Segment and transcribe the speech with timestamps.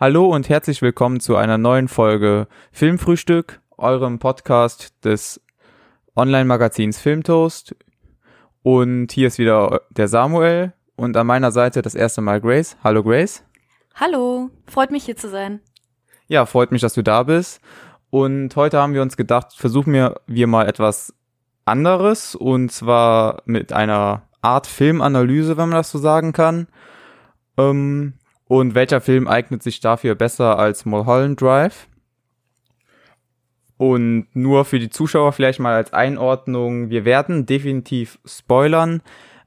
[0.00, 5.40] Hallo und herzlich willkommen zu einer neuen Folge Filmfrühstück, eurem Podcast des
[6.14, 7.74] Online-Magazins Filmtoast.
[8.62, 12.76] Und hier ist wieder der Samuel und an meiner Seite das erste Mal Grace.
[12.84, 13.42] Hallo Grace.
[13.96, 15.58] Hallo, freut mich hier zu sein.
[16.28, 17.60] Ja, freut mich, dass du da bist.
[18.08, 21.12] Und heute haben wir uns gedacht, versuchen wir, wir mal etwas
[21.64, 26.68] anderes und zwar mit einer Art Filmanalyse, wenn man das so sagen kann.
[27.56, 28.14] Ähm,
[28.48, 31.86] und welcher Film eignet sich dafür besser als Mulholland Drive?
[33.76, 39.02] Und nur für die Zuschauer vielleicht mal als Einordnung, wir werden definitiv spoilern.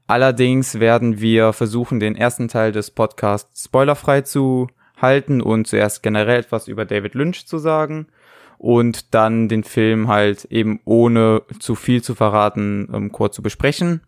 [0.06, 6.40] Allerdings werden wir versuchen, den ersten Teil des Podcasts spoilerfrei zu halten und zuerst generell
[6.40, 8.06] etwas über David Lynch zu sagen
[8.56, 14.00] und dann den Film halt eben ohne zu viel zu verraten ähm, kurz zu besprechen.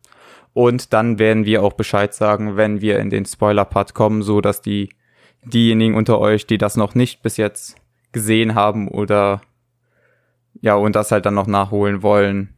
[0.54, 4.62] Und dann werden wir auch Bescheid sagen, wenn wir in den Spoiler-Part kommen, so dass
[4.62, 4.88] die,
[5.44, 7.76] diejenigen unter euch, die das noch nicht bis jetzt
[8.12, 9.42] gesehen haben oder,
[10.60, 12.54] ja, und das halt dann noch nachholen wollen,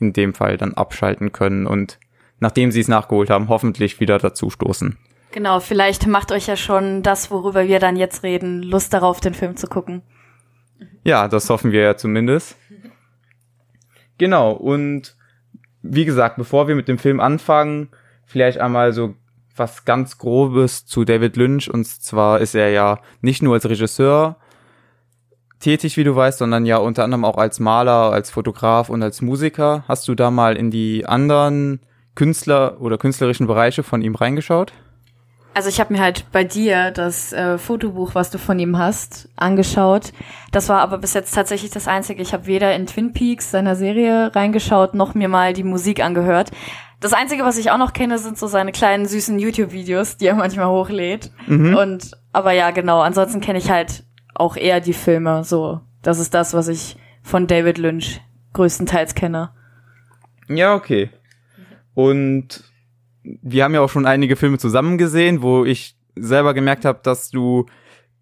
[0.00, 1.98] in dem Fall dann abschalten können und
[2.40, 4.98] nachdem sie es nachgeholt haben, hoffentlich wieder dazu stoßen.
[5.30, 9.34] Genau, vielleicht macht euch ja schon das, worüber wir dann jetzt reden, Lust darauf, den
[9.34, 10.02] Film zu gucken.
[11.04, 12.56] Ja, das hoffen wir ja zumindest.
[14.16, 15.16] Genau, und
[15.88, 17.88] wie gesagt, bevor wir mit dem Film anfangen,
[18.26, 19.14] vielleicht einmal so
[19.56, 21.72] was ganz Grobes zu David Lynch.
[21.72, 24.36] Und zwar ist er ja nicht nur als Regisseur
[25.60, 29.20] tätig, wie du weißt, sondern ja unter anderem auch als Maler, als Fotograf und als
[29.20, 29.84] Musiker.
[29.88, 31.80] Hast du da mal in die anderen
[32.14, 34.72] Künstler oder künstlerischen Bereiche von ihm reingeschaut?
[35.58, 39.28] Also ich habe mir halt bei dir das äh, Fotobuch, was du von ihm hast,
[39.34, 40.12] angeschaut.
[40.52, 42.22] Das war aber bis jetzt tatsächlich das Einzige.
[42.22, 46.52] Ich habe weder in Twin Peaks seiner Serie reingeschaut, noch mir mal die Musik angehört.
[47.00, 50.36] Das Einzige, was ich auch noch kenne, sind so seine kleinen süßen YouTube-Videos, die er
[50.36, 51.32] manchmal hochlädt.
[51.48, 51.74] Mhm.
[51.74, 53.00] Und aber ja, genau.
[53.00, 54.04] Ansonsten kenne ich halt
[54.36, 55.42] auch eher die Filme.
[55.42, 58.20] So, das ist das, was ich von David Lynch
[58.52, 59.50] größtenteils kenne.
[60.48, 61.10] Ja, okay.
[61.94, 62.62] Und
[63.22, 67.30] wir haben ja auch schon einige Filme zusammen gesehen, wo ich selber gemerkt habe, dass
[67.30, 67.66] du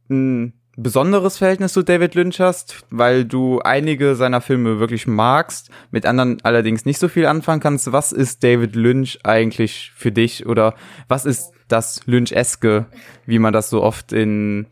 [0.09, 6.05] ein besonderes Verhältnis zu David Lynch hast, weil du einige seiner Filme wirklich magst, mit
[6.05, 7.93] anderen allerdings nicht so viel anfangen kannst.
[7.93, 10.75] Was ist David Lynch eigentlich für dich oder
[11.09, 12.87] was ist das Lynch-eske,
[13.25, 14.67] wie man das so oft in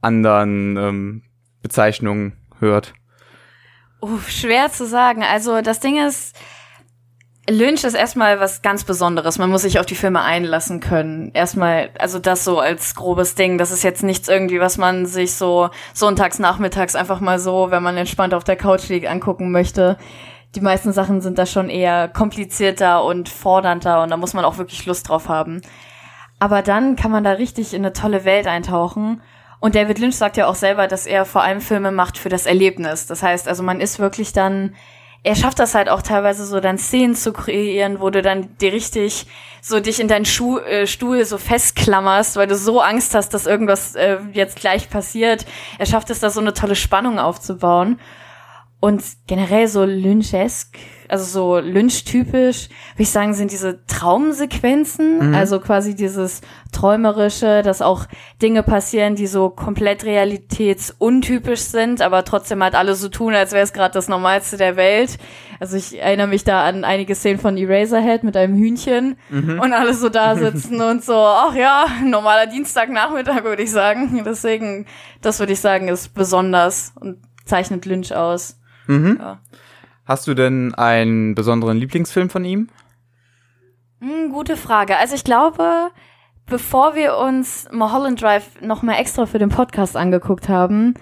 [0.00, 1.22] anderen ähm,
[1.62, 2.94] Bezeichnungen hört?
[4.00, 5.22] Oh, schwer zu sagen.
[5.22, 6.34] Also das Ding ist,
[7.50, 9.38] Lynch ist erstmal was ganz Besonderes.
[9.38, 11.30] Man muss sich auf die Filme einlassen können.
[11.34, 13.58] Erstmal, also das so als grobes Ding.
[13.58, 17.82] Das ist jetzt nichts irgendwie, was man sich so sonntags, nachmittags einfach mal so, wenn
[17.82, 19.98] man entspannt auf der Couch liegt, angucken möchte.
[20.54, 24.58] Die meisten Sachen sind da schon eher komplizierter und fordernder und da muss man auch
[24.58, 25.60] wirklich Lust drauf haben.
[26.38, 29.22] Aber dann kann man da richtig in eine tolle Welt eintauchen.
[29.60, 32.46] Und David Lynch sagt ja auch selber, dass er vor allem Filme macht für das
[32.46, 33.06] Erlebnis.
[33.06, 34.74] Das heißt, also man ist wirklich dann
[35.22, 38.72] er schafft das halt auch teilweise so dann Szenen zu kreieren, wo du dann dir
[38.72, 39.26] richtig
[39.60, 43.46] so dich in deinen Schuh, äh, Stuhl so festklammerst, weil du so Angst hast, dass
[43.46, 45.44] irgendwas äh, jetzt gleich passiert.
[45.78, 48.00] Er schafft es da so eine tolle Spannung aufzubauen.
[48.80, 50.78] Und generell so Lynchesk,
[51.10, 55.34] also so Lynch-typisch, würde ich sagen, sind diese Traumsequenzen, mhm.
[55.34, 56.40] also quasi dieses
[56.72, 58.06] Träumerische, dass auch
[58.40, 63.64] Dinge passieren, die so komplett realitätsuntypisch sind, aber trotzdem halt alle so tun, als wäre
[63.64, 65.18] es gerade das Normalste der Welt.
[65.58, 69.60] Also ich erinnere mich da an einige Szenen von Eraserhead mit einem Hühnchen mhm.
[69.60, 74.22] und alle so da sitzen und so, ach ja, normaler Dienstagnachmittag, würde ich sagen.
[74.24, 74.86] Deswegen,
[75.22, 78.60] das würde ich sagen, ist besonders und zeichnet Lynch aus.
[78.86, 79.18] Mhm.
[79.20, 79.40] Ja.
[80.10, 82.66] Hast du denn einen besonderen Lieblingsfilm von ihm?
[84.00, 84.96] Hm, gute Frage.
[84.96, 85.90] Also ich glaube,
[86.46, 90.94] bevor wir uns Mulholland Drive nochmal extra für den Podcast angeguckt haben,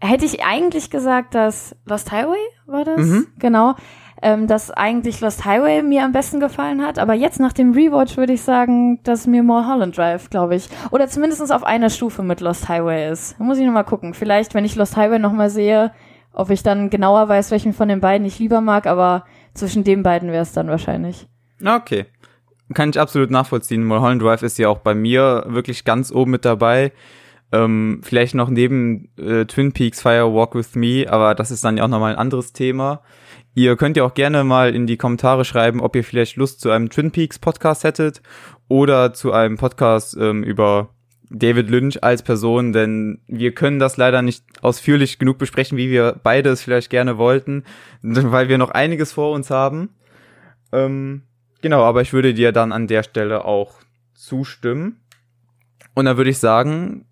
[0.00, 3.06] hätte ich eigentlich gesagt, dass Lost Highway war das?
[3.06, 3.26] Mhm.
[3.38, 3.74] Genau.
[4.22, 6.98] Ähm, dass eigentlich Lost Highway mir am besten gefallen hat.
[6.98, 11.06] Aber jetzt nach dem Rewatch würde ich sagen, dass mir Mulholland Drive, glaube ich, oder
[11.06, 13.38] zumindest auf einer Stufe mit Lost Highway ist.
[13.38, 14.14] Da muss ich nochmal gucken.
[14.14, 15.92] Vielleicht, wenn ich Lost Highway nochmal sehe,
[16.32, 20.02] ob ich dann genauer weiß, welchen von den beiden ich lieber mag, aber zwischen den
[20.02, 21.26] beiden wäre es dann wahrscheinlich.
[21.64, 22.06] Okay.
[22.74, 23.84] Kann ich absolut nachvollziehen.
[23.84, 26.92] Mulholland Drive ist ja auch bei mir wirklich ganz oben mit dabei.
[27.50, 31.78] Ähm, vielleicht noch neben äh, Twin Peaks Fire Walk With Me, aber das ist dann
[31.78, 33.00] ja auch nochmal ein anderes Thema.
[33.54, 36.70] Ihr könnt ja auch gerne mal in die Kommentare schreiben, ob ihr vielleicht Lust zu
[36.70, 38.22] einem Twin Peaks Podcast hättet
[38.68, 40.90] oder zu einem Podcast ähm, über
[41.30, 46.18] David Lynch als Person, denn wir können das leider nicht ausführlich genug besprechen, wie wir
[46.22, 47.64] beide es vielleicht gerne wollten,
[48.02, 49.90] weil wir noch einiges vor uns haben.
[50.72, 51.22] Ähm,
[51.60, 53.74] genau, aber ich würde dir dann an der Stelle auch
[54.14, 55.00] zustimmen.
[55.94, 57.06] Und dann würde ich sagen,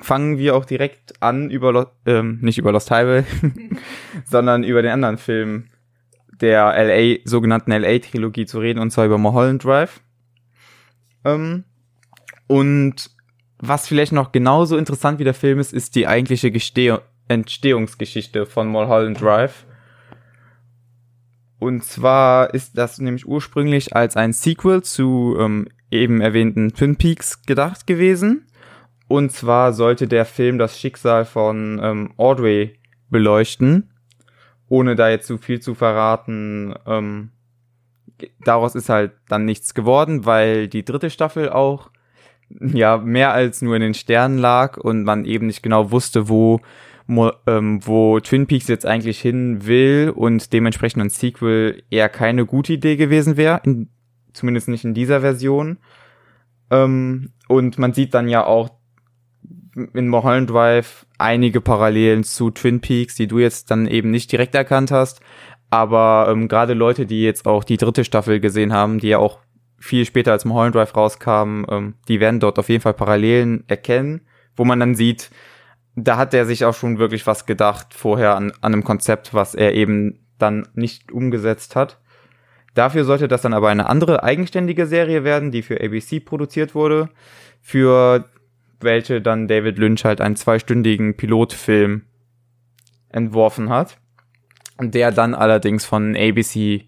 [0.00, 3.24] fangen wir auch direkt an über Lo ähm, nicht über Lost Highway,
[4.24, 5.68] sondern über den anderen Film
[6.40, 10.00] der LA sogenannten LA Trilogie zu reden und zwar über Mulholland Drive.
[11.24, 11.64] Ähm,
[12.48, 13.10] und
[13.62, 16.98] was vielleicht noch genauso interessant wie der Film ist, ist die eigentliche Gesteh
[17.28, 19.64] Entstehungsgeschichte von Mulholland Drive.
[21.60, 27.42] Und zwar ist das nämlich ursprünglich als ein Sequel zu ähm, eben erwähnten Twin Peaks
[27.42, 28.48] gedacht gewesen.
[29.06, 32.80] Und zwar sollte der Film das Schicksal von ähm, Audrey
[33.10, 33.92] beleuchten.
[34.68, 36.74] Ohne da jetzt zu viel zu verraten.
[36.84, 37.30] Ähm,
[38.44, 41.92] daraus ist halt dann nichts geworden, weil die dritte Staffel auch
[42.60, 46.60] ja mehr als nur in den Sternen lag und man eben nicht genau wusste, wo
[47.46, 52.74] ähm, wo Twin Peaks jetzt eigentlich hin will und dementsprechend ein Sequel eher keine gute
[52.74, 53.60] Idee gewesen wäre,
[54.32, 55.78] zumindest nicht in dieser Version.
[56.70, 58.70] Ähm, und man sieht dann ja auch
[59.94, 64.54] in Mulholland Drive einige Parallelen zu Twin Peaks, die du jetzt dann eben nicht direkt
[64.54, 65.20] erkannt hast.
[65.70, 69.38] Aber ähm, gerade Leute, die jetzt auch die dritte Staffel gesehen haben, die ja auch
[69.82, 74.22] viel später als Mulholland Drive rauskam, ähm, die werden dort auf jeden Fall Parallelen erkennen,
[74.56, 75.30] wo man dann sieht,
[75.94, 79.54] da hat er sich auch schon wirklich was gedacht vorher an, an einem Konzept, was
[79.54, 82.00] er eben dann nicht umgesetzt hat.
[82.74, 87.10] Dafür sollte das dann aber eine andere eigenständige Serie werden, die für ABC produziert wurde,
[87.60, 88.30] für
[88.80, 92.02] welche dann David Lynch halt einen zweistündigen Pilotfilm
[93.10, 93.98] entworfen hat,
[94.80, 96.86] der dann allerdings von ABC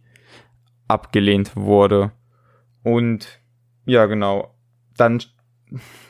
[0.89, 2.13] abgelehnt wurde.
[2.85, 3.41] Und
[3.87, 4.55] ja, genau.
[4.97, 5.21] Dann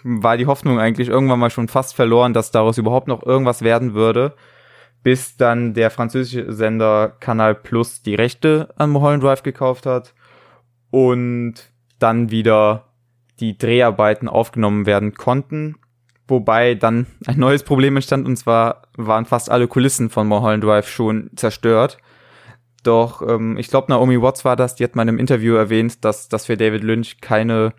[0.03, 3.95] war die Hoffnung eigentlich irgendwann mal schon fast verloren, dass daraus überhaupt noch irgendwas werden
[3.95, 4.35] würde,
[5.03, 10.15] bis dann der französische Sender Canal Plus die Rechte an Mulholland Drive gekauft hat
[10.91, 11.55] und
[11.99, 12.93] dann wieder
[13.41, 15.77] die Dreharbeiten aufgenommen werden konnten.
[16.27, 20.89] Wobei dann ein neues Problem entstand und zwar waren fast alle Kulissen von Mulholland Drive
[20.89, 21.99] schon zerstört.
[22.85, 26.05] Doch ähm, ich glaube, Naomi Watts war das, die hat mal in einem Interview erwähnt,
[26.05, 27.75] dass das für David Lynch keine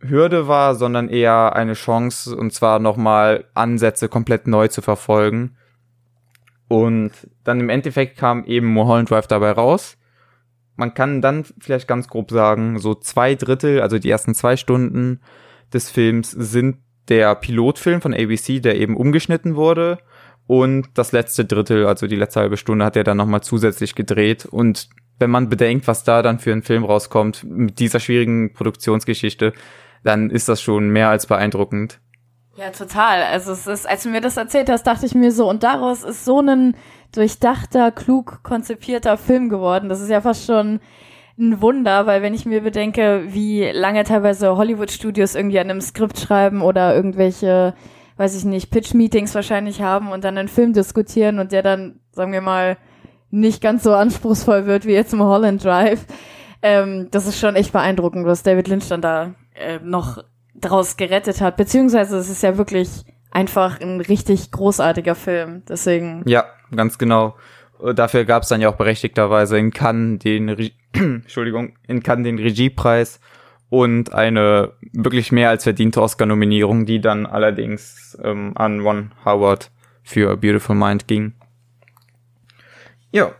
[0.00, 5.56] Hürde war, sondern eher eine Chance, und zwar nochmal Ansätze komplett neu zu verfolgen.
[6.68, 7.12] Und
[7.44, 9.96] dann im Endeffekt kam eben Mulholland Drive dabei raus.
[10.76, 15.20] Man kann dann vielleicht ganz grob sagen, so zwei Drittel, also die ersten zwei Stunden
[15.72, 16.78] des Films sind
[17.08, 19.98] der Pilotfilm von ABC, der eben umgeschnitten wurde.
[20.46, 24.46] Und das letzte Drittel, also die letzte halbe Stunde, hat er dann nochmal zusätzlich gedreht.
[24.46, 24.88] Und
[25.18, 29.52] wenn man bedenkt, was da dann für ein Film rauskommt, mit dieser schwierigen Produktionsgeschichte,
[30.02, 32.00] dann ist das schon mehr als beeindruckend.
[32.56, 33.22] Ja, total.
[33.22, 36.02] Also es ist, als du mir das erzählt hast, dachte ich mir so, und daraus
[36.02, 36.74] ist so ein
[37.12, 39.88] durchdachter, klug konzipierter Film geworden.
[39.88, 40.80] Das ist ja fast schon
[41.38, 46.18] ein Wunder, weil wenn ich mir bedenke, wie lange teilweise Hollywood-Studios irgendwie an einem Skript
[46.18, 47.74] schreiben oder irgendwelche,
[48.20, 52.32] weiß ich nicht, Pitch-Meetings wahrscheinlich haben und dann einen Film diskutieren und der dann, sagen
[52.32, 52.76] wir mal,
[53.30, 56.04] nicht ganz so anspruchsvoll wird wie jetzt im Holland Drive.
[56.60, 60.22] Ähm, das ist schon echt beeindruckend, was David Lynch dann da äh, noch
[60.54, 61.56] draus gerettet hat.
[61.56, 62.90] Beziehungsweise es ist ja wirklich
[63.30, 65.62] einfach ein richtig großartiger Film.
[65.66, 66.22] Deswegen.
[66.26, 66.44] Ja,
[66.76, 67.36] ganz genau.
[67.94, 72.38] Dafür gab es dann ja auch berechtigterweise in Cannes den Re Entschuldigung, in Cannes den
[72.38, 73.18] Regiepreis
[73.70, 79.70] und eine wirklich mehr als verdiente Oscar-Nominierung, die dann allerdings ähm, an Ron Howard
[80.02, 81.32] für A Beautiful Mind ging.
[83.12, 83.32] Ja.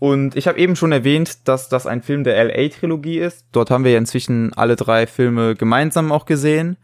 [0.00, 3.46] Und ich habe eben schon erwähnt, dass das ein Film der LA-Trilogie ist.
[3.52, 6.76] Dort haben wir ja inzwischen alle drei Filme gemeinsam auch gesehen.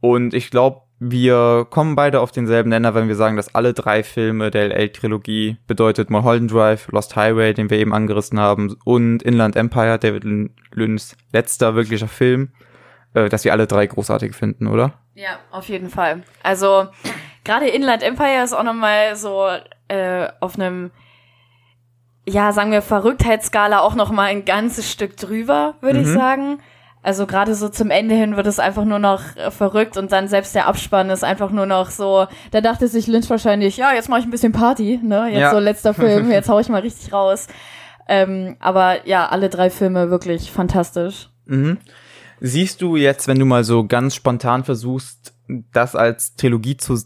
[0.00, 4.02] Und ich glaube, wir kommen beide auf denselben Nenner, wenn wir sagen, dass alle drei
[4.02, 9.54] Filme der LA-Trilogie bedeutet Mulholland Drive, Lost Highway, den wir eben angerissen haben, und Inland
[9.56, 10.24] Empire, David
[10.72, 12.50] Lynns letzter wirklicher Film,
[13.14, 14.94] äh, dass wir alle drei großartig finden, oder?
[15.14, 16.22] Ja, auf jeden Fall.
[16.42, 16.88] Also
[17.44, 19.46] gerade Inland Empire ist auch nochmal so
[19.88, 20.90] äh, auf einem
[22.28, 26.04] ja, sagen wir, Verrücktheitsskala auch noch mal ein ganzes Stück drüber, würde mhm.
[26.04, 26.58] ich sagen.
[27.08, 30.28] Also gerade so zum Ende hin wird es einfach nur noch äh, verrückt und dann
[30.28, 34.10] selbst der Abspann ist einfach nur noch so, da dachte sich Lynch wahrscheinlich, ja, jetzt
[34.10, 35.26] mache ich ein bisschen Party, ne?
[35.30, 35.50] Jetzt ja.
[35.50, 37.46] so letzter Film, jetzt hau ich mal richtig raus.
[38.08, 41.30] Ähm, aber ja, alle drei Filme wirklich fantastisch.
[41.46, 41.78] Mhm.
[42.42, 45.32] Siehst du jetzt, wenn du mal so ganz spontan versuchst,
[45.72, 46.98] das als Trilogie zu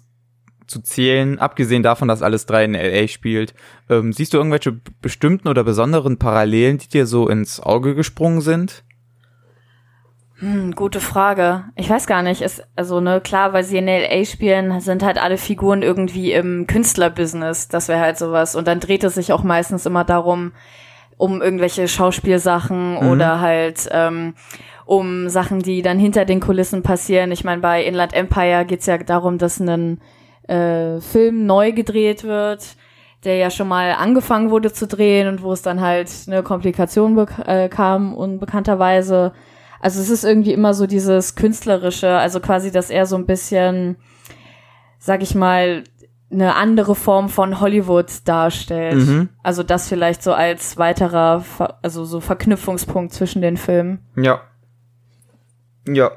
[0.66, 3.54] zu zählen, abgesehen davon, dass alles drei in LA spielt.
[3.88, 8.82] Ähm, siehst du irgendwelche bestimmten oder besonderen Parallelen, die dir so ins Auge gesprungen sind?
[10.42, 11.66] Hm, gute Frage.
[11.76, 12.42] Ich weiß gar nicht.
[12.42, 16.66] Ist, also, ne, klar, weil sie in LA spielen, sind halt alle Figuren irgendwie im
[16.66, 17.68] Künstlerbusiness.
[17.68, 18.56] Das wäre halt sowas.
[18.56, 20.50] Und dann dreht es sich auch meistens immer darum,
[21.16, 23.08] um irgendwelche Schauspielsachen Mhm.
[23.08, 24.34] oder halt ähm,
[24.84, 27.30] um Sachen, die dann hinter den Kulissen passieren.
[27.30, 30.00] Ich meine, bei Inland Empire geht's ja darum, dass ein
[30.48, 32.74] äh, Film neu gedreht wird,
[33.22, 37.14] der ja schon mal angefangen wurde zu drehen und wo es dann halt eine Komplikation
[37.14, 39.30] bek äh, kam, unbekannterweise.
[39.82, 43.96] Also es ist irgendwie immer so dieses Künstlerische, also quasi, dass er so ein bisschen,
[44.98, 45.82] sag ich mal,
[46.30, 48.94] eine andere Form von Hollywood darstellt.
[49.06, 49.28] Mhm.
[49.42, 53.98] Also das vielleicht so als weiterer, Ver also so Verknüpfungspunkt zwischen den Filmen.
[54.16, 54.40] Ja.
[55.86, 56.12] Ja.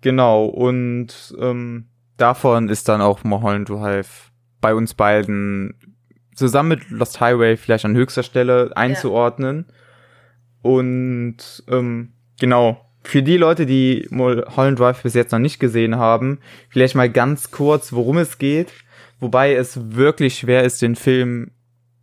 [0.00, 4.32] Genau, und ähm, davon ist dann auch Mulholland Drive
[4.62, 5.74] bei uns beiden
[6.34, 9.66] zusammen mit Lost Highway vielleicht an höchster Stelle einzuordnen.
[10.62, 11.36] Und
[11.68, 16.38] ähm, genau, für die Leute, die Mulholland Drive bis jetzt noch nicht gesehen haben,
[16.68, 18.72] vielleicht mal ganz kurz, worum es geht.
[19.18, 21.52] Wobei es wirklich schwer ist, den Film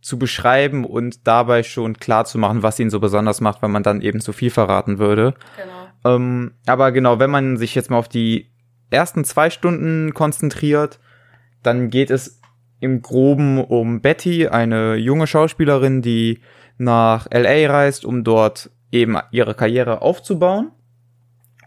[0.00, 3.82] zu beschreiben und dabei schon klar zu machen, was ihn so besonders macht, weil man
[3.82, 5.34] dann eben zu viel verraten würde.
[5.56, 6.16] Genau.
[6.16, 8.50] Ähm, aber genau, wenn man sich jetzt mal auf die
[8.90, 10.98] ersten zwei Stunden konzentriert,
[11.62, 12.40] dann geht es
[12.80, 16.40] im Groben um Betty, eine junge Schauspielerin, die
[16.80, 20.72] nach LA reist, um dort eben ihre Karriere aufzubauen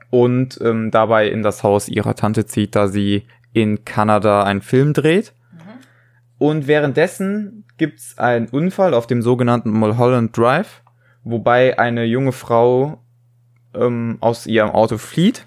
[0.09, 4.93] und ähm, dabei in das Haus ihrer Tante zieht, da sie in Kanada einen Film
[4.93, 5.33] dreht.
[6.39, 10.81] Und währenddessen gibt's einen Unfall auf dem sogenannten Mulholland Drive,
[11.23, 13.01] wobei eine junge Frau
[13.73, 15.45] ähm, aus ihrem Auto flieht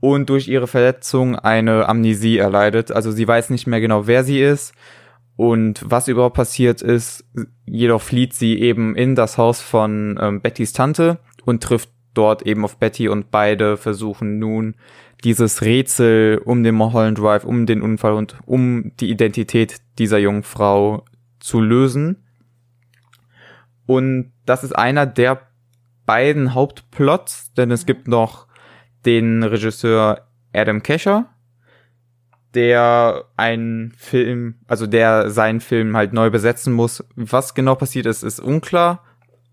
[0.00, 2.92] und durch ihre Verletzung eine Amnesie erleidet.
[2.92, 4.74] Also sie weiß nicht mehr genau, wer sie ist
[5.40, 7.24] und was überhaupt passiert ist.
[7.64, 12.62] Jedoch flieht sie eben in das Haus von ähm, Bettys Tante und trifft dort eben
[12.62, 14.74] auf Betty und beide versuchen nun
[15.24, 20.42] dieses Rätsel um den Mulholland Drive, um den Unfall und um die Identität dieser jungen
[20.42, 21.06] Frau
[21.38, 22.26] zu lösen.
[23.86, 25.40] Und das ist einer der
[26.04, 28.46] beiden Hauptplots, denn es gibt noch
[29.06, 31.30] den Regisseur Adam Kesher,
[32.54, 37.04] der einen Film, also der seinen Film halt neu besetzen muss.
[37.16, 39.04] Was genau passiert ist, ist unklar,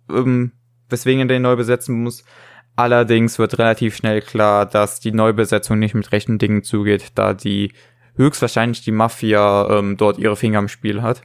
[0.10, 0.52] ähm,
[0.90, 2.24] weswegen er den neu besetzen muss.
[2.76, 7.74] Allerdings wird relativ schnell klar, dass die Neubesetzung nicht mit rechten Dingen zugeht, da die
[8.16, 11.22] höchstwahrscheinlich die Mafia ähm, dort ihre Finger im Spiel hat.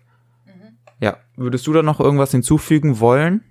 [1.00, 3.42] Ja, würdest du da noch irgendwas hinzufügen wollen?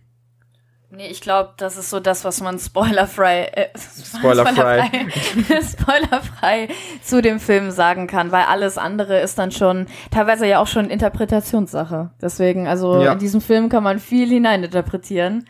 [0.93, 3.67] Nee, ich glaube, das ist so das, was man spoilerfrei, äh,
[4.17, 4.83] Spoilerfrei.
[4.83, 6.67] spoilerfrei, spoilerfrei
[7.01, 10.89] zu dem Film sagen kann, weil alles andere ist dann schon teilweise ja auch schon
[10.89, 12.11] Interpretationssache.
[12.21, 13.13] Deswegen, also Ja.
[13.13, 15.47] in diesem Film kann man viel hineininterpretieren.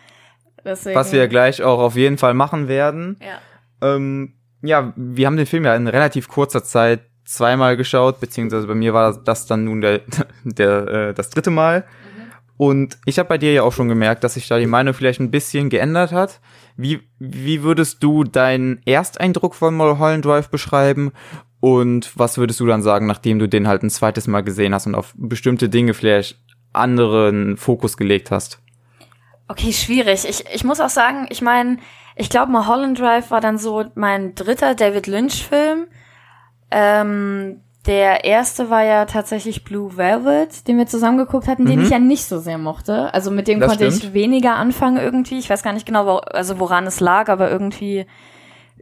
[0.63, 3.17] Deswegen, Was wir gleich auch auf jeden Fall machen werden.
[3.21, 3.39] ja.
[3.95, 8.75] Ähm, ja, wir haben den Film ja in relativ kurzer Zeit zweimal geschaut, beziehungsweise bei
[8.75, 10.01] mir war das dann nun der,
[10.43, 11.83] der äh, das dritte Mal.
[12.62, 15.20] Und ich habe bei dir ja auch schon gemerkt, dass sich da die Meinung vielleicht
[15.20, 16.39] ein bisschen geändert hat.
[16.77, 21.12] Wie, wie würdest du deinen Ersteindruck von Mulholland Drive beschreiben?
[21.60, 24.86] Und was würdest du dann sagen, nachdem du den halt ein zweites Mal gesehen hast
[24.86, 26.38] und auf bestimmte Dinge vielleicht
[26.72, 28.60] anderen Fokus gelegt hast?
[29.48, 30.30] Okay, schwierig.
[30.30, 31.77] Ich, ich muss auch sagen, ich meine,
[32.15, 35.88] ich glaube, Mulholland Drive war dann so mein dritter David Lynch-Film.
[36.70, 41.85] Ähm, der erste war ja tatsächlich Blue Velvet, den wir zusammen geguckt hatten, den Mhm.
[41.85, 43.11] ich ja nicht so sehr mochte.
[43.13, 44.13] Also mit dem Das konnte ich stimmt.
[44.13, 45.39] weniger anfangen irgendwie.
[45.39, 48.05] Ich weiß gar nicht genau, wo, also woran es lag, aber irgendwie,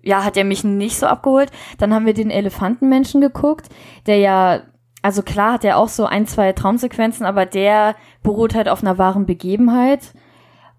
[0.04, 1.50] ja, hat er mich nicht so abgeholt.
[1.78, 3.70] Dann haben wir den Elefantenmenschen geguckt,
[4.06, 4.62] der ja,
[5.02, 8.98] also klar hat er auch so ein, zwei Traumsequenzen, aber der beruht halt auf einer
[8.98, 10.14] wahren Begebenheit.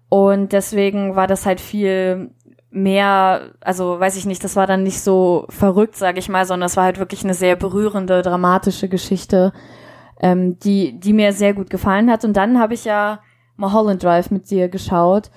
[0.09, 2.29] Und deswegen war das halt viel
[2.71, 6.67] mehr, also weiß ich nicht, das war dann nicht so verrückt, sage ich mal, sondern
[6.67, 9.51] es war halt wirklich eine sehr berührende, dramatische Geschichte,
[10.21, 12.23] ähm, die, die mir sehr gut gefallen hat.
[12.23, 13.19] Und dann habe ich ja
[13.57, 15.29] Mulholland Drive mit dir geschaut.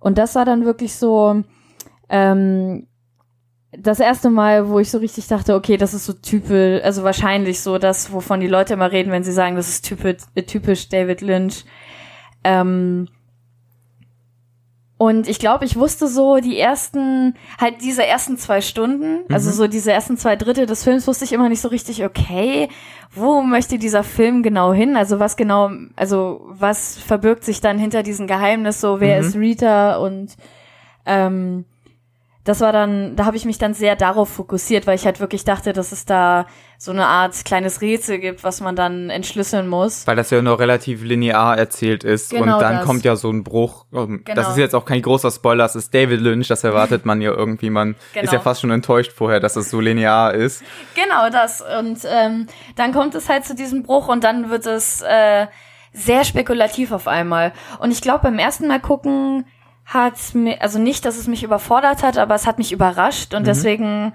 [0.00, 1.42] Und das war dann wirklich so
[2.10, 2.86] ähm,
[3.72, 7.60] das erste Mal, wo ich so richtig dachte, okay, das ist so typisch, also wahrscheinlich
[7.60, 10.88] so das, wovon die Leute immer reden, wenn sie sagen, das ist typisch, äh, typisch
[10.90, 11.64] David Lynch.
[12.44, 13.08] Ähm,
[15.02, 19.66] und ich glaube, ich wusste so die ersten, halt diese ersten zwei Stunden, also so
[19.66, 22.68] diese ersten zwei Drittel des Films wusste ich immer nicht so richtig, okay,
[23.12, 24.96] wo möchte dieser Film genau hin?
[24.96, 29.26] Also was genau, also was verbirgt sich dann hinter diesem Geheimnis, so wer Mhm.
[29.26, 30.36] ist Rita und
[31.04, 31.64] ähm,
[32.44, 35.44] das war dann, da habe ich mich dann sehr darauf fokussiert, weil ich halt wirklich
[35.44, 36.46] dachte, dass es da
[36.76, 40.04] so eine Art kleines Rätsel gibt, was man dann entschlüsseln muss.
[40.08, 42.84] Weil das ja noch relativ linear erzählt ist Genau und dann das.
[42.84, 43.84] kommt ja so ein Bruch.
[43.92, 44.50] Ähm, Das Genau.
[44.50, 47.70] ist jetzt auch kein großer Spoiler, es ist David Lynch, das erwartet man ja irgendwie.
[47.70, 48.24] Man Genau.
[48.24, 50.64] ist ja fast schon enttäuscht vorher, dass es so linear ist.
[50.96, 51.62] Genau das.
[51.78, 55.46] Und ähm, dann kommt es halt zu diesem Bruch und dann wird es, äh,
[55.94, 57.52] sehr spekulativ auf einmal.
[57.78, 59.44] Und ich glaube, beim ersten Mal gucken
[59.84, 63.42] hat mir, also nicht, dass es mich überfordert hat, aber es hat mich überrascht und
[63.42, 63.46] mhm.
[63.46, 64.14] deswegen,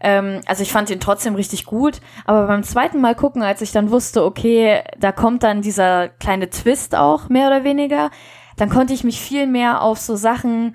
[0.00, 2.00] ähm, also ich fand ihn trotzdem richtig gut.
[2.24, 6.50] Aber beim zweiten Mal gucken, als ich dann wusste, okay, da kommt dann dieser kleine
[6.50, 8.10] Twist auch, mehr oder weniger,
[8.56, 10.74] dann konnte ich mich viel mehr auf so Sachen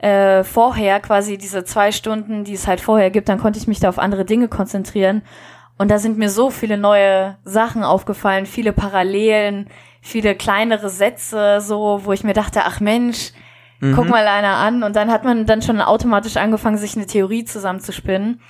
[0.00, 3.80] äh, vorher, quasi diese zwei Stunden, die es halt vorher gibt, dann konnte ich mich
[3.80, 5.22] da auf andere Dinge konzentrieren.
[5.78, 9.68] Und da sind mir so viele neue Sachen aufgefallen, viele Parallelen,
[10.00, 13.32] viele kleinere Sätze, so, wo ich mir dachte, ach Mensch,
[13.80, 13.94] mhm.
[13.94, 14.82] guck mal einer an.
[14.82, 18.40] Und dann hat man dann schon automatisch angefangen, sich eine Theorie zusammenzuspinnen.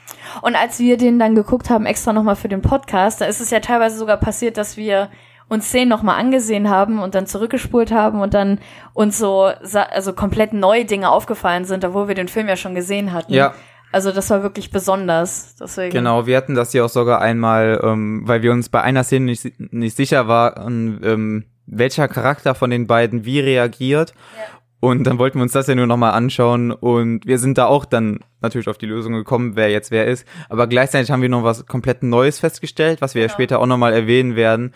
[0.42, 3.50] Und als wir den dann geguckt haben, extra nochmal für den Podcast, da ist es
[3.50, 5.08] ja teilweise sogar passiert, dass wir
[5.48, 8.58] uns Szenen nochmal angesehen haben und dann zurückgespult haben und dann
[8.94, 13.12] uns so also komplett neue Dinge aufgefallen sind, obwohl wir den Film ja schon gesehen
[13.12, 13.32] hatten.
[13.32, 13.54] Ja.
[13.92, 15.54] Also das war wirklich besonders.
[15.60, 15.92] Deswegen.
[15.92, 19.26] Genau, wir hatten das ja auch sogar einmal, ähm, weil wir uns bei einer Szene
[19.26, 24.10] nicht, nicht sicher waren, ähm, welcher Charakter von den beiden wie reagiert.
[24.10, 24.55] Ja.
[24.80, 27.86] Und dann wollten wir uns das ja nur nochmal anschauen und wir sind da auch
[27.86, 30.26] dann natürlich auf die Lösung gekommen, wer jetzt wer ist.
[30.48, 33.32] Aber gleichzeitig haben wir noch was komplett Neues festgestellt, was wir genau.
[33.32, 34.72] ja später auch nochmal erwähnen werden.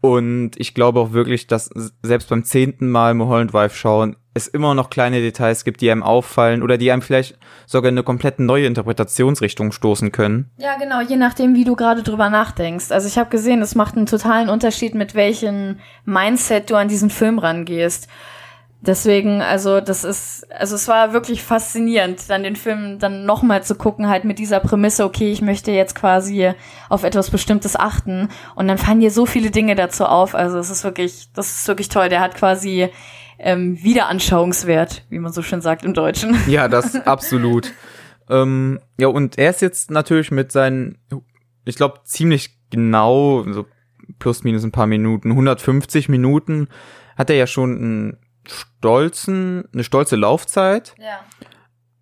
[0.00, 1.68] Und ich glaube auch wirklich, dass
[2.02, 6.02] selbst beim zehnten Mal Mulholland Drive schauen, es immer noch kleine Details gibt, die einem
[6.02, 10.50] auffallen oder die einem vielleicht sogar eine komplett neue Interpretationsrichtung stoßen können.
[10.56, 12.92] Ja, genau, je nachdem, wie du gerade drüber nachdenkst.
[12.92, 17.10] Also ich habe gesehen, es macht einen totalen Unterschied, mit welchem Mindset du an diesen
[17.10, 18.08] Film rangehst.
[18.82, 23.74] Deswegen, also das ist, also es war wirklich faszinierend, dann den Film dann nochmal zu
[23.74, 26.52] gucken, halt mit dieser Prämisse, okay, ich möchte jetzt quasi
[26.88, 28.30] auf etwas Bestimmtes achten.
[28.54, 30.34] Und dann fallen dir so viele Dinge dazu auf.
[30.34, 32.08] Also es ist wirklich, das ist wirklich toll.
[32.08, 32.88] Der hat quasi
[33.38, 36.38] ähm, Wiederanschauungswert, wie man so schön sagt im Deutschen.
[36.46, 37.72] Ja, das absolut.
[38.30, 40.96] ähm, ja, und er ist jetzt natürlich mit seinen,
[41.66, 43.66] ich glaube, ziemlich genau, so
[44.18, 46.68] plus minus ein paar Minuten, 150 Minuten,
[47.16, 48.16] hat er ja schon einen
[48.46, 50.94] stolzen, eine stolze Laufzeit.
[50.98, 51.20] Ja.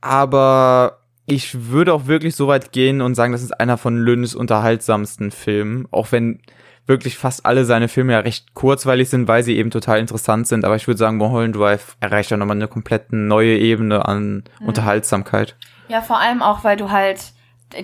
[0.00, 4.34] Aber ich würde auch wirklich so weit gehen und sagen, das ist einer von Lynns
[4.34, 6.40] unterhaltsamsten Filmen, auch wenn
[6.86, 10.64] wirklich fast alle seine Filme ja recht kurzweilig sind, weil sie eben total interessant sind.
[10.64, 14.68] Aber ich würde sagen, Mulholland Drive erreicht ja nochmal eine komplett neue Ebene an mhm.
[14.68, 15.54] Unterhaltsamkeit.
[15.88, 17.20] Ja, vor allem auch, weil du halt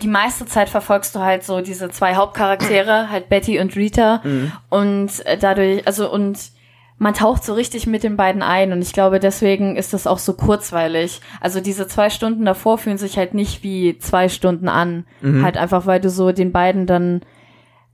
[0.03, 4.23] die meiste Zeit verfolgst du halt so diese zwei Hauptcharaktere, halt Betty und Rita.
[4.25, 4.53] Mhm.
[4.71, 6.39] Und äh, dadurch, also und
[6.99, 10.19] man taucht so richtig mit den beiden ein und ich glaube, deswegen ist das auch
[10.19, 11.21] so kurzweilig.
[11.41, 15.05] Also diese zwei Stunden davor fühlen sich halt nicht wie zwei Stunden an.
[15.21, 15.43] Mhm.
[15.45, 17.23] Halt einfach, weil du so den beiden dann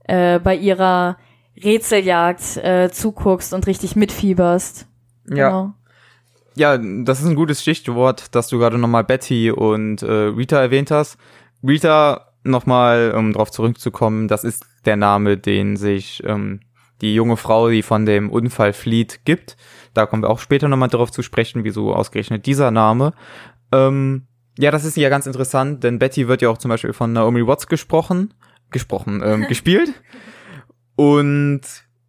[0.05, 1.17] äh, bei ihrer
[1.61, 4.87] Rätseljagd äh, zuguckst und richtig mitfieberst.
[5.27, 5.49] Ja.
[5.49, 5.73] Genau.
[6.55, 10.91] Ja, das ist ein gutes Stichwort, dass du gerade nochmal Betty und äh, Rita erwähnt
[10.91, 11.17] hast.
[11.65, 16.59] Rita, nochmal, um drauf zurückzukommen, das ist der Name, den sich ähm,
[17.01, 19.57] die junge Frau, die von dem Unfall flieht, gibt.
[19.93, 23.13] Da kommen wir auch später nochmal darauf zu sprechen, wieso ausgerechnet dieser Name.
[23.71, 27.13] Ähm, ja, das ist ja ganz interessant, denn Betty wird ja auch zum Beispiel von
[27.13, 28.33] Naomi Watts gesprochen,
[28.69, 29.93] gesprochen, ähm, gespielt.
[30.95, 31.61] Und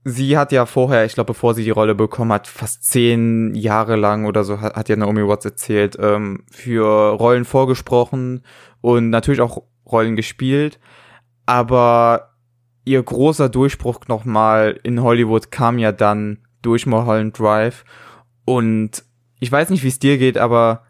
[0.04, 3.96] sie hat ja vorher, ich glaube, bevor sie die Rolle bekommen hat, fast zehn Jahre
[3.96, 8.44] lang oder so, hat, hat ja Naomi Watts erzählt, ähm, für Rollen vorgesprochen
[8.80, 10.78] und natürlich auch Rollen gespielt.
[11.46, 12.31] Aber
[12.84, 17.84] ihr großer Durchbruch nochmal in Hollywood kam ja dann durch Mulholland Drive.
[18.44, 19.04] Und
[19.40, 20.82] ich weiß nicht, wie es dir geht, aber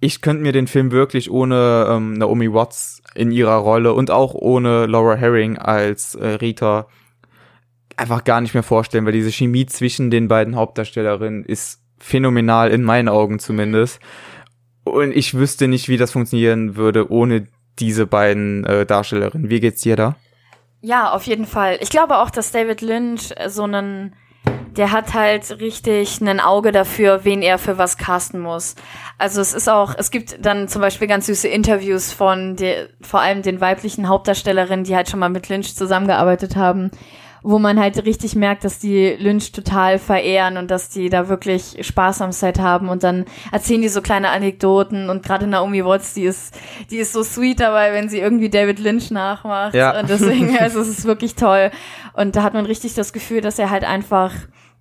[0.00, 4.34] ich könnte mir den Film wirklich ohne ähm, Naomi Watts in ihrer Rolle und auch
[4.34, 6.88] ohne Laura Herring als äh, Rita
[7.96, 12.82] einfach gar nicht mehr vorstellen, weil diese Chemie zwischen den beiden Hauptdarstellerinnen ist phänomenal, in
[12.82, 14.00] meinen Augen zumindest.
[14.84, 17.46] Und ich wüsste nicht, wie das funktionieren würde ohne
[17.78, 19.50] diese beiden äh, Darstellerinnen.
[19.50, 20.16] Wie geht's dir da?
[20.84, 21.78] Ja, auf jeden Fall.
[21.80, 24.16] Ich glaube auch, dass David Lynch so einen,
[24.76, 28.74] der hat halt richtig ein Auge dafür, wen er für was casten muss.
[29.16, 33.20] Also es ist auch, es gibt dann zum Beispiel ganz süße Interviews von der, vor
[33.20, 36.90] allem den weiblichen Hauptdarstellerinnen, die halt schon mal mit Lynch zusammengearbeitet haben,
[37.42, 41.76] wo man halt richtig merkt, dass die Lynch total verehren und dass die da wirklich
[41.80, 46.14] Spaß am Set haben und dann erzählen die so kleine Anekdoten und gerade Naomi Watts,
[46.14, 46.54] die ist,
[46.90, 49.98] die ist so sweet dabei, wenn sie irgendwie David Lynch nachmacht ja.
[49.98, 51.70] und deswegen, also es ist wirklich toll
[52.14, 54.32] und da hat man richtig das Gefühl, dass er halt einfach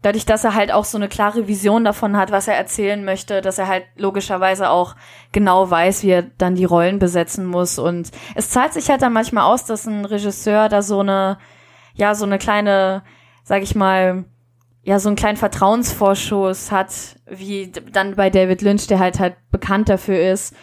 [0.01, 3.41] dadurch, dass er halt auch so eine klare Vision davon hat, was er erzählen möchte,
[3.41, 4.95] dass er halt logischerweise auch
[5.31, 7.77] genau weiß, wie er dann die Rollen besetzen muss.
[7.77, 11.37] Und es zahlt sich halt dann manchmal aus, dass ein Regisseur da so eine
[11.93, 13.03] ja, so eine kleine,
[13.43, 14.25] sag ich mal,
[14.83, 16.91] ja, so einen kleinen Vertrauensvorschuss hat,
[17.29, 20.55] wie dann bei David Lynch, der halt halt bekannt dafür ist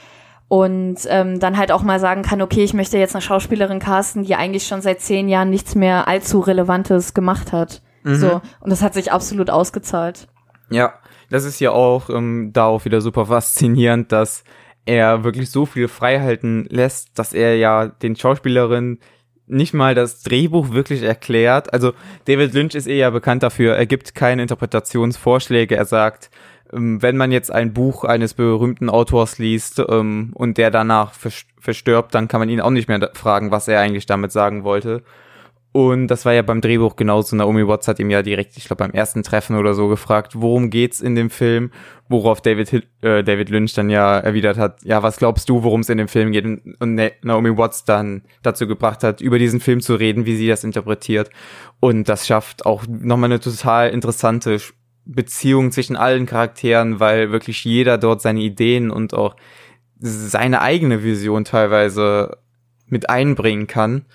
[0.49, 4.25] und ähm, dann halt auch mal sagen kann, okay, ich möchte jetzt eine Schauspielerin casten,
[4.25, 7.83] die eigentlich schon seit zehn Jahren nichts mehr allzu Relevantes gemacht hat.
[8.03, 8.15] Mhm.
[8.15, 8.41] So.
[8.61, 10.27] Und das hat sich absolut ausgezahlt.
[10.71, 10.95] Ja,
[11.31, 14.43] das ist ja auch ähm, darauf wieder super faszinierend, dass
[14.87, 19.01] er wirklich so viel freihalten lässt, dass er ja den Schauspielerinnen
[19.49, 21.73] nicht mal das Drehbuch wirklich erklärt.
[21.73, 21.93] Also
[22.27, 26.31] David Lynch ist eher bekannt dafür, er gibt keine Interpretationsvorschläge, er sagt,
[26.73, 32.15] ähm, wenn man jetzt ein Buch eines berühmten Autors liest ähm, und der danach verstirbt,
[32.15, 35.03] dann kann man ihn auch nicht mehr fragen, was er eigentlich damit sagen wollte.
[35.79, 37.37] Und das war ja beim Drehbuch genauso.
[37.37, 40.71] Naomi Watts hat ihm ja direkt, ich glaube, beim ersten Treffen oder so gefragt, worum
[40.71, 41.71] geht's in dem Film?
[42.09, 45.89] Worauf David, äh, David Lynch dann ja erwidert hat, ja, was glaubst du, worum es
[45.89, 46.45] in dem Film geht?
[46.45, 50.65] Und Naomi Watts dann dazu gebracht hat, über diesen Film zu reden, wie sie das
[50.65, 51.31] interpretiert.
[51.79, 54.61] Und das schafft auch nochmal eine total interessante
[55.05, 59.37] Beziehung zwischen allen Charakteren, weil wirklich jeder dort seine Ideen und auch
[60.01, 62.37] seine eigene Vision teilweise
[62.89, 64.07] mit einbringen kann.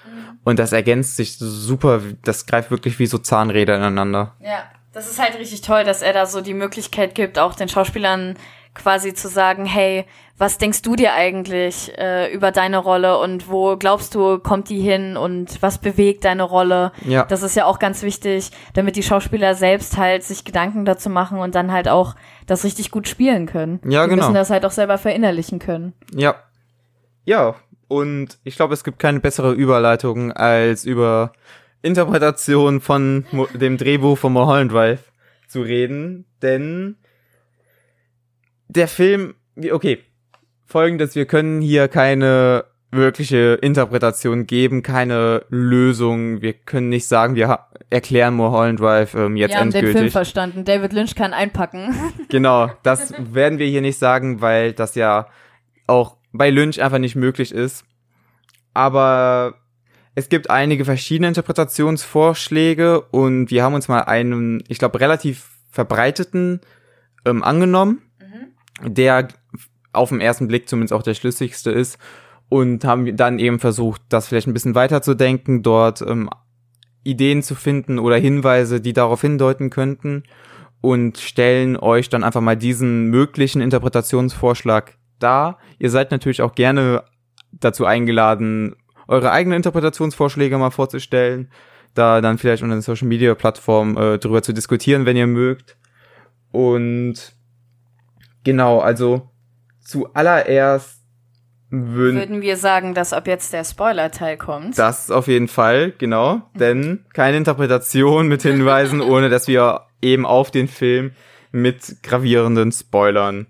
[0.43, 4.35] Und das ergänzt sich super, das greift wirklich wie so Zahnräder ineinander.
[4.41, 7.69] Ja, das ist halt richtig toll, dass er da so die Möglichkeit gibt, auch den
[7.69, 8.35] Schauspielern
[8.75, 10.05] quasi zu sagen, hey,
[10.37, 14.79] was denkst du dir eigentlich äh, über deine Rolle und wo glaubst du, kommt die
[14.79, 16.91] hin und was bewegt deine Rolle?
[17.05, 17.23] Ja.
[17.25, 21.37] Das ist ja auch ganz wichtig, damit die Schauspieler selbst halt sich Gedanken dazu machen
[21.37, 22.15] und dann halt auch
[22.47, 23.79] das richtig gut spielen können.
[23.85, 24.23] Ja, die genau.
[24.23, 25.93] Müssen das halt auch selber verinnerlichen können.
[26.13, 26.35] Ja.
[27.25, 27.55] Ja,
[27.93, 31.33] und ich glaube, es gibt keine bessere Überleitung, als über
[31.83, 35.11] Interpretation von dem Drehbuch von Mulholland Drive
[35.47, 36.25] zu reden.
[36.41, 36.95] Denn
[38.67, 39.35] der Film,
[39.71, 39.99] okay,
[40.65, 46.41] folgendes, wir können hier keine wirkliche Interpretation geben, keine Lösung.
[46.41, 49.91] Wir können nicht sagen, wir erklären Mulholland Drive ähm, jetzt wir haben endgültig.
[49.91, 50.65] den Film verstanden.
[50.65, 51.93] David Lynch kann einpacken.
[52.29, 55.27] Genau, das werden wir hier nicht sagen, weil das ja
[55.85, 57.85] auch bei Lynch einfach nicht möglich ist.
[58.73, 59.55] Aber
[60.15, 66.59] es gibt einige verschiedene Interpretationsvorschläge und wir haben uns mal einen, ich glaube, relativ verbreiteten
[67.25, 68.93] ähm, angenommen, mhm.
[68.93, 69.29] der
[69.91, 71.97] auf den ersten Blick zumindest auch der schlüssigste ist
[72.49, 76.29] und haben dann eben versucht, das vielleicht ein bisschen weiterzudenken, dort ähm,
[77.03, 80.23] Ideen zu finden oder Hinweise, die darauf hindeuten könnten
[80.81, 85.57] und stellen euch dann einfach mal diesen möglichen Interpretationsvorschlag da.
[85.79, 87.03] Ihr seid natürlich auch gerne
[87.51, 88.75] dazu eingeladen,
[89.07, 91.51] eure eigenen Interpretationsvorschläge mal vorzustellen,
[91.93, 95.77] da dann vielleicht unter den Social Media Plattformen äh, drüber zu diskutieren, wenn ihr mögt.
[96.51, 97.33] Und
[98.43, 99.29] genau, also
[99.81, 101.03] zuallererst
[101.69, 104.77] würden, würden wir sagen, dass ab jetzt der Spoiler-Teil kommt.
[104.77, 106.43] Das auf jeden Fall, genau.
[106.53, 111.11] Denn keine Interpretation mit Hinweisen, ohne dass wir eben auf den Film
[111.51, 113.47] mit gravierenden Spoilern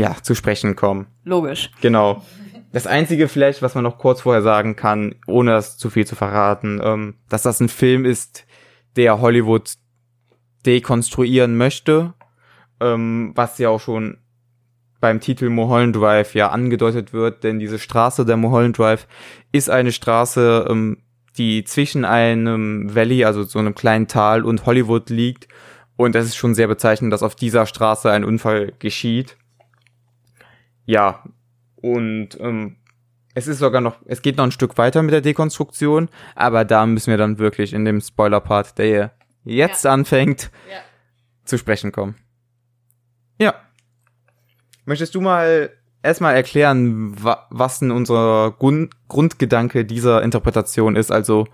[0.00, 1.06] ja, zu sprechen kommen.
[1.24, 1.70] Logisch.
[1.82, 2.22] Genau.
[2.72, 6.16] Das einzige vielleicht, was man noch kurz vorher sagen kann, ohne das zu viel zu
[6.16, 8.46] verraten, ähm, dass das ein Film ist,
[8.96, 9.74] der Hollywood
[10.64, 12.14] dekonstruieren möchte,
[12.80, 14.16] ähm, was ja auch schon
[15.00, 19.06] beim Titel Mulholland Drive ja angedeutet wird, denn diese Straße der Mulholland Drive
[19.52, 20.98] ist eine Straße, ähm,
[21.36, 25.48] die zwischen einem Valley, also so einem kleinen Tal und Hollywood liegt.
[25.96, 29.36] Und es ist schon sehr bezeichnend, dass auf dieser Straße ein Unfall geschieht
[30.90, 31.22] ja,
[31.76, 32.76] und ähm,
[33.34, 36.84] es ist sogar noch, es geht noch ein Stück weiter mit der Dekonstruktion, aber da
[36.84, 39.12] müssen wir dann wirklich in dem Spoiler-Part, der
[39.44, 39.92] jetzt ja.
[39.92, 40.80] anfängt, ja.
[41.44, 42.16] zu sprechen kommen.
[43.38, 43.54] Ja.
[44.84, 45.70] Möchtest du mal
[46.02, 51.12] erstmal erklären, wa was denn unser Grund Grundgedanke dieser Interpretation ist?
[51.12, 51.46] Also,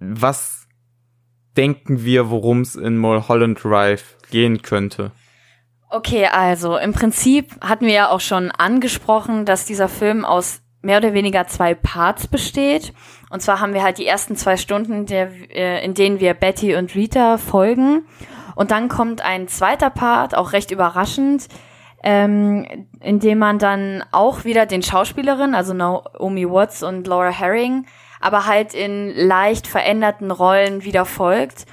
[0.00, 0.68] was
[1.56, 5.12] denken wir, worum es in Mulholland Drive gehen könnte?
[5.90, 10.98] Okay, also im Prinzip hatten wir ja auch schon angesprochen, dass dieser Film aus mehr
[10.98, 12.92] oder weniger zwei Parts besteht.
[13.30, 16.76] Und zwar haben wir halt die ersten zwei Stunden, der, äh, in denen wir Betty
[16.76, 18.06] und Rita folgen.
[18.54, 21.48] Und dann kommt ein zweiter Part, auch recht überraschend,
[22.02, 27.86] ähm, in dem man dann auch wieder den Schauspielerinnen, also Naomi Watts und Laura Herring,
[28.20, 31.66] aber halt in leicht veränderten Rollen wieder folgt.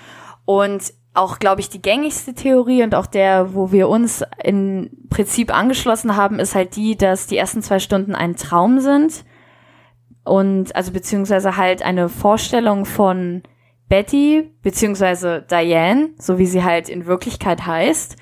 [0.46, 5.56] Und auch, glaube ich, die gängigste Theorie und auch der, wo wir uns im Prinzip
[5.56, 9.26] angeschlossen haben, ist halt die, dass die ersten zwei Stunden ein Traum sind.
[10.24, 13.44] Und also beziehungsweise halt eine Vorstellung von
[13.88, 18.16] Betty, beziehungsweise Diane, so wie sie halt in Wirklichkeit heißt.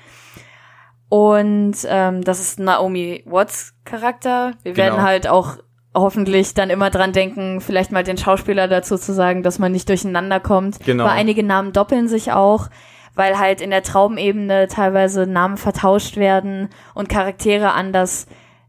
[1.08, 4.52] Und ähm, das ist Naomi Watts Charakter.
[4.62, 4.86] Wir genau.
[4.86, 5.58] werden halt auch
[5.94, 9.88] hoffentlich dann immer dran denken, vielleicht mal den Schauspieler dazu zu sagen, dass man nicht
[9.88, 10.80] durcheinander kommt.
[10.84, 11.04] Genau.
[11.04, 12.68] Weil einige Namen doppeln sich auch,
[13.14, 18.26] weil halt in der Traumebene teilweise Namen vertauscht werden und Charaktere anders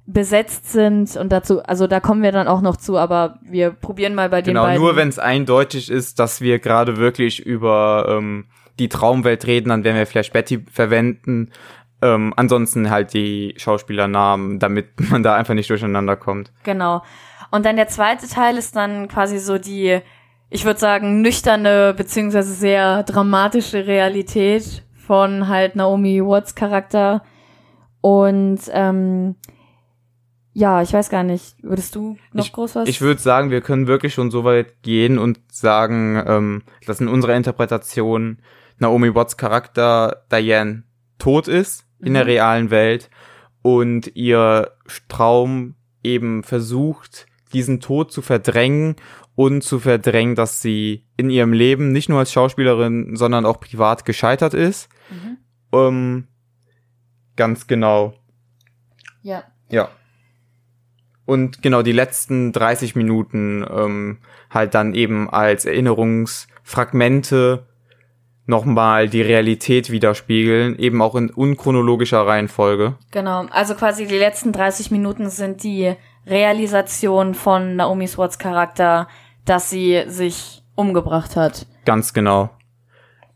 [0.07, 4.13] besetzt sind und dazu, also da kommen wir dann auch noch zu, aber wir probieren
[4.13, 4.79] mal bei den Genau, beiden.
[4.81, 8.45] nur wenn es eindeutig ist, dass wir gerade wirklich über ähm,
[8.77, 11.49] die Traumwelt reden, dann werden wir vielleicht Betty verwenden.
[12.01, 16.51] Ähm, ansonsten halt die Schauspielernamen, damit man da einfach nicht durcheinander kommt.
[16.63, 17.01] Genau.
[17.51, 19.99] Und dann der zweite Teil ist dann quasi so die,
[20.49, 27.23] ich würde sagen, nüchterne beziehungsweise sehr dramatische Realität von halt Naomi Watts Charakter.
[28.01, 29.35] Und ähm,
[30.53, 32.87] ja, ich weiß gar nicht, würdest du noch ich, groß was?
[32.87, 37.07] Ich würde sagen, wir können wirklich schon so weit gehen und sagen, ähm, dass in
[37.07, 38.39] unserer Interpretation
[38.79, 40.83] Naomi Watts Charakter Diane
[41.17, 42.29] tot ist in der Mhm.
[42.29, 43.09] realen Welt
[43.61, 44.71] und ihr
[45.07, 48.95] Traum eben versucht, diesen Tod zu verdrängen
[49.35, 54.05] und zu verdrängen, dass sie in ihrem Leben nicht nur als Schauspielerin, sondern auch privat
[54.05, 54.89] gescheitert ist.
[55.09, 55.37] Mhm.
[55.73, 56.27] Ähm,
[57.35, 58.13] ganz genau.
[59.21, 59.43] Ja.
[59.69, 59.89] Ja.
[61.25, 64.19] Und genau die letzten 30 Minuten ähm,
[64.51, 67.65] halt dann eben als Erinnerungsfragmente
[68.45, 72.95] nochmal die Realität widerspiegeln, eben auch in unchronologischer Reihenfolge.
[73.11, 75.95] Genau, also quasi die letzten 30 Minuten sind die
[76.27, 79.07] Realisation von Naomi Watts Charakter,
[79.45, 81.65] dass sie sich umgebracht hat.
[81.85, 82.49] Ganz genau.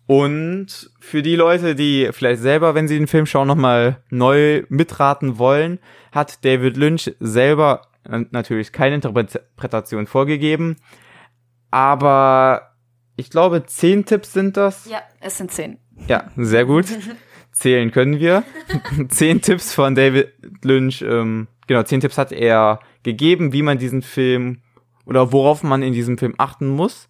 [0.07, 5.37] Und für die Leute, die vielleicht selber, wenn sie den Film schauen, nochmal neu mitraten
[5.37, 5.79] wollen,
[6.11, 7.83] hat David Lynch selber
[8.31, 10.77] natürlich keine Interpretation vorgegeben.
[11.69, 12.68] Aber
[13.19, 14.89] ich glaube, zehn Tipps sind das.
[14.89, 15.77] Ja, es sind zehn.
[16.07, 16.85] Ja, sehr gut.
[17.51, 18.43] Zählen können wir.
[19.09, 20.31] zehn Tipps von David
[20.63, 21.01] Lynch.
[21.01, 24.61] Ähm, genau, zehn Tipps hat er gegeben, wie man diesen Film
[25.05, 27.09] oder worauf man in diesem Film achten muss.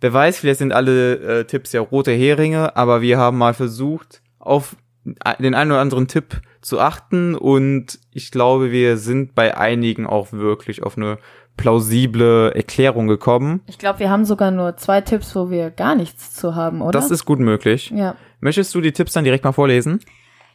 [0.00, 4.22] Wer weiß, vielleicht sind alle äh, Tipps ja rote Heringe, aber wir haben mal versucht,
[4.38, 10.06] auf den einen oder anderen Tipp zu achten und ich glaube, wir sind bei einigen
[10.06, 11.18] auch wirklich auf eine
[11.56, 13.60] plausible Erklärung gekommen.
[13.66, 16.92] Ich glaube, wir haben sogar nur zwei Tipps, wo wir gar nichts zu haben, oder?
[16.92, 17.90] Das ist gut möglich.
[17.94, 18.16] ja.
[18.40, 20.00] Möchtest du die Tipps dann direkt mal vorlesen?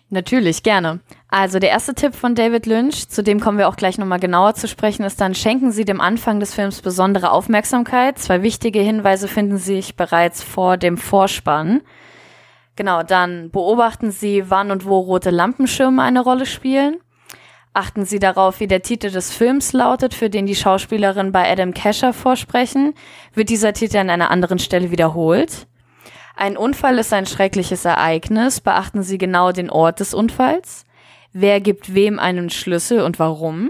[0.09, 0.99] Natürlich, gerne.
[1.29, 4.55] Also der erste Tipp von David Lynch, zu dem kommen wir auch gleich nochmal genauer
[4.55, 8.17] zu sprechen, ist dann, schenken Sie dem Anfang des Films besondere Aufmerksamkeit.
[8.17, 11.81] Zwei wichtige Hinweise finden sich bereits vor dem Vorspann.
[12.77, 16.97] Genau, dann beobachten Sie, wann und wo rote Lampenschirme eine Rolle spielen.
[17.77, 21.75] Achten Sie darauf, wie der Titel des Films lautet, für den die Schauspielerin bei Adam
[21.75, 22.95] Kesher vorsprechen.
[23.35, 25.67] Wird dieser Titel an einer anderen Stelle wiederholt?
[26.35, 28.61] Ein Unfall ist ein schreckliches Ereignis.
[28.61, 30.85] Beachten Sie genau den Ort des Unfalls.
[31.33, 33.69] Wer gibt wem einen Schlüssel und warum?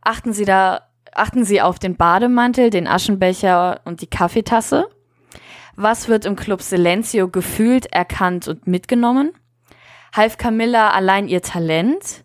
[0.00, 4.86] Achten Sie da, achten Sie auf den Bademantel, den Aschenbecher und die Kaffeetasse.
[5.74, 9.32] Was wird im Club Silencio gefühlt, erkannt und mitgenommen?
[10.14, 12.23] Half Camilla allein ihr Talent?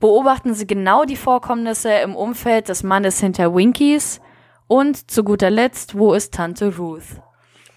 [0.00, 4.20] Beobachten Sie genau die Vorkommnisse im Umfeld des Mannes hinter Winkies?
[4.68, 7.22] Und zu guter Letzt, wo ist Tante Ruth?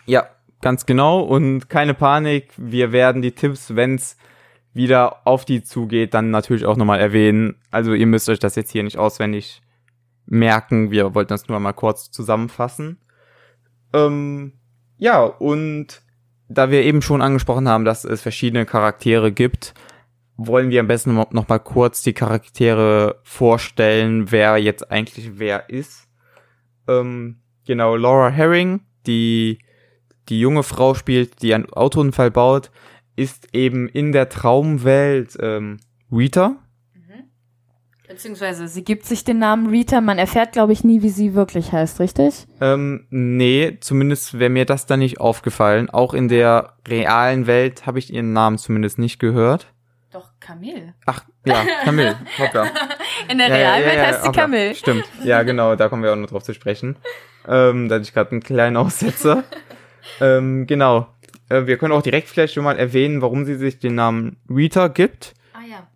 [0.05, 0.27] Ja,
[0.61, 1.21] ganz genau.
[1.21, 4.17] Und keine Panik, wir werden die Tipps, wenn's
[4.73, 7.55] wieder auf die zugeht, dann natürlich auch nochmal erwähnen.
[7.71, 9.61] Also ihr müsst euch das jetzt hier nicht auswendig
[10.25, 10.91] merken.
[10.91, 12.97] Wir wollten das nur mal kurz zusammenfassen.
[13.93, 14.53] Ähm,
[14.97, 16.01] ja, und
[16.47, 19.73] da wir eben schon angesprochen haben, dass es verschiedene Charaktere gibt,
[20.37, 26.07] wollen wir am besten noch mal kurz die Charaktere vorstellen, wer jetzt eigentlich wer ist.
[26.87, 29.59] Ähm, genau, Laura Herring, die
[30.29, 32.71] die junge Frau spielt, die einen Autounfall baut,
[33.15, 35.79] ist eben in der Traumwelt ähm,
[36.11, 36.57] Rita.
[38.07, 40.01] Beziehungsweise sie gibt sich den Namen Rita.
[40.01, 42.45] Man erfährt, glaube ich, nie, wie sie wirklich heißt, richtig?
[42.59, 45.89] Ähm, nee, zumindest wäre mir das dann nicht aufgefallen.
[45.89, 49.70] Auch in der realen Welt habe ich ihren Namen zumindest nicht gehört.
[50.11, 50.93] Doch, Camille.
[51.05, 52.17] Ach, ja, Camille.
[52.37, 52.67] Hoppla.
[53.29, 54.41] In der Ja, Realwelt ja, ja, heißt sie hoppla.
[54.43, 54.75] Camille.
[54.75, 55.05] Stimmt.
[55.23, 56.97] Ja, genau, da kommen wir auch noch drauf zu sprechen.
[57.47, 59.43] Ähm, da hatte ich gerade einen kleinen Aussetzer.
[60.21, 61.07] ähm, genau.
[61.49, 64.89] Äh, wir können auch direkt vielleicht schon mal erwähnen, warum sie sich den Namen Rita
[64.89, 65.33] gibt.
[65.53, 65.87] Ah ja.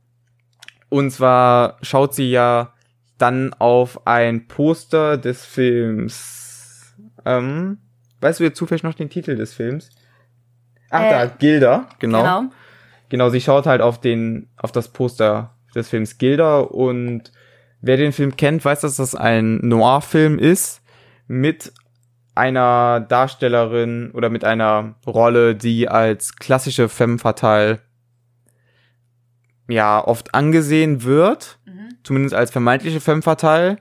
[0.89, 2.73] Und zwar schaut sie ja
[3.17, 6.95] dann auf ein Poster des Films.
[7.25, 7.80] Ähm,
[8.21, 9.89] weißt du jetzt zufällig noch den Titel des Films?
[10.89, 12.21] Ach, Äh, da, Gilda, genau.
[12.21, 12.43] Genau.
[13.09, 17.31] Genau, sie schaut halt auf den, auf das Poster des Films Gilda und
[17.81, 20.81] wer den Film kennt, weiß, dass das ein Noir-Film ist
[21.27, 21.73] mit
[22.33, 27.79] einer Darstellerin oder mit einer Rolle, die als klassische femme fatale
[29.67, 31.89] ja oft angesehen wird, Mhm.
[32.03, 33.77] zumindest als vermeintliche femme fatale.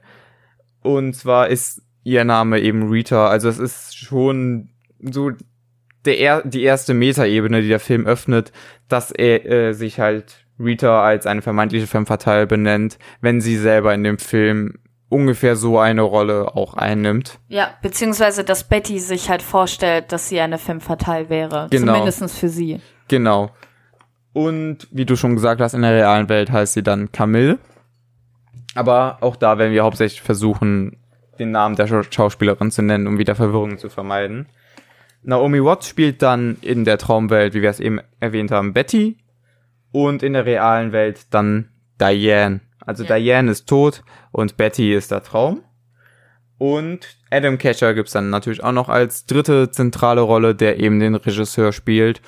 [0.83, 3.29] Und zwar ist ihr Name eben Rita.
[3.29, 5.31] Also es ist schon so
[6.05, 8.53] der er die erste Metaebene, die der Film öffnet,
[8.89, 13.93] dass er äh, sich halt Rita als eine vermeintliche femme fatale benennt, wenn sie selber
[13.95, 14.75] in dem Film
[15.09, 17.39] ungefähr so eine Rolle auch einnimmt.
[17.49, 21.69] Ja, beziehungsweise, dass Betty sich halt vorstellt, dass sie eine femme fatale wäre.
[21.71, 21.93] Genau.
[21.93, 22.81] Zumindestens für sie.
[23.09, 23.51] Genau.
[24.33, 27.59] Und wie du schon gesagt hast, in der realen Welt heißt sie dann Camille.
[28.75, 30.97] Aber auch da werden wir hauptsächlich versuchen,
[31.39, 34.47] den Namen der Schau- Schauspielerin zu nennen, um wieder Verwirrung zu vermeiden.
[35.25, 39.19] Naomi Watts spielt dann in der Traumwelt, wie wir es eben erwähnt haben, Betty.
[39.93, 42.61] Und in der realen Welt dann Diane.
[42.85, 43.17] Also Ja.
[43.17, 45.63] Diane ist tot und Betty ist der Traum.
[46.59, 51.15] Und Adam Catcher gibt's dann natürlich auch noch als dritte zentrale Rolle, der eben den
[51.15, 52.21] Regisseur spielt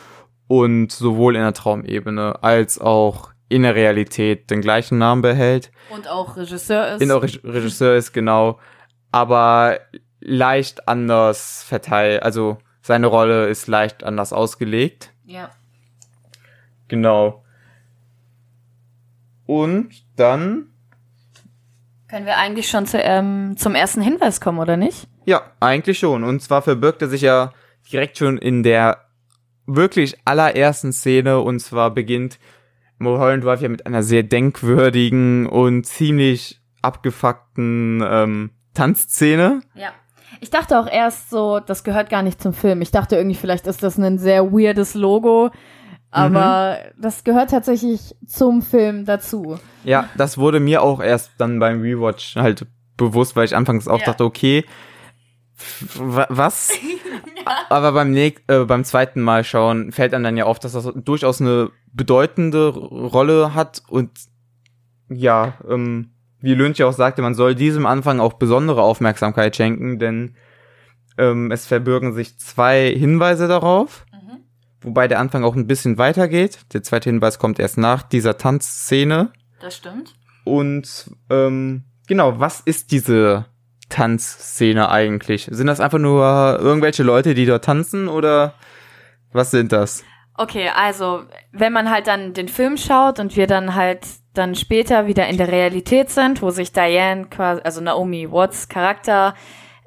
[0.48, 5.70] und sowohl in der Traumebene als auch in der Realität den gleichen Namen behält.
[5.94, 7.02] Und auch Regisseur ist.
[7.02, 8.58] In der Reg- Regisseur ist genau,
[9.12, 9.78] aber
[10.20, 12.22] leicht anders verteilt.
[12.22, 15.12] Also seine Rolle ist leicht anders ausgelegt.
[15.24, 15.50] ja.
[16.88, 17.42] Genau.
[19.46, 20.68] Und dann,
[22.08, 25.08] Können wir eigentlich schon zu, ähm, zum ersten Hinweis kommen, oder nicht?
[25.24, 26.22] ja, eigentlich schon.
[26.22, 27.52] Und zwar verbirgt er sich ja
[27.90, 29.04] direkt schon in der
[29.66, 31.40] wirklich allerersten Szene.
[31.40, 32.38] Und zwar beginnt
[32.98, 39.62] Mulholland Drive ja mit einer sehr denkwürdigen und ziemlich abgefuckten ähm, Tanzszene.
[39.74, 39.92] Ja.
[40.40, 42.82] Ich dachte auch erst so, das gehört gar nicht zum Film.
[42.82, 45.50] Ich dachte irgendwie, vielleicht ist das ein sehr weirdes Logo.
[46.10, 49.58] Aber das gehört tatsächlich zum Film dazu.
[49.84, 53.98] Ja, das wurde mir auch erst dann beim Rewatch halt bewusst, weil ich anfangs auch
[54.00, 54.06] Ja.
[54.06, 54.64] dachte, okay,
[55.98, 56.70] was?
[57.68, 58.32] Aber beim, äh,
[58.66, 63.54] beim zweiten Mal schauen fällt einem dann ja auf, dass das durchaus eine bedeutende Rolle
[63.54, 64.10] hat und
[65.08, 66.12] ja, ähm,
[66.46, 70.36] wie Lynch ja auch sagte, man soll diesem Anfang auch besondere Aufmerksamkeit schenken, denn
[71.18, 74.06] ähm, es verbürgen sich zwei Hinweise darauf,
[74.80, 76.60] wobei der Anfang auch ein bisschen weitergeht.
[76.72, 79.32] Der zweite Hinweis kommt erst nach dieser Tanzszene.
[79.58, 80.14] Das stimmt.
[80.44, 83.46] Und ähm, genau, was ist diese
[83.88, 85.48] Tanzszene eigentlich?
[85.50, 88.54] Sind das einfach nur irgendwelche Leute, die dort tanzen oder
[89.32, 90.04] was sind das?
[90.38, 91.22] Okay, also
[91.52, 95.38] wenn man halt dann den Film schaut und wir dann halt dann später wieder in
[95.38, 99.34] der Realität sind, wo sich Diane quasi, also Naomi Watts Charakter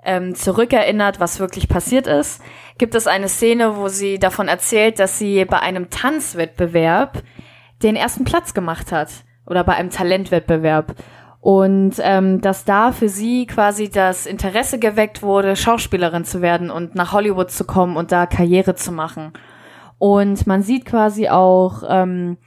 [0.03, 2.41] ähm, zurückerinnert, was wirklich passiert ist,
[2.79, 7.21] gibt es eine Szene, wo sie davon erzählt, dass sie bei einem Tanzwettbewerb
[7.83, 9.09] den ersten Platz gemacht hat
[9.45, 10.95] oder bei einem Talentwettbewerb
[11.41, 16.95] und ähm, dass da für sie quasi das Interesse geweckt wurde, Schauspielerin zu werden und
[16.95, 19.33] nach Hollywood zu kommen und da Karriere zu machen.
[19.99, 22.37] Und man sieht quasi auch, ähm,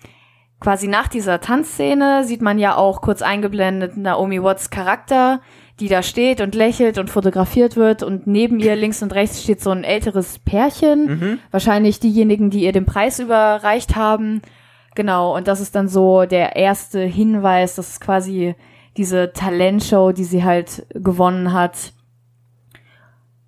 [0.59, 5.41] quasi nach dieser Tanzszene sieht man ja auch kurz eingeblendet Naomi Watts Charakter,
[5.81, 9.61] die da steht und lächelt und fotografiert wird und neben ihr links und rechts steht
[9.61, 14.43] so ein älteres Pärchen, wahrscheinlich diejenigen, die ihr den Preis überreicht haben.
[14.95, 18.55] Genau, und das ist dann so der erste Hinweis, das ist quasi
[18.97, 21.93] diese Talentshow, die sie halt gewonnen hat.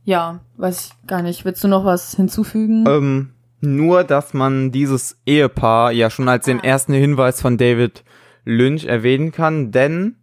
[0.04, 1.44] Ja, weiß ich gar nicht.
[1.44, 2.84] Willst du noch was hinzufügen?
[2.88, 3.33] Ähm,
[3.64, 8.04] nur, dass man dieses Ehepaar ja schon als den ersten Hinweis von David
[8.44, 10.16] Lynch erwähnen kann, denn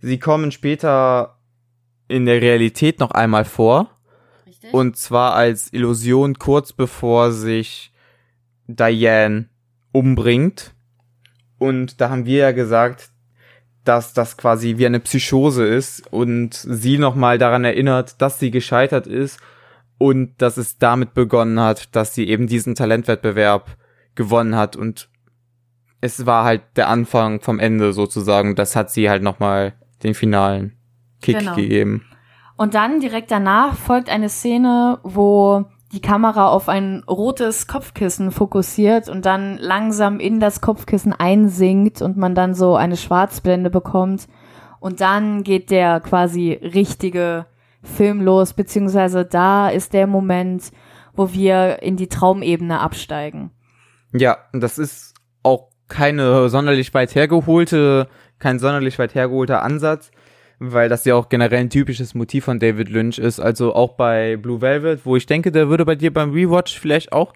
[0.00, 1.38] sie kommen später
[2.08, 3.90] in der Realität noch einmal vor.
[4.46, 4.72] Richtig?
[4.72, 7.92] Und zwar als Illusion kurz bevor sich
[8.66, 9.48] Diane
[9.92, 10.74] umbringt.
[11.58, 13.10] Und da haben wir ja gesagt,
[13.84, 19.06] dass das quasi wie eine Psychose ist und sie nochmal daran erinnert, dass sie gescheitert
[19.06, 19.40] ist
[19.98, 23.76] und dass es damit begonnen hat, dass sie eben diesen Talentwettbewerb
[24.14, 25.08] gewonnen hat und
[26.00, 28.56] es war halt der Anfang vom Ende sozusagen.
[28.56, 30.76] Das hat sie halt nochmal den finalen
[31.22, 31.54] Kick Genau.
[31.54, 32.04] gegeben.
[32.56, 39.08] Und dann direkt danach folgt eine Szene, wo die Kamera auf ein rotes Kopfkissen fokussiert
[39.08, 44.28] und dann langsam in das Kopfkissen einsinkt und man dann so eine Schwarzblende bekommt.
[44.80, 47.46] Und dann geht der quasi richtige
[47.84, 50.72] Film los, beziehungsweise da ist der Moment,
[51.14, 53.50] wo wir in die Traumebene absteigen.
[54.12, 60.10] Ja, und das ist auch keine sonderlich weit hergeholte, kein sonderlich weit hergeholter Ansatz,
[60.58, 63.38] weil das ja auch generell ein typisches Motiv von David Lynch ist.
[63.40, 67.12] Also auch bei Blue Velvet, wo ich denke, der würde bei dir beim Rewatch vielleicht
[67.12, 67.32] auch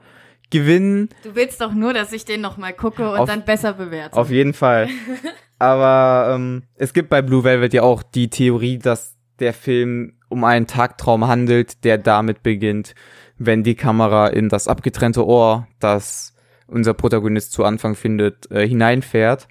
[0.50, 1.10] gewinnen.
[1.24, 4.16] Du willst doch nur, dass ich den nochmal gucke und Auf- dann besser bewerte.
[4.16, 4.88] Auf jeden Fall.
[5.58, 10.44] Aber ähm, es gibt bei Blue Velvet ja auch die Theorie, dass der Film um
[10.44, 12.94] einen Tagtraum handelt, der damit beginnt,
[13.38, 16.34] wenn die Kamera in das abgetrennte Ohr, das
[16.66, 19.48] unser Protagonist zu Anfang findet, äh, hineinfährt.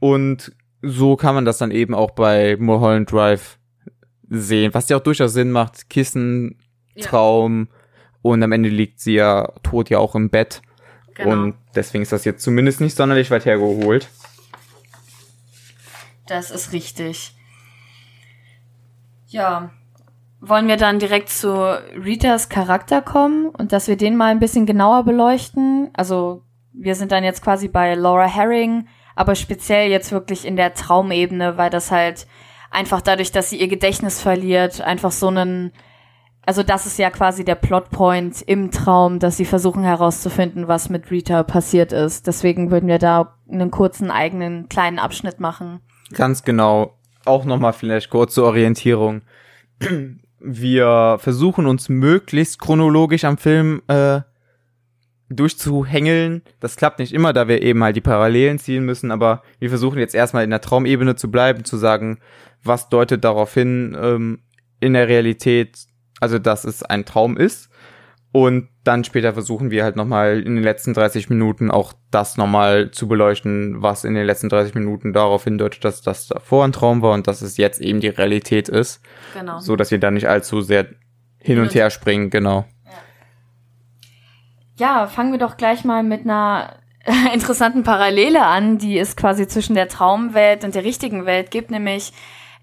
[0.00, 0.52] Und
[0.82, 3.58] so kann man das dann eben auch bei Mulholland Drive
[4.28, 5.88] sehen, was ja auch durchaus Sinn macht.
[5.88, 6.58] Kissen,
[6.94, 7.06] Ja.
[7.06, 7.68] Traum
[8.20, 10.60] und am Ende liegt sie ja tot ja auch im Bett.
[11.14, 11.30] Genau.
[11.30, 14.08] Und deswegen ist das jetzt zumindest nicht sonderlich weit hergeholt.
[16.26, 17.34] Das ist richtig.
[19.32, 19.70] Ja.
[20.40, 24.66] Wollen wir dann direkt zu Ritas Charakter kommen und dass wir den mal ein bisschen
[24.66, 25.90] genauer beleuchten?
[25.94, 30.74] Also, wir sind dann jetzt quasi bei Laura Herring, aber speziell jetzt wirklich in der
[30.74, 32.26] Traumebene, weil das halt
[32.70, 35.72] einfach dadurch, dass sie ihr Gedächtnis verliert, einfach so einen
[36.44, 41.10] also das ist ja quasi der Plotpoint im Traum, dass sie versuchen herauszufinden, was mit
[41.10, 42.26] Rita passiert ist.
[42.26, 45.80] Deswegen würden wir da einen kurzen eigenen kleinen Abschnitt machen.
[46.12, 46.98] Ganz genau.
[47.24, 49.22] Auch nochmal vielleicht kurze Orientierung.
[50.40, 54.20] Wir versuchen uns möglichst chronologisch am Film äh,
[55.28, 56.42] durchzuhängeln.
[56.60, 59.98] Das klappt nicht immer, da wir eben halt die Parallelen ziehen müssen, aber wir versuchen
[59.98, 62.18] jetzt erstmal in der Traumebene zu bleiben, zu sagen,
[62.64, 64.40] was deutet darauf hin, ähm,
[64.80, 65.86] in der Realität
[66.22, 67.68] also dass es ein Traum ist.
[68.32, 72.90] Und dann später versuchen wir halt nochmal in den letzten 30 Minuten auch das nochmal
[72.90, 77.02] zu beleuchten, was in den letzten 30 Minuten darauf hindeutet, dass das davor ein Traum
[77.02, 79.02] war und dass es jetzt eben die Realität ist.
[79.34, 79.58] Genau.
[79.58, 80.86] So dass wir da nicht allzu sehr
[81.38, 82.64] hin und her springen, genau.
[84.78, 85.02] Ja.
[85.02, 86.76] ja, fangen wir doch gleich mal mit einer
[87.34, 92.14] interessanten Parallele an, die es quasi zwischen der Traumwelt und der richtigen Welt gibt, nämlich,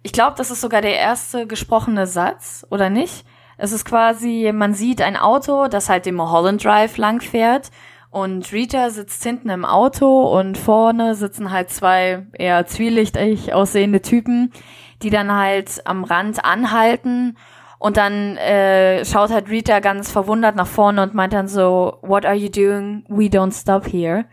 [0.01, 3.23] ich glaube, das ist sogar der erste gesprochene Satz, oder nicht?
[3.61, 7.71] Es ist quasi, man sieht ein Auto, das halt den Mulholland Drive lang fährt
[8.09, 14.53] und Rita sitzt hinten im Auto und vorne sitzen halt zwei eher zwielichtig aussehende Typen,
[15.01, 17.35] die dann halt am Rand anhalten
[17.79, 22.25] und dann äh, schaut halt Rita ganz verwundert nach vorne und meint dann so, What
[22.25, 23.03] are you doing?
[23.09, 24.23] We don't stop here.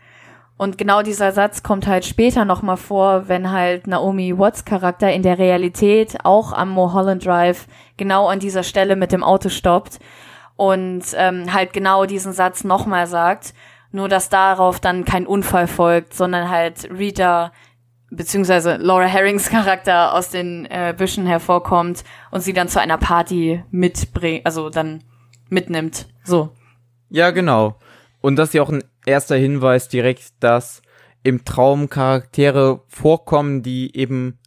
[0.57, 5.21] Und genau dieser Satz kommt halt später nochmal vor, wenn halt Naomi Watts Charakter in
[5.21, 9.99] der Realität auch am Mulholland Drive genau an dieser Stelle mit dem Auto stoppt
[10.55, 13.53] und ähm, halt genau diesen Satz nochmal sagt.
[13.91, 17.53] Nur dass darauf dann kein Unfall folgt, sondern halt Rita
[18.09, 23.63] beziehungsweise Laura Herrings Charakter aus den äh, Büschen hervorkommt und sie dann zu einer Party
[23.71, 25.03] mitbringt, also dann
[25.49, 26.07] mitnimmt.
[26.23, 26.51] So.
[27.09, 27.75] Ja, genau.
[28.21, 30.81] Und dass sie auch ein erster Hinweis direkt, dass
[31.23, 34.39] im Traum Charaktere vorkommen, die eben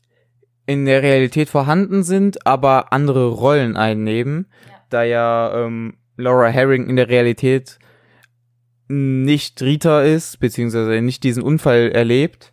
[0.66, 4.74] in der Realität vorhanden sind, aber andere Rollen einnehmen, ja.
[4.88, 7.78] da ja ähm, Laura Herring in der Realität
[8.88, 12.52] nicht Rita ist, beziehungsweise nicht diesen Unfall erlebt.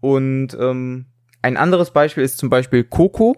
[0.00, 1.06] Und ähm,
[1.42, 3.36] ein anderes Beispiel ist zum Beispiel Coco.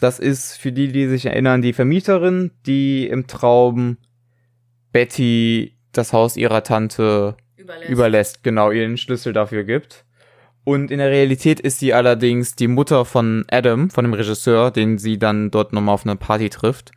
[0.00, 3.96] Das ist für die, die sich erinnern, die Vermieterin, die im Traum
[4.92, 7.90] Betty das Haus ihrer Tante überlässt.
[7.90, 10.04] überlässt, genau, ihren Schlüssel dafür gibt.
[10.64, 14.98] Und in der Realität ist sie allerdings die Mutter von Adam, von dem Regisseur, den
[14.98, 16.92] sie dann dort nochmal auf einer Party trifft.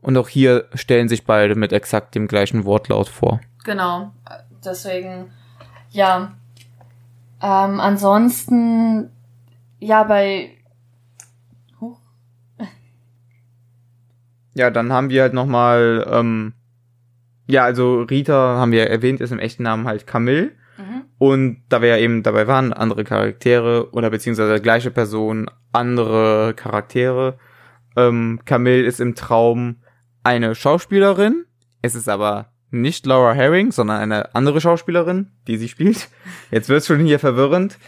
[0.00, 3.40] Und auch hier stellen sich beide mit exakt dem gleichen Wortlaut vor.
[3.64, 4.12] Genau.
[4.64, 5.30] Deswegen,
[5.90, 6.34] ja.
[7.40, 9.10] Ähm, ansonsten,
[9.78, 10.50] ja, bei.
[11.80, 11.98] Huch.
[14.54, 16.54] Ja, dann haben wir halt nochmal ähm,
[17.46, 20.52] ja, also Rita, haben wir erwähnt, ist im echten Namen halt Camille.
[20.78, 21.04] Mhm.
[21.18, 27.38] Und da wir ja eben dabei waren, andere Charaktere oder beziehungsweise gleiche Person, andere Charaktere.
[27.96, 29.76] Ähm, Camille ist im Traum
[30.22, 31.44] eine Schauspielerin.
[31.82, 36.08] Es ist aber nicht Laura Herring, sondern eine andere Schauspielerin, die sie spielt.
[36.50, 37.78] Jetzt wird's schon hier verwirrend.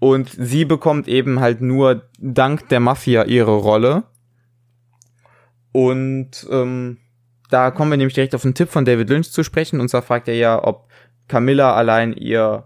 [0.00, 4.04] Und sie bekommt eben halt nur dank der Mafia ihre Rolle.
[5.72, 6.98] Und ähm,
[7.54, 9.78] da kommen wir nämlich direkt auf einen Tipp von David Lynch zu sprechen.
[9.78, 10.88] Und zwar fragt er ja, ob
[11.28, 12.64] Camilla allein ihr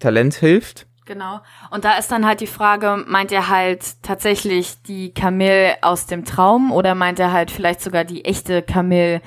[0.00, 0.86] Talent hilft.
[1.06, 1.40] Genau.
[1.70, 6.26] Und da ist dann halt die Frage, meint er halt tatsächlich die Camille aus dem
[6.26, 9.22] Traum oder meint er halt vielleicht sogar die echte Camille,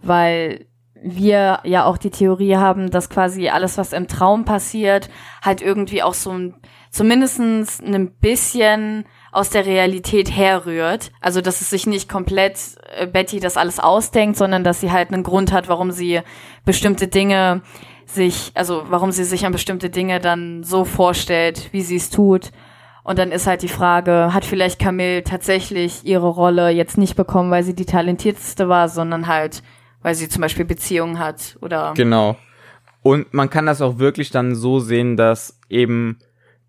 [0.00, 5.10] weil wir ja auch die Theorie haben, dass quasi alles, was im Traum passiert,
[5.42, 6.54] halt irgendwie auch so ein,
[6.90, 9.04] zumindestens ein bisschen
[9.36, 11.12] aus der Realität herrührt.
[11.20, 12.58] Also, dass es sich nicht komplett
[12.96, 16.20] äh, Betty das alles ausdenkt, sondern dass sie halt einen Grund hat, warum sie
[16.64, 17.60] bestimmte Dinge
[18.06, 22.50] sich, also warum sie sich an bestimmte Dinge dann so vorstellt, wie sie es tut.
[23.04, 27.50] Und dann ist halt die Frage, hat vielleicht Camille tatsächlich ihre Rolle jetzt nicht bekommen,
[27.50, 29.62] weil sie die talentierteste war, sondern halt,
[30.02, 31.92] weil sie zum Beispiel Beziehungen hat oder.
[31.94, 32.36] Genau.
[33.02, 36.18] Und man kann das auch wirklich dann so sehen, dass eben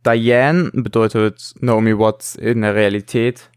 [0.07, 3.49] Diane bedeutet Naomi Watts in der Realität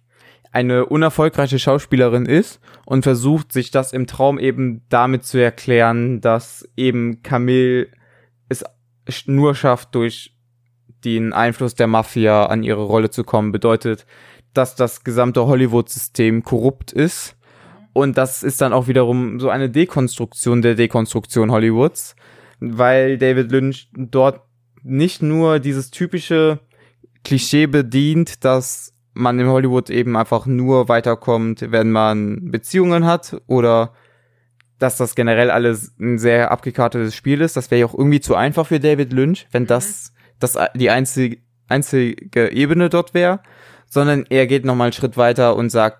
[0.52, 6.68] eine unerfolgreiche Schauspielerin ist und versucht sich das im Traum eben damit zu erklären, dass
[6.76, 7.86] eben Camille
[8.48, 8.64] es
[9.26, 10.36] nur schafft, durch
[11.04, 14.04] den Einfluss der Mafia an ihre Rolle zu kommen, bedeutet,
[14.52, 17.36] dass das gesamte Hollywood-System korrupt ist.
[17.92, 22.16] Und das ist dann auch wiederum so eine Dekonstruktion der Dekonstruktion Hollywoods,
[22.58, 24.42] weil David Lynch dort
[24.82, 26.60] nicht nur dieses typische
[27.24, 33.92] Klischee bedient, dass man in Hollywood eben einfach nur weiterkommt, wenn man Beziehungen hat oder
[34.78, 37.56] dass das generell alles ein sehr abgekartetes Spiel ist.
[37.56, 41.38] Das wäre ja auch irgendwie zu einfach für David Lynch, wenn das, das die einzige,
[41.68, 43.40] einzige Ebene dort wäre,
[43.86, 45.98] sondern er geht nochmal einen Schritt weiter und sagt,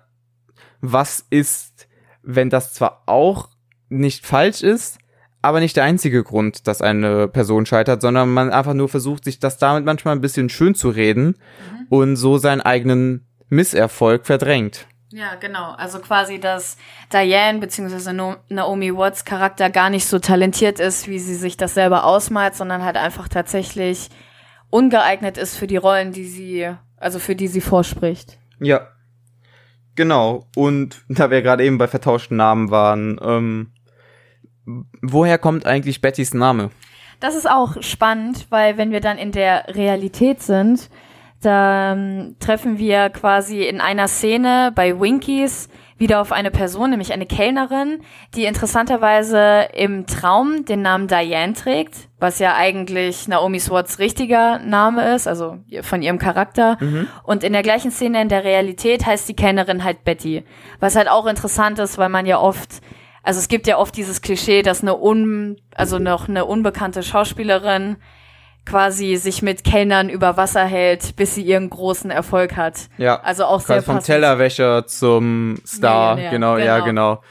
[0.79, 1.87] was ist,
[2.23, 3.49] wenn das zwar auch
[3.89, 4.97] nicht falsch ist,
[5.41, 9.39] aber nicht der einzige Grund, dass eine Person scheitert, sondern man einfach nur versucht, sich
[9.39, 11.85] das damit manchmal ein bisschen schön zu reden mhm.
[11.89, 14.87] und so seinen eigenen Misserfolg verdrängt.
[15.13, 15.71] Ja, genau.
[15.71, 16.77] Also quasi, dass
[17.11, 18.35] Diane bzw.
[18.47, 22.83] Naomi Watts Charakter gar nicht so talentiert ist, wie sie sich das selber ausmalt, sondern
[22.83, 24.09] halt einfach tatsächlich
[24.69, 28.37] ungeeignet ist für die Rollen, die sie, also für die sie vorspricht.
[28.59, 28.87] Ja.
[29.95, 30.47] Genau.
[30.55, 33.70] Und da wir gerade eben bei vertauschten Namen waren, ähm,
[35.01, 36.69] woher kommt eigentlich Bettys Name?
[37.19, 40.89] Das ist auch spannend, weil wenn wir dann in der Realität sind,
[41.41, 47.13] da ähm, treffen wir quasi in einer Szene bei Winkies wieder auf eine Person, nämlich
[47.13, 48.01] eine Kellnerin,
[48.33, 55.13] die interessanterweise im Traum den Namen Diane trägt, was ja eigentlich Naomi Swartz richtiger Name
[55.13, 56.77] ist, also von ihrem Charakter.
[56.79, 57.07] Mhm.
[57.23, 60.43] Und in der gleichen Szene in der Realität heißt die Kellnerin halt Betty,
[60.79, 62.81] was halt auch interessant ist, weil man ja oft
[63.23, 67.97] also es gibt ja oft dieses Klischee, dass eine un, also noch eine unbekannte Schauspielerin
[68.65, 72.89] quasi sich mit Kellnern über Wasser hält, bis sie ihren großen Erfolg hat.
[72.97, 73.19] Ja.
[73.21, 76.15] Also auch sehr vom Tellerwäscher zum Star.
[76.15, 76.31] Millionär.
[76.31, 77.23] Genau, genau, ja, genau.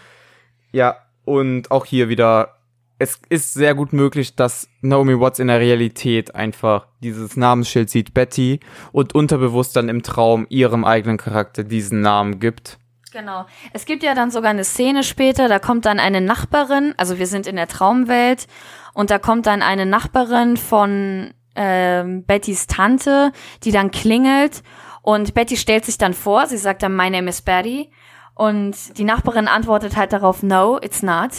[0.73, 2.57] Ja, und auch hier wieder,
[2.99, 8.13] es ist sehr gut möglich, dass Naomi Watts in der Realität einfach dieses Namensschild sieht,
[8.13, 8.59] Betty,
[8.91, 12.80] und unterbewusst dann im Traum ihrem eigenen Charakter diesen Namen gibt.
[13.13, 13.47] Genau.
[13.73, 17.27] Es gibt ja dann sogar eine Szene später, da kommt dann eine Nachbarin, also wir
[17.27, 18.47] sind in der Traumwelt,
[18.93, 23.33] und da kommt dann eine Nachbarin von ähm, Bettys Tante,
[23.65, 24.63] die dann klingelt
[25.03, 27.91] und Betty stellt sich dann vor, sie sagt dann, my name is Betty
[28.35, 31.31] und die Nachbarin antwortet halt darauf, no, it's not.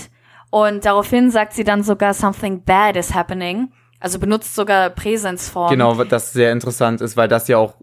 [0.49, 3.71] Und daraufhin sagt sie dann sogar, something bad is happening.
[3.99, 5.69] Also benutzt sogar Präsensform.
[5.69, 7.75] Genau, das sehr interessant ist, weil das ja auch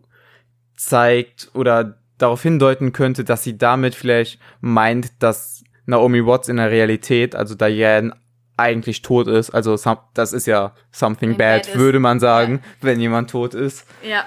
[0.77, 6.71] zeigt oder darauf hindeuten könnte, dass sie damit vielleicht meint, dass Naomi Watts in der
[6.71, 8.15] Realität, also Diane,
[8.57, 9.51] eigentlich tot ist.
[9.51, 9.79] Also
[10.15, 12.71] das ist ja something bad, bad würde man sagen, ja.
[12.81, 13.87] wenn jemand tot ist.
[14.03, 14.25] Ja.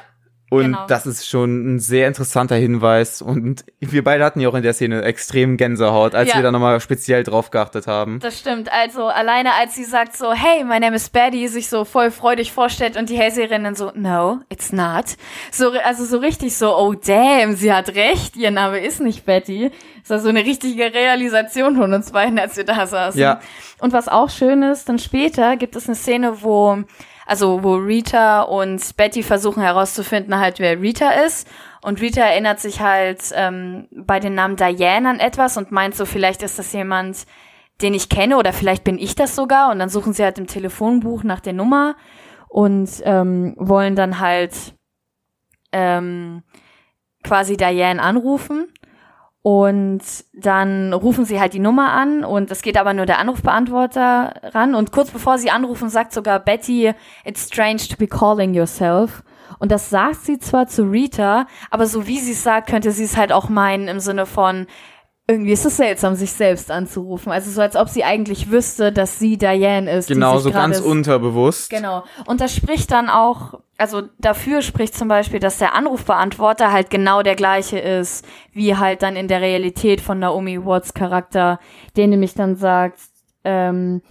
[0.52, 0.86] Und genau.
[0.86, 3.22] das ist schon ein sehr interessanter Hinweis.
[3.22, 6.36] Und wir beide hatten ja auch in der Szene extrem Gänsehaut, als ja.
[6.36, 8.20] wir da nochmal speziell drauf geachtet haben.
[8.20, 8.70] Das stimmt.
[8.70, 12.52] Also alleine als sie sagt so, hey, my name is Betty, sich so voll freudig
[12.52, 15.06] vorstellt und die Hellseherin dann so, no, it's not.
[15.54, 19.72] So, also so richtig so, oh damn, sie hat recht, ihr Name ist nicht Betty.
[20.02, 23.22] Das war so eine richtige Realisation von uns beiden, als wir da saßen.
[23.22, 23.40] Ja.
[23.80, 26.84] Und was auch schön ist, dann später gibt es eine Szene, wo
[27.26, 31.48] also wo Rita und Betty versuchen herauszufinden halt, wer Rita ist.
[31.82, 36.06] Und Rita erinnert sich halt ähm, bei den Namen Diane an etwas und meint so,
[36.06, 37.26] vielleicht ist das jemand,
[37.82, 39.72] den ich kenne oder vielleicht bin ich das sogar.
[39.72, 41.96] Und dann suchen sie halt im Telefonbuch nach der Nummer
[42.48, 44.54] und ähm, wollen dann halt
[45.72, 46.44] ähm,
[47.24, 48.68] quasi Diane anrufen.
[49.44, 50.02] Und
[50.34, 54.76] dann rufen sie halt die Nummer an und es geht aber nur der Anrufbeantworter ran.
[54.76, 56.94] Und kurz bevor sie anrufen, sagt sogar Betty,
[57.26, 59.24] it's strange to be calling yourself.
[59.58, 63.04] Und das sagt sie zwar zu Rita, aber so wie sie es sagt, könnte sie
[63.04, 64.68] es halt auch meinen im Sinne von,
[65.32, 67.32] irgendwie ist es seltsam, sich selbst anzurufen.
[67.32, 70.10] Also so, als ob sie eigentlich wüsste, dass sie Diane ist.
[70.10, 71.70] Genau, so ganz unterbewusst.
[71.70, 72.04] Genau.
[72.26, 77.24] Und das spricht dann auch, also dafür spricht zum Beispiel, dass der Anrufbeantworter halt genau
[77.24, 81.60] der gleiche ist, wie halt dann in der Realität von Naomi Watts Charakter,
[81.96, 83.00] der nämlich dann sagt,
[83.44, 84.02] ähm,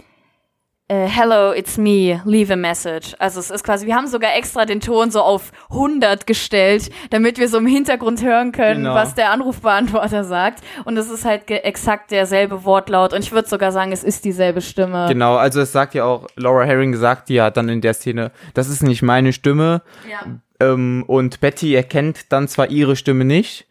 [0.91, 3.15] äh, Hello, it's me, leave a message.
[3.17, 7.37] Also es ist quasi, wir haben sogar extra den Ton so auf 100 gestellt, damit
[7.37, 8.95] wir so im Hintergrund hören können, genau.
[8.95, 10.61] was der Anrufbeantworter sagt.
[10.83, 13.13] Und es ist halt exakt derselbe Wortlaut.
[13.13, 15.05] Und ich würde sogar sagen, es ist dieselbe Stimme.
[15.07, 18.67] Genau, also es sagt ja auch, Laura Herring sagt ja dann in der Szene, das
[18.67, 19.83] ist nicht meine Stimme.
[20.09, 20.25] Ja.
[20.59, 23.65] Ähm, und Betty erkennt dann zwar ihre Stimme nicht.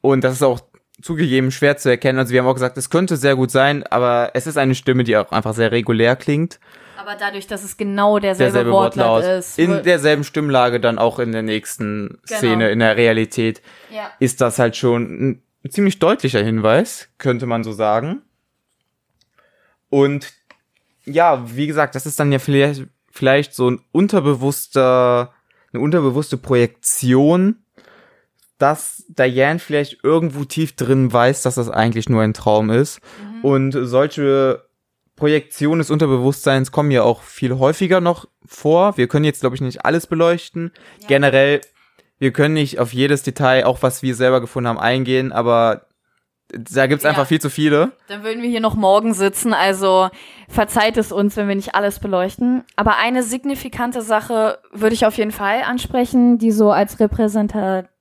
[0.00, 0.60] Und das ist auch
[1.04, 2.18] zugegeben schwer zu erkennen.
[2.18, 5.04] Also wir haben auch gesagt, es könnte sehr gut sein, aber es ist eine Stimme,
[5.04, 6.58] die auch einfach sehr regulär klingt.
[6.96, 9.58] Aber dadurch, dass es genau derselbe, derselbe Wortlaut, Wortlaut ist.
[9.58, 12.38] In derselben Stimmlage dann auch in der nächsten genau.
[12.38, 14.10] Szene, in der Realität, ja.
[14.18, 18.22] ist das halt schon ein ziemlich deutlicher Hinweis, könnte man so sagen.
[19.90, 20.32] Und
[21.04, 25.34] ja, wie gesagt, das ist dann ja vielleicht, vielleicht so ein unterbewusster,
[25.70, 27.63] eine unterbewusste Projektion
[28.58, 33.00] dass Diane vielleicht irgendwo tief drin weiß, dass das eigentlich nur ein Traum ist.
[33.20, 33.44] Mhm.
[33.44, 34.64] Und solche
[35.16, 38.96] Projektionen des Unterbewusstseins kommen ja auch viel häufiger noch vor.
[38.96, 40.72] Wir können jetzt, glaube ich, nicht alles beleuchten.
[41.00, 41.08] Ja.
[41.08, 41.60] Generell,
[42.18, 45.86] wir können nicht auf jedes Detail, auch was wir selber gefunden haben, eingehen, aber
[46.48, 47.10] da gibt's ja.
[47.10, 47.92] einfach viel zu viele.
[48.08, 50.10] Dann würden wir hier noch morgen sitzen, also
[50.48, 52.64] verzeiht es uns, wenn wir nicht alles beleuchten.
[52.76, 56.96] Aber eine signifikante Sache würde ich auf jeden Fall ansprechen, die so als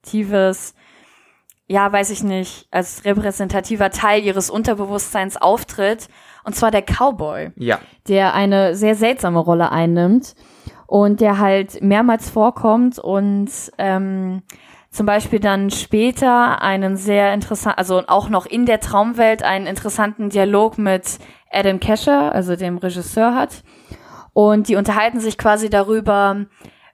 [0.04, 0.76] repräsentatives,
[1.68, 6.08] ja, weiß ich nicht, als repräsentativer Teil ihres Unterbewusstseins auftritt.
[6.44, 7.52] Und zwar der Cowboy.
[7.56, 7.80] Ja.
[8.08, 10.36] Der eine sehr seltsame Rolle einnimmt
[10.88, 14.44] und der halt mehrmals vorkommt und ähm,
[14.92, 20.30] zum Beispiel dann später einen sehr interessanten, also auch noch in der Traumwelt einen interessanten
[20.30, 21.18] Dialog mit
[21.50, 23.64] Adam Kesher, also dem Regisseur hat.
[24.34, 26.46] Und die unterhalten sich quasi darüber,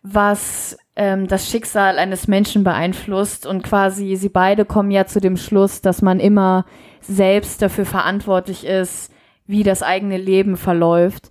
[0.01, 3.45] was ähm, das Schicksal eines Menschen beeinflusst.
[3.45, 6.65] Und quasi sie beide kommen ja zu dem Schluss, dass man immer
[7.01, 9.11] selbst dafür verantwortlich ist,
[9.45, 11.29] wie das eigene Leben verläuft.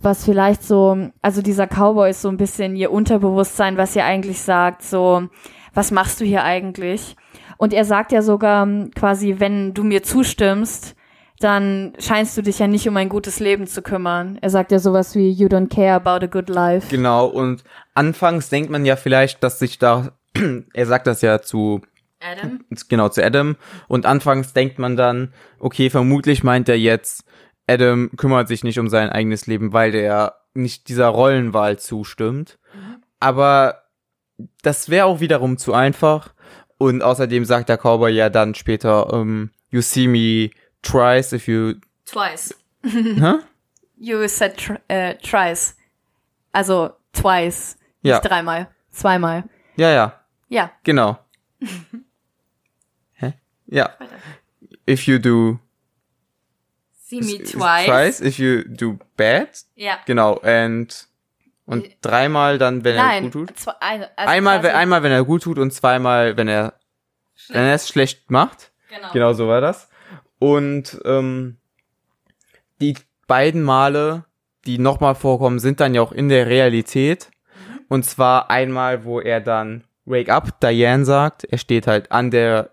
[0.00, 4.40] Was vielleicht so, also dieser Cowboy ist so ein bisschen ihr Unterbewusstsein, was ihr eigentlich
[4.40, 5.28] sagt, so,
[5.74, 7.16] was machst du hier eigentlich?
[7.58, 10.95] Und er sagt ja sogar quasi, wenn du mir zustimmst,
[11.40, 14.38] dann scheinst du dich ja nicht um ein gutes Leben zu kümmern.
[14.40, 16.88] Er sagt ja sowas wie, you don't care about a good life.
[16.88, 17.62] Genau, und
[17.94, 20.12] anfangs denkt man ja vielleicht, dass sich da,
[20.72, 21.82] er sagt das ja zu
[22.20, 22.64] Adam?
[22.88, 23.56] Genau, zu Adam.
[23.88, 27.24] Und anfangs denkt man dann, okay, vermutlich meint er jetzt,
[27.66, 32.58] Adam kümmert sich nicht um sein eigenes Leben, weil der nicht dieser Rollenwahl zustimmt.
[32.74, 33.02] Mhm.
[33.20, 33.82] Aber
[34.62, 36.32] das wäre auch wiederum zu einfach.
[36.78, 40.50] Und außerdem sagt der Cowboy ja dann später, um, ähm, you see me
[40.90, 41.80] twice if you...
[42.04, 42.54] Twice.
[42.84, 43.42] huh?
[43.98, 45.76] You said tr äh, twice.
[46.52, 47.76] Also twice.
[48.02, 48.16] Ja.
[48.16, 48.68] Nicht dreimal.
[48.90, 49.44] Zweimal.
[49.76, 50.20] Ja, ja.
[50.48, 50.70] Ja.
[50.84, 51.18] Genau.
[53.14, 53.34] Hä?
[53.66, 53.90] Ja.
[54.88, 55.58] If you do...
[57.08, 57.86] See me twice.
[57.86, 59.48] Twice, if you do bad.
[59.74, 59.98] Ja.
[60.06, 61.08] Genau, and...
[61.66, 63.58] Und äh, dreimal dann, wenn Nein, er gut tut?
[63.58, 66.74] Zwei, also einmal, wenn, einmal, wenn er gut tut und zweimal, wenn er,
[67.48, 68.70] wenn er es schlecht macht.
[68.88, 69.12] Genau.
[69.12, 69.88] Genau so war das.
[70.38, 71.56] Und ähm,
[72.80, 74.24] die beiden Male,
[74.66, 77.30] die nochmal vorkommen, sind dann ja auch in der Realität.
[77.88, 81.44] Und zwar einmal, wo er dann Wake up, Diane sagt.
[81.44, 82.70] Er steht halt an der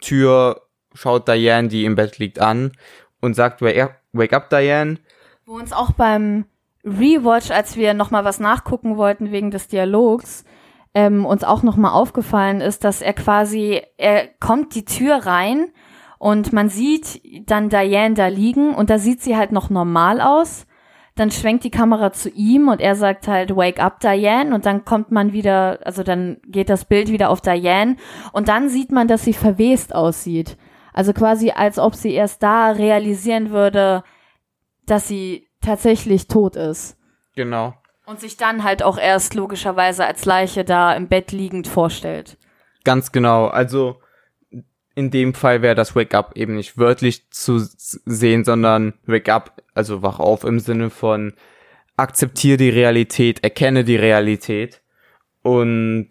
[0.00, 0.62] Tür,
[0.94, 2.72] schaut Diane, die im Bett liegt, an
[3.20, 4.98] und sagt Wake up, Wake up Diane.
[5.46, 6.46] Wo uns auch beim
[6.84, 10.44] Rewatch, als wir nochmal was nachgucken wollten wegen des Dialogs,
[10.94, 15.72] ähm, uns auch nochmal aufgefallen ist, dass er quasi, er kommt die Tür rein
[16.18, 20.66] und man sieht dann Diane da liegen und da sieht sie halt noch normal aus.
[21.16, 24.84] Dann schwenkt die Kamera zu ihm und er sagt halt, wake up Diane und dann
[24.84, 27.96] kommt man wieder, also dann geht das Bild wieder auf Diane
[28.32, 30.56] und dann sieht man, dass sie verwest aussieht.
[30.92, 34.02] Also quasi als ob sie erst da realisieren würde,
[34.86, 36.96] dass sie tatsächlich tot ist.
[37.36, 37.74] Genau.
[38.06, 42.38] Und sich dann halt auch erst logischerweise als Leiche da im Bett liegend vorstellt.
[42.84, 43.46] Ganz genau.
[43.46, 44.00] Also
[44.94, 49.62] in dem Fall wäre das Wake Up eben nicht wörtlich zu sehen, sondern Wake Up,
[49.74, 51.32] also wach auf im Sinne von
[51.96, 54.82] akzeptiere die Realität, erkenne die Realität
[55.42, 56.08] und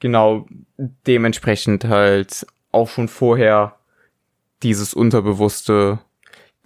[0.00, 3.76] genau dementsprechend halt auch schon vorher
[4.62, 5.98] dieses Unterbewusste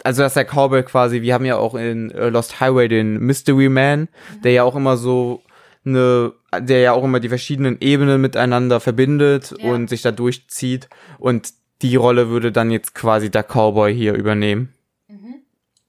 [0.03, 3.69] also dass der Cowboy quasi, wir haben ja auch in äh, Lost Highway den Mystery
[3.69, 4.41] Man, mhm.
[4.43, 5.41] der ja auch immer so
[5.85, 9.71] eine, der ja auch immer die verschiedenen Ebenen miteinander verbindet ja.
[9.71, 10.89] und sich da durchzieht.
[11.19, 14.73] Und die Rolle würde dann jetzt quasi der Cowboy hier übernehmen.
[15.07, 15.41] Mhm.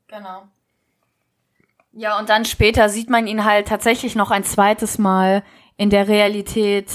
[0.09, 0.43] Genau.
[1.93, 5.45] Ja, und dann später sieht man ihn halt tatsächlich noch ein zweites Mal
[5.77, 6.89] in der Realität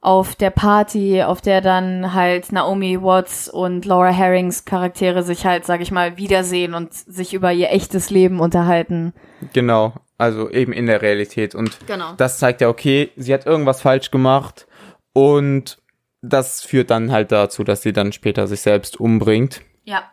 [0.00, 5.66] auf der Party, auf der dann halt Naomi Watts und Laura Herrings Charaktere sich halt,
[5.66, 9.12] sag ich mal, wiedersehen und sich über ihr echtes Leben unterhalten.
[9.52, 11.54] Genau, also eben in der Realität.
[11.54, 12.14] Und genau.
[12.16, 14.66] das zeigt ja, okay, sie hat irgendwas falsch gemacht
[15.12, 15.78] und
[16.22, 19.60] das führt dann halt dazu, dass sie dann später sich selbst umbringt.
[19.84, 20.04] Ja.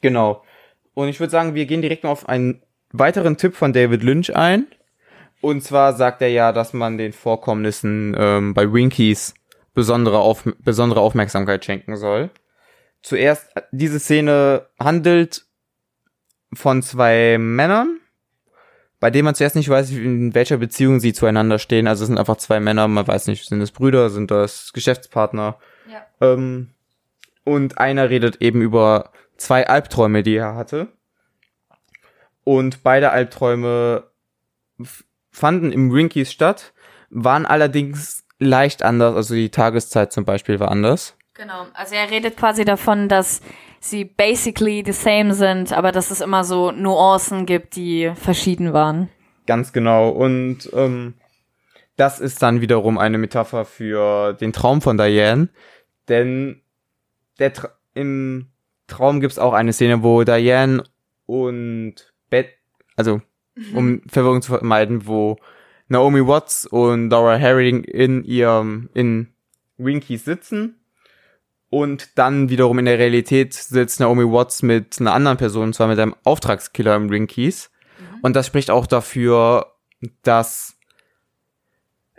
[0.00, 0.44] Genau.
[0.94, 4.34] Und ich würde sagen, wir gehen direkt mal auf einen weiteren Tipp von David Lynch
[4.34, 4.66] ein.
[5.40, 9.34] Und zwar sagt er ja, dass man den Vorkommnissen ähm, bei Winkies
[9.74, 12.30] besondere, auf, besondere Aufmerksamkeit schenken soll.
[13.02, 15.46] Zuerst, diese Szene handelt
[16.52, 18.00] von zwei Männern,
[18.98, 21.86] bei denen man zuerst nicht weiß, in welcher Beziehung sie zueinander stehen.
[21.86, 25.58] Also es sind einfach zwei Männer, man weiß nicht, sind das Brüder, sind das Geschäftspartner.
[25.90, 26.06] Ja.
[26.20, 26.74] Ähm,
[27.44, 30.88] und einer redet eben über zwei Albträume, die er hatte.
[32.44, 34.04] Und beide Albträume
[35.30, 36.72] fanden im Winkies statt,
[37.10, 39.14] waren allerdings leicht anders.
[39.16, 41.16] Also die Tageszeit zum Beispiel war anders.
[41.34, 41.66] Genau.
[41.74, 43.40] Also er redet quasi davon, dass
[43.80, 49.08] sie basically the same sind, aber dass es immer so Nuancen gibt, die verschieden waren.
[49.46, 50.10] Ganz genau.
[50.10, 51.14] Und ähm,
[51.96, 55.48] das ist dann wiederum eine Metapher für den Traum von Diane.
[56.08, 56.62] Denn
[57.38, 58.48] der Tra im
[58.86, 60.84] Traum gibt's auch eine Szene, wo Diane
[61.26, 61.94] und
[62.28, 62.50] Beth,
[62.96, 63.20] also
[63.74, 65.36] um Verwirrung zu vermeiden, wo
[65.88, 69.28] Naomi Watts und Dora Herring in ihrem, in
[69.76, 70.76] Winkies sitzen.
[71.68, 75.86] Und dann wiederum in der Realität sitzt Naomi Watts mit einer anderen Person, und zwar
[75.86, 77.70] mit einem Auftragskiller im Winkies.
[78.22, 79.72] Und das spricht auch dafür,
[80.22, 80.76] dass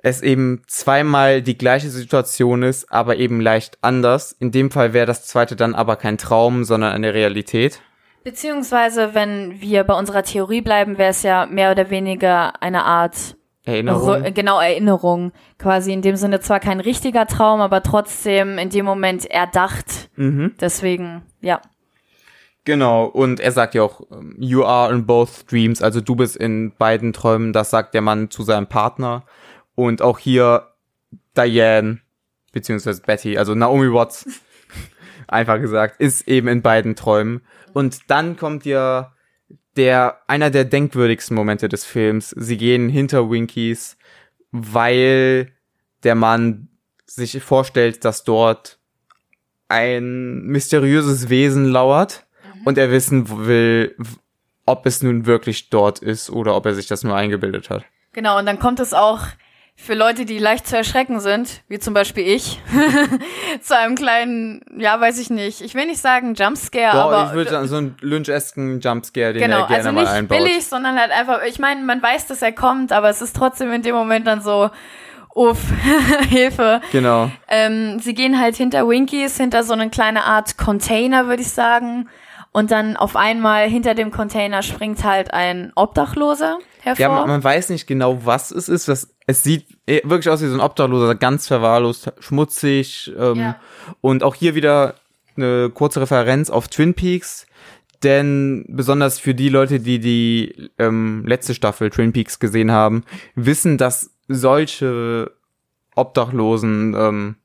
[0.03, 4.31] es eben zweimal die gleiche Situation ist, aber eben leicht anders.
[4.31, 7.81] In dem Fall wäre das zweite dann aber kein Traum, sondern eine Realität.
[8.23, 13.35] Beziehungsweise, wenn wir bei unserer Theorie bleiben, wäre es ja mehr oder weniger eine Art
[13.63, 14.23] Erinnerung.
[14.23, 15.31] Ru- genau Erinnerung.
[15.59, 20.09] Quasi in dem Sinne zwar kein richtiger Traum, aber trotzdem in dem Moment erdacht.
[20.15, 20.53] Mhm.
[20.59, 21.61] Deswegen, ja.
[22.63, 26.35] Genau, und er sagt ja auch, ähm, you are in both dreams, also du bist
[26.37, 29.23] in beiden Träumen, das sagt der Mann zu seinem Partner.
[29.73, 30.67] Und auch hier
[31.35, 31.99] Diane,
[32.51, 34.27] beziehungsweise Betty, also Naomi Watts,
[35.27, 37.41] einfach gesagt, ist eben in beiden Träumen.
[37.73, 39.13] Und dann kommt ja
[39.75, 42.29] der, einer der denkwürdigsten Momente des Films.
[42.29, 43.97] Sie gehen hinter Winkies,
[44.51, 45.51] weil
[46.03, 46.67] der Mann
[47.05, 48.79] sich vorstellt, dass dort
[49.67, 52.25] ein mysteriöses Wesen lauert
[52.65, 53.95] und er wissen will,
[54.65, 57.83] ob es nun wirklich dort ist oder ob er sich das nur eingebildet hat.
[58.13, 59.21] Genau, und dann kommt es auch
[59.81, 62.61] für Leute, die leicht zu erschrecken sind, wie zum Beispiel ich,
[63.61, 67.33] zu einem kleinen, ja, weiß ich nicht, ich will nicht sagen Jumpscare, Doch, aber ich
[67.33, 70.37] würde sagen, so einen Lynch-esken Jumpscare, den genau, er gerne also mal nicht einbaut.
[70.37, 73.71] billig, sondern halt einfach, ich meine, man weiß, dass er kommt, aber es ist trotzdem
[73.73, 74.69] in dem Moment dann so,
[75.33, 75.59] uff,
[76.29, 76.81] Hilfe.
[76.91, 77.31] Genau.
[77.47, 82.07] Ähm, sie gehen halt hinter Winkies, hinter so eine kleine Art Container, würde ich sagen.
[82.53, 87.01] Und dann auf einmal hinter dem Container springt halt ein Obdachloser hervor.
[87.01, 88.87] Ja, man, man weiß nicht genau, was es ist.
[88.89, 93.11] Das, es sieht eh wirklich aus wie so ein Obdachloser, ganz verwahrlost, schmutzig.
[93.17, 93.59] Ähm, Ja.
[94.01, 94.95] Und auch hier wieder
[95.37, 97.47] eine kurze Referenz auf Twin Peaks.
[98.03, 103.03] Denn besonders für die Leute, die die ähm, letzte Staffel Twin Peaks gesehen haben,
[103.35, 105.31] wissen, dass solche
[105.95, 107.35] Obdachlosen ähm,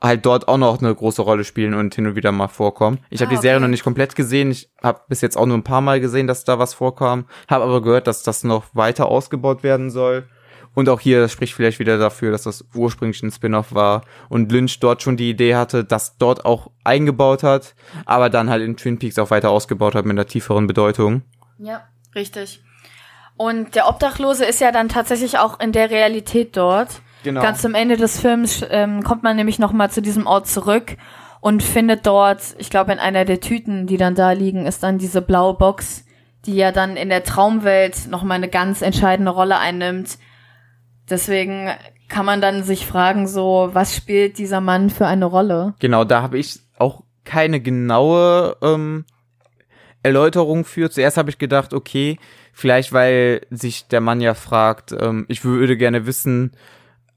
[0.00, 2.98] halt dort auch noch eine große Rolle spielen und hin und wieder mal vorkommen.
[3.10, 3.62] Ich habe Ah, die Serie okay.
[3.62, 4.50] noch nicht komplett gesehen.
[4.50, 7.26] Ich habe bis jetzt auch nur ein paar Mal gesehen, dass da was vorkam.
[7.48, 10.28] Habe aber gehört, dass das noch weiter ausgebaut werden soll.
[10.74, 14.80] Und auch hier spricht vielleicht wieder dafür, dass das ursprünglich ein Spin-off war und Lynch
[14.80, 17.74] dort schon die Idee hatte, das dort auch eingebaut hat,
[18.06, 21.22] aber dann halt in Twin Peaks auch weiter ausgebaut hat mit einer tieferen Bedeutung.
[21.58, 21.82] Ja,
[22.14, 22.62] richtig.
[23.36, 27.02] Und der Obdachlose ist ja dann tatsächlich auch in der Realität dort.
[27.22, 27.42] Genau.
[27.42, 30.96] Ganz zum Ende des Films ähm, kommt man nämlich noch mal zu diesem Ort zurück
[31.40, 34.98] und findet dort, ich glaube in einer der Tüten, die dann da liegen, ist dann
[34.98, 36.04] diese blaue Box,
[36.46, 40.18] die ja dann in der Traumwelt noch mal eine ganz entscheidende Rolle einnimmt.
[41.10, 41.70] Deswegen
[42.08, 45.74] kann man dann sich fragen, so, was spielt dieser Mann für eine Rolle?
[45.78, 49.04] Genau, da habe ich auch keine genaue ähm,
[50.02, 50.90] Erläuterung für.
[50.90, 52.18] Zuerst habe ich gedacht, okay,
[52.52, 56.52] vielleicht weil sich der Mann ja fragt, ähm, ich würde gerne wissen,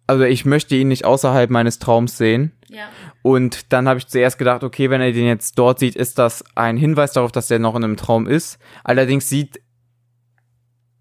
[0.08, 2.52] also ich möchte ihn nicht außerhalb meines Traums sehen.
[2.68, 2.88] Ja.
[3.22, 6.44] Und dann habe ich zuerst gedacht, okay, wenn er den jetzt dort sieht, ist das
[6.56, 8.60] ein Hinweis darauf, dass er noch in einem Traum ist.
[8.84, 9.62] Allerdings sieht,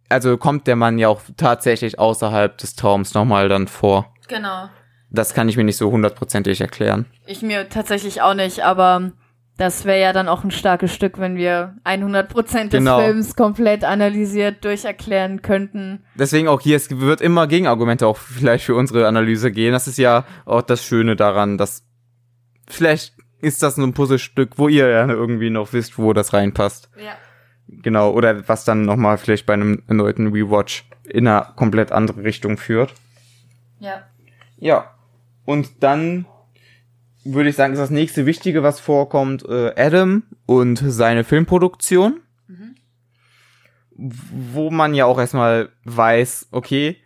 [0.09, 4.15] also kommt der Mann ja auch tatsächlich außerhalb des Traums nochmal dann vor.
[4.29, 4.69] Genau.
[5.11, 7.07] Das kann ich mir nicht so hundertprozentig erklären.
[7.27, 9.13] Ich mir tatsächlich auch nicht, aber
[9.57, 13.01] das wäre ja dann auch ein starkes Stück, wenn wir 100% des Genau.
[13.01, 16.03] Films komplett analysiert durcherklären könnten.
[16.17, 19.73] Deswegen auch hier, es wird immer Gegenargumente auch vielleicht für unsere Analyse gehen.
[19.73, 21.85] Das ist ja auch das Schöne daran, dass
[22.69, 26.91] vielleicht ist das so ein Puzzlestück, wo ihr ja irgendwie noch wisst, wo das reinpasst.
[26.97, 27.13] Ja.
[27.69, 32.57] Genau, oder was dann nochmal vielleicht bei einem erneuten Rewatch in eine komplett andere Richtung
[32.57, 32.93] führt.
[33.79, 34.03] Ja.
[34.59, 34.91] Ja.
[35.45, 36.27] Und dann
[37.25, 42.21] würde ich sagen, ist das nächste Wichtige, was vorkommt, äh, Adam und seine Filmproduktion.
[43.97, 46.97] Wo man ja auch erstmal weiß, okay,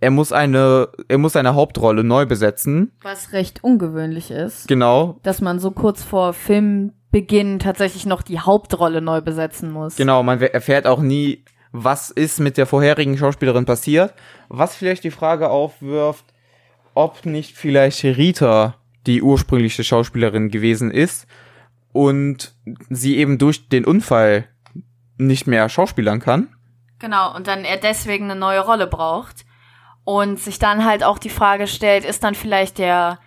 [0.00, 2.92] er muss eine, er muss seine Hauptrolle neu besetzen.
[3.00, 5.18] Was recht ungewöhnlich ist, Genau.
[5.22, 9.96] dass man so kurz vor Filmbeginn tatsächlich noch die Hauptrolle neu besetzen muss.
[9.96, 14.12] Genau, man erfährt auch nie, was ist mit der vorherigen Schauspielerin passiert.
[14.50, 16.26] Was vielleicht die Frage aufwirft,
[16.92, 18.74] ob nicht vielleicht Rita
[19.06, 21.26] die ursprüngliche Schauspielerin gewesen ist
[21.92, 22.54] und
[22.90, 24.48] sie eben durch den Unfall
[25.16, 26.48] nicht mehr schauspielern kann.
[26.98, 29.44] Genau, und dann er deswegen eine neue Rolle braucht.
[30.04, 33.18] Und sich dann halt auch die Frage stellt, ist dann vielleicht der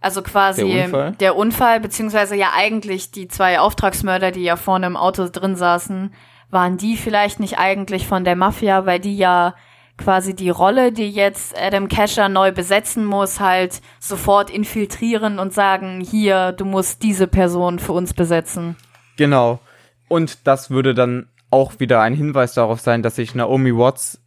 [0.00, 1.12] Also quasi Der Unfall?
[1.18, 6.14] der Unfall, beziehungsweise ja eigentlich die zwei Auftragsmörder, die ja vorne im Auto drin saßen,
[6.50, 9.54] waren die vielleicht nicht eigentlich von der Mafia, weil die ja
[10.00, 16.00] quasi die Rolle, die jetzt Adam Casher neu besetzen muss, halt sofort infiltrieren und sagen,
[16.00, 18.76] hier, du musst diese Person für uns besetzen.
[19.16, 19.60] Genau.
[20.08, 24.22] Und das würde dann auch wieder ein Hinweis darauf sein, dass sich Naomi Watts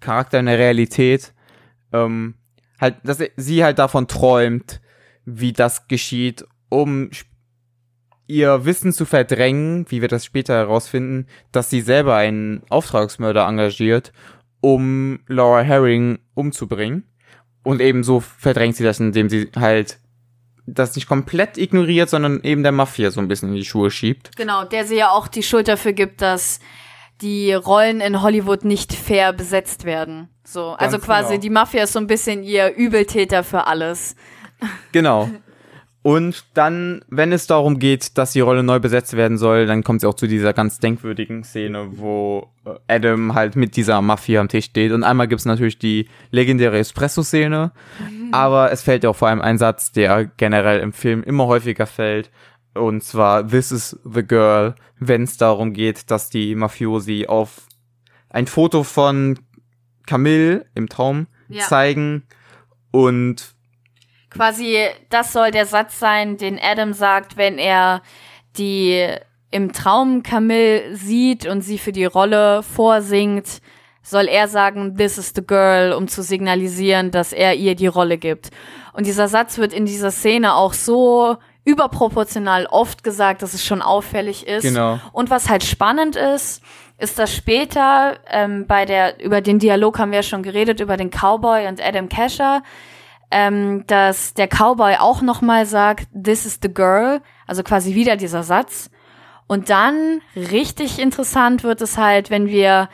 [0.00, 1.34] Charakter in der Realität
[1.92, 2.34] ähm,
[2.80, 4.80] halt, dass sie halt davon träumt,
[5.24, 7.10] wie das geschieht, um
[8.26, 14.12] ihr Wissen zu verdrängen, wie wir das später herausfinden, dass sie selber einen Auftragsmörder engagiert,
[14.60, 17.04] um Laura Herring umzubringen.
[17.62, 19.98] Und ebenso verdrängt sie das, indem sie halt
[20.66, 24.36] das nicht komplett ignoriert, sondern eben der Mafia so ein bisschen in die Schuhe schiebt.
[24.36, 26.60] Genau, der sie ja auch die Schuld dafür gibt, dass
[27.20, 30.28] die Rollen in Hollywood nicht fair besetzt werden.
[30.44, 31.40] So, also Ganz quasi genau.
[31.40, 34.16] die Mafia ist so ein bisschen ihr Übeltäter für alles.
[34.92, 35.30] Genau.
[36.02, 39.98] Und dann, wenn es darum geht, dass die Rolle neu besetzt werden soll, dann kommt
[40.02, 44.48] es auch zu dieser ganz denkwürdigen Szene, wo äh, Adam halt mit dieser Mafia am
[44.48, 44.92] Tisch steht.
[44.92, 47.72] Und einmal gibt es natürlich die legendäre Espresso-Szene,
[48.32, 51.86] aber es fällt ja auch vor allem ein Satz, der generell im Film immer häufiger
[51.86, 52.30] fällt.
[52.72, 57.66] Und zwar, this is the girl, wenn es darum geht, dass die Mafiosi auf
[58.30, 59.38] ein Foto von
[60.06, 61.64] Camille im Traum Ja.
[61.64, 62.22] zeigen
[62.90, 63.54] und
[64.30, 64.78] Quasi,
[65.08, 68.02] das soll der Satz sein, den Adam sagt, wenn er
[68.56, 69.08] die
[69.50, 73.60] im Traum Camille sieht und sie für die Rolle vorsingt,
[74.02, 78.18] soll er sagen, this is the girl, um zu signalisieren, dass er ihr die Rolle
[78.18, 78.50] gibt.
[78.92, 83.82] Und dieser Satz wird in dieser Szene auch so überproportional oft gesagt, dass es schon
[83.82, 84.62] auffällig ist.
[84.62, 84.98] Genau.
[85.12, 86.62] Und was halt spannend ist,
[86.98, 90.96] ist, dass später ähm, bei der, über den Dialog haben wir ja schon geredet, über
[90.96, 92.62] den Cowboy und Adam Casher,
[93.30, 98.42] ähm, dass der Cowboy auch nochmal sagt, this is the girl, also quasi wieder dieser
[98.42, 98.90] Satz.
[99.46, 102.88] Und dann richtig interessant wird es halt, wenn wir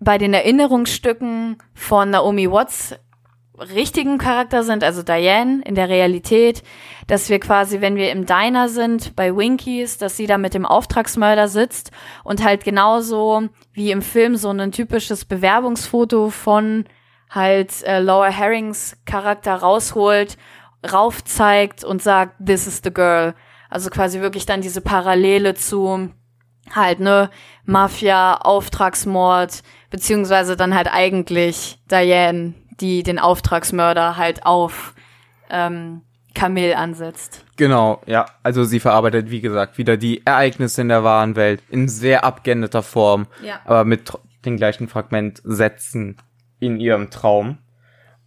[0.00, 2.94] bei den Erinnerungsstücken von Naomi Watts
[3.60, 6.62] richtigen Charakter sind, also Diane in der Realität,
[7.06, 10.64] dass wir quasi, wenn wir im Diner sind bei Winkies, dass sie da mit dem
[10.64, 11.90] Auftragsmörder sitzt
[12.24, 16.84] und halt genauso wie im Film so ein typisches Bewerbungsfoto von
[17.30, 20.36] halt äh, Laura Herrings Charakter rausholt,
[20.92, 23.34] raufzeigt und sagt, this is the girl.
[23.70, 26.10] Also quasi wirklich dann diese Parallele zu
[26.74, 27.30] halt, ne,
[27.64, 34.94] Mafia, Auftragsmord, beziehungsweise dann halt eigentlich Diane, die den Auftragsmörder halt auf
[35.50, 36.02] ähm,
[36.34, 37.44] Camille ansetzt.
[37.56, 38.26] Genau, ja.
[38.42, 42.82] Also sie verarbeitet, wie gesagt, wieder die Ereignisse in der wahren Welt in sehr abgeänderter
[42.82, 43.60] Form, Ja.
[43.64, 44.12] aber mit
[44.44, 46.16] den gleichen Fragmentsätzen
[46.60, 47.58] in ihrem Traum.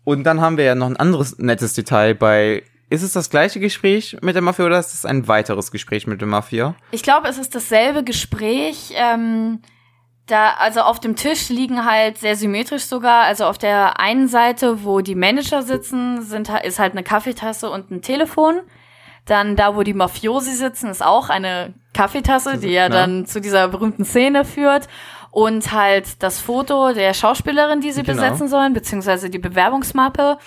[0.03, 2.63] Und dann haben wir ja noch ein anderes nettes Detail bei.
[2.89, 6.19] Ist es das gleiche Gespräch mit der Mafia oder ist es ein weiteres Gespräch mit
[6.19, 6.75] der Mafia?
[6.91, 8.91] Ich glaube, es ist dasselbe Gespräch.
[8.95, 9.61] Ähm,
[10.27, 13.23] da, also auf dem Tisch liegen halt sehr symmetrisch sogar.
[13.23, 17.91] Also auf der einen Seite, wo die Manager sitzen, sind, ist halt eine Kaffeetasse und
[17.91, 18.59] ein Telefon.
[19.25, 22.89] Dann da, wo die Mafiosi sitzen, ist auch eine Kaffeetasse, die ja Ja.
[22.89, 24.87] dann zu dieser berühmten Szene führt.
[25.31, 28.21] Und halt das Foto der Schauspielerin, die sie Genau.
[28.21, 30.37] besetzen sollen, beziehungsweise die Bewerbungsmappe.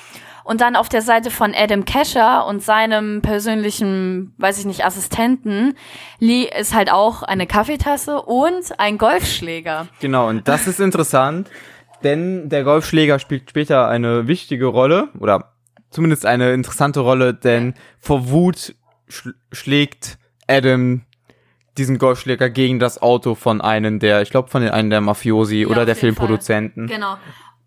[0.45, 5.75] Und dann auf der Seite von Adam Casher und seinem persönlichen, weiß ich nicht, Assistenten,
[6.19, 9.87] li- ist halt auch eine Kaffeetasse und ein Golfschläger.
[10.01, 11.49] Genau, und das ist interessant,
[12.03, 15.55] denn der Golfschläger spielt später eine wichtige Rolle oder
[15.89, 18.75] zumindest eine interessante Rolle, denn vor Wut
[19.09, 21.03] schl schlägt Adam
[21.79, 25.67] diesen Golfschläger gegen das Auto von einem der, ich glaube von den einen der Mafiosi
[25.67, 25.99] oder auf der jeden Fall.
[26.27, 26.87] Filmproduzenten.
[26.87, 27.17] Genau.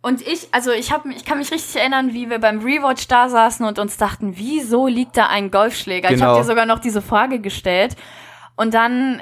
[0.02, 3.28] Und ich, also ich habe, ich kann mich richtig erinnern, wie wir beim Rewatch da
[3.28, 6.10] saßen und uns dachten, wieso liegt da ein Golfschläger?
[6.10, 6.28] Ich Genau.
[6.28, 7.96] habe dir sogar noch diese Frage gestellt.
[8.56, 9.22] Und dann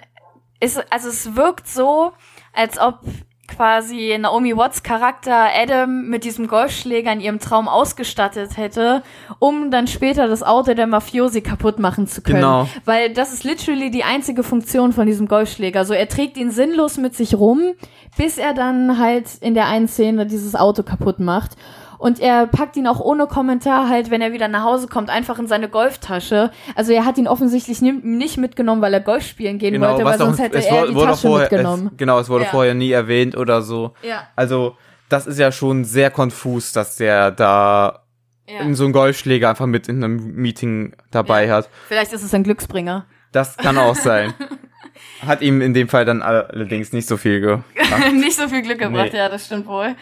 [0.60, 2.12] ist, also es wirkt so,
[2.54, 3.00] als ob
[3.48, 9.04] quasi Naomi Watts Charakter Adam mit diesem Golfschläger in ihrem Traum ausgestattet hätte,
[9.40, 12.38] um dann später das Auto der Mafiosi kaputt machen zu können.
[12.38, 12.68] Genau.
[12.86, 15.86] Weil das ist literally die einzige Funktion von diesem Golfschläger.
[15.86, 17.74] So, er trägt ihn sinnlos mit sich rum,
[18.18, 21.52] bis er dann halt in der einen Szene dieses Auto kaputt macht.
[21.98, 25.40] Und er packt ihn auch ohne Kommentar halt, wenn er wieder nach Hause kommt, einfach
[25.40, 26.52] in seine Golftasche.
[26.76, 29.98] Also er hat ihn offensichtlich ni- nicht mitgenommen, weil er Golf spielen gehen wollte, weil
[29.98, 31.88] Genau, was auch- sonst hätte es er wurde- die wurde Tasche vorher, mitgenommen.
[31.92, 32.50] Es, genau, es wurde Ja.
[32.52, 33.94] vorher nie erwähnt oder so.
[34.04, 34.28] Ja.
[34.36, 34.76] Also,
[35.10, 38.02] das ist ja schon sehr konfus, dass der da
[38.48, 38.74] ja.
[38.74, 41.56] so einen Golfschläger einfach mit in einem Meeting dabei Ja.
[41.56, 41.70] hat.
[41.88, 43.06] Vielleicht ist es ein Glücksbringer.
[43.32, 44.34] Das kann auch sein.
[45.26, 47.58] Hat ihm in dem Fall dann allerdings nicht so viel ge
[48.14, 49.18] nicht so viel Glück gebracht, Nee.
[49.18, 49.96] ja, das stimmt wohl.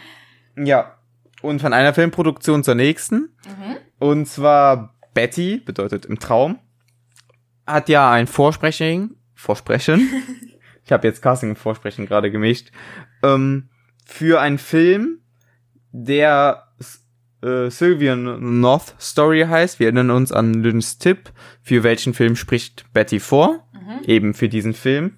[0.56, 0.94] Ja.
[1.44, 3.36] Und von einer Filmproduktion zur nächsten.
[4.00, 6.58] Und zwar Betty, bedeutet im Traum,
[7.68, 10.10] hat ja ein Vorsprechen, Vorsprechen,
[10.86, 12.72] ich habe jetzt Casting und Vorsprechen gerade gemischt,
[13.24, 13.68] ähm,
[14.06, 15.20] für einen Film,
[15.92, 16.70] der
[17.42, 19.80] äh, Sylvian North Story heißt.
[19.80, 24.00] Wir erinnern uns an Lynns Tipp, für welchen Film spricht Betty vor, mhm.
[24.06, 25.18] eben für diesen Film.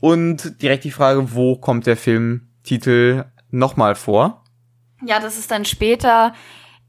[0.00, 4.39] Und direkt die Frage, wo kommt der Filmtitel nochmal vor?
[5.04, 6.34] Ja, das ist dann später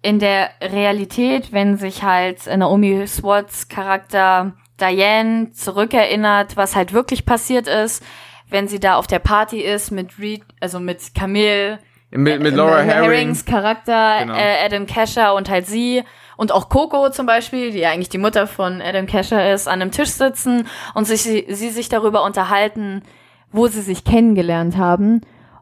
[0.02, 7.68] in der Realität, wenn sich halt Naomi Swartz Charakter Diane zurückerinnert, was halt wirklich passiert
[7.68, 8.04] ist,
[8.50, 12.82] wenn sie da auf der Party ist mit Reed, also mit Camille, mit, mit Laura
[12.82, 13.10] Herring.
[13.10, 14.36] Herrings Charakter, genau.
[14.36, 16.04] äh, Adam Kesher und halt sie
[16.36, 19.82] und auch Coco zum Beispiel, die ja eigentlich die Mutter von Adam Kesher ist, an
[19.82, 23.04] einem Tisch sitzen und sich, sie, sie sich darüber unterhalten,
[23.52, 25.22] wo sie sich kennengelernt haben.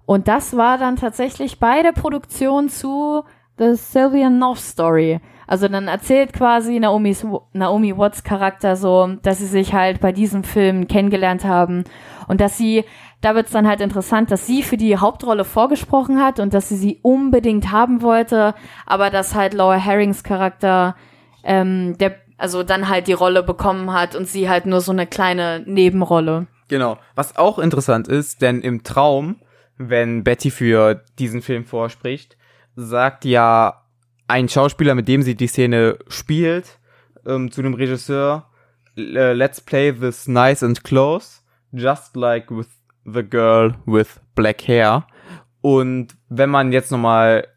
[0.10, 3.26] Und das war dann tatsächlich bei der Produktion zu
[3.60, 5.20] The Sylvian North Story.
[5.46, 10.44] Also dann erzählt quasi Naomi's, Naomi Watts Charakter so, dass sie sich halt bei diesem
[10.44, 11.84] Film kennengelernt haben
[12.28, 12.86] und dass sie,
[13.22, 16.78] da wird's dann halt interessant, dass sie für die Hauptrolle vorgesprochen hat und dass sie
[16.78, 18.56] sie unbedingt haben wollte,
[18.88, 20.96] aber dass halt Laura Herrings Charakter,
[21.44, 25.06] ähm, der, also dann halt die Rolle bekommen hat und sie halt nur so eine
[25.06, 26.48] kleine Nebenrolle.
[26.68, 26.98] Genau.
[27.14, 29.36] Was auch interessant ist, denn im Traum,
[29.80, 32.38] wenn Betty für diesen Film vorspricht,
[32.76, 33.86] sagt ja
[34.28, 36.80] ein Schauspieler, mit dem sie die Szene spielt,
[37.26, 38.50] ähm, zu dem Regisseur,
[38.98, 42.68] äh, let's play this nice and close, just like with
[43.06, 45.08] the girl with black hair.
[45.62, 47.48] Und wenn man jetzt nochmal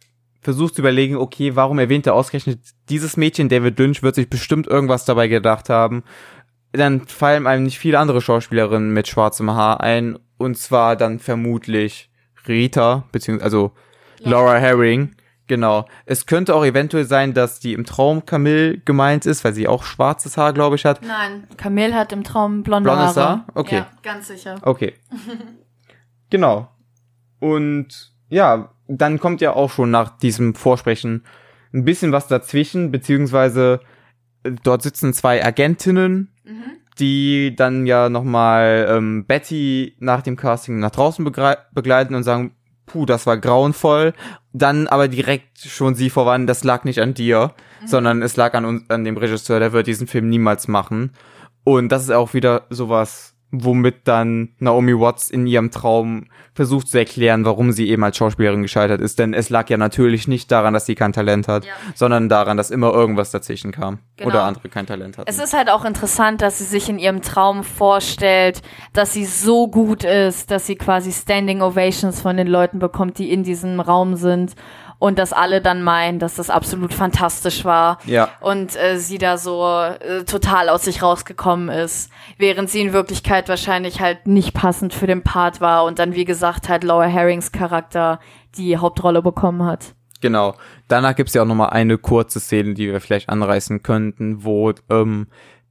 [0.40, 4.66] versucht zu überlegen, okay, warum erwähnt er ausgerechnet dieses Mädchen, David Lynch, wird sich bestimmt
[4.66, 6.04] irgendwas dabei gedacht haben,
[6.72, 12.11] dann fallen einem nicht viele andere Schauspielerinnen mit schwarzem Haar ein, und zwar dann vermutlich
[12.46, 13.72] Rita, beziehungsweise, also
[14.20, 15.14] Laura Herring,
[15.48, 15.86] Genau.
[16.06, 19.82] Es könnte auch eventuell sein, dass die im Traum Camille gemeint ist, weil sie auch
[19.82, 21.02] schwarzes Haar, glaube ich, hat.
[21.02, 23.28] Nein, Camille hat im Traum blonde Blondes Haare.
[23.28, 23.46] Haar?
[23.54, 23.76] Okay.
[23.76, 24.56] Ja, ganz sicher.
[24.62, 24.94] Okay.
[26.30, 26.68] genau.
[27.40, 31.24] Und ja, dann kommt ja auch schon nach diesem Vorsprechen
[31.74, 33.80] ein bisschen was dazwischen, beziehungsweise
[34.44, 36.78] äh, dort sitzen zwei Agentinnen, mhm.
[36.98, 42.54] Die dann ja nochmal ähm, Betty nach dem Casting nach draußen begleiten und sagen,
[42.86, 44.12] puh, das war grauenvoll.
[44.52, 47.86] Dann aber direkt schon sie voran, das lag nicht an dir, mhm.
[47.86, 51.12] sondern es lag an uns, an dem Regisseur, der wird diesen Film niemals machen.
[51.64, 56.24] Und das ist auch wieder sowas, womit dann Naomi Watts in ihrem Traum
[56.54, 59.18] versucht zu erklären, warum sie eben als Schauspielerin gescheitert ist.
[59.18, 61.72] Denn es lag ja natürlich nicht daran, dass sie kein Talent hat, ja.
[61.94, 64.30] sondern daran, dass immer irgendwas dazwischen kam genau.
[64.30, 65.28] oder andere kein Talent hatten.
[65.28, 68.62] Es ist halt auch interessant, dass sie sich in ihrem Traum vorstellt,
[68.94, 73.30] dass sie so gut ist, dass sie quasi Standing Ovations von den Leuten bekommt, die
[73.30, 74.54] in diesem Raum sind
[75.02, 78.28] und dass alle dann meinen, dass das absolut fantastisch war ja.
[78.38, 83.48] und äh, sie da so äh, total aus sich rausgekommen ist, während sie in Wirklichkeit
[83.48, 87.50] wahrscheinlich halt nicht passend für den Part war und dann wie gesagt halt Laura Herrings
[87.50, 88.20] Charakter
[88.56, 89.96] die Hauptrolle bekommen hat.
[90.20, 90.54] Genau.
[90.86, 95.26] Danach gibt's ja auch nochmal eine kurze Szene, die wir vielleicht anreißen könnten, wo ähm,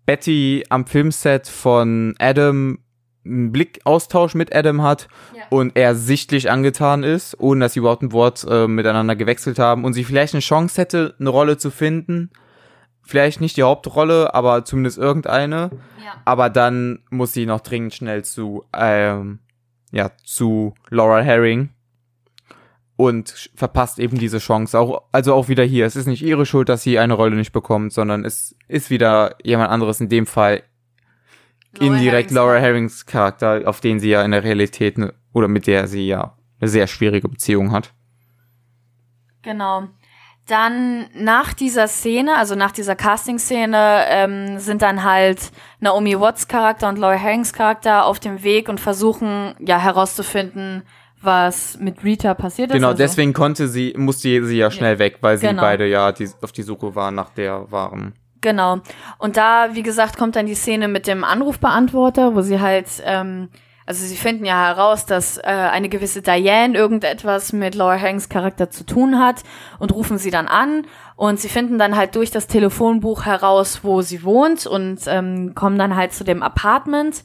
[0.05, 2.79] Betty am Filmset von Adam
[3.25, 5.43] einen Blickaustausch mit Adam hat ja.
[5.49, 9.85] und er sichtlich angetan ist, ohne dass sie überhaupt ein Wort äh, miteinander gewechselt haben
[9.85, 12.31] und sie vielleicht eine Chance hätte, eine Rolle zu finden.
[13.03, 15.71] Vielleicht nicht die Hauptrolle, aber zumindest irgendeine.
[16.03, 16.21] Ja.
[16.25, 19.39] Aber dann muss sie noch dringend schnell zu, ähm,
[19.91, 21.69] ja, zu Laura Herring
[22.95, 24.79] und verpasst eben diese Chance.
[24.79, 25.87] Auch, also auch wieder hier.
[25.87, 29.35] Es ist nicht ihre Schuld, dass sie eine Rolle nicht bekommt, sondern es ist wieder
[29.43, 30.61] jemand anderes, in dem Fall
[31.79, 35.47] Laura indirekt Herrings Laura Herrings Charakter, auf den sie ja in der Realität ne, oder
[35.47, 37.93] mit der sie ja eine sehr schwierige Beziehung hat.
[39.41, 39.87] Genau.
[40.47, 46.89] Dann nach dieser Szene, also nach dieser Casting-Szene, ähm, sind dann halt Naomi Watts Charakter
[46.89, 50.83] und Laura Herrings Charakter auf dem Weg und versuchen ja herauszufinden,
[51.21, 52.75] was mit Rita passiert ist.
[52.75, 52.97] Genau, also.
[52.97, 54.99] deswegen konnte sie, musste sie ja schnell ja.
[54.99, 55.61] weg, weil sie genau.
[55.61, 58.79] beide ja die, auf die Suche waren nach der wahren Genau.
[59.19, 63.49] Und da, wie gesagt, kommt dann die Szene mit dem Anrufbeantworter, wo sie halt, ähm,
[63.85, 68.71] also sie finden ja heraus, dass äh, eine gewisse Diane irgendetwas mit Laura Hanks Charakter
[68.71, 69.43] zu tun hat
[69.77, 74.01] und rufen sie dann an und sie finden dann halt durch das Telefonbuch heraus, wo
[74.01, 77.23] sie wohnt und ähm, kommen dann halt zu dem Apartment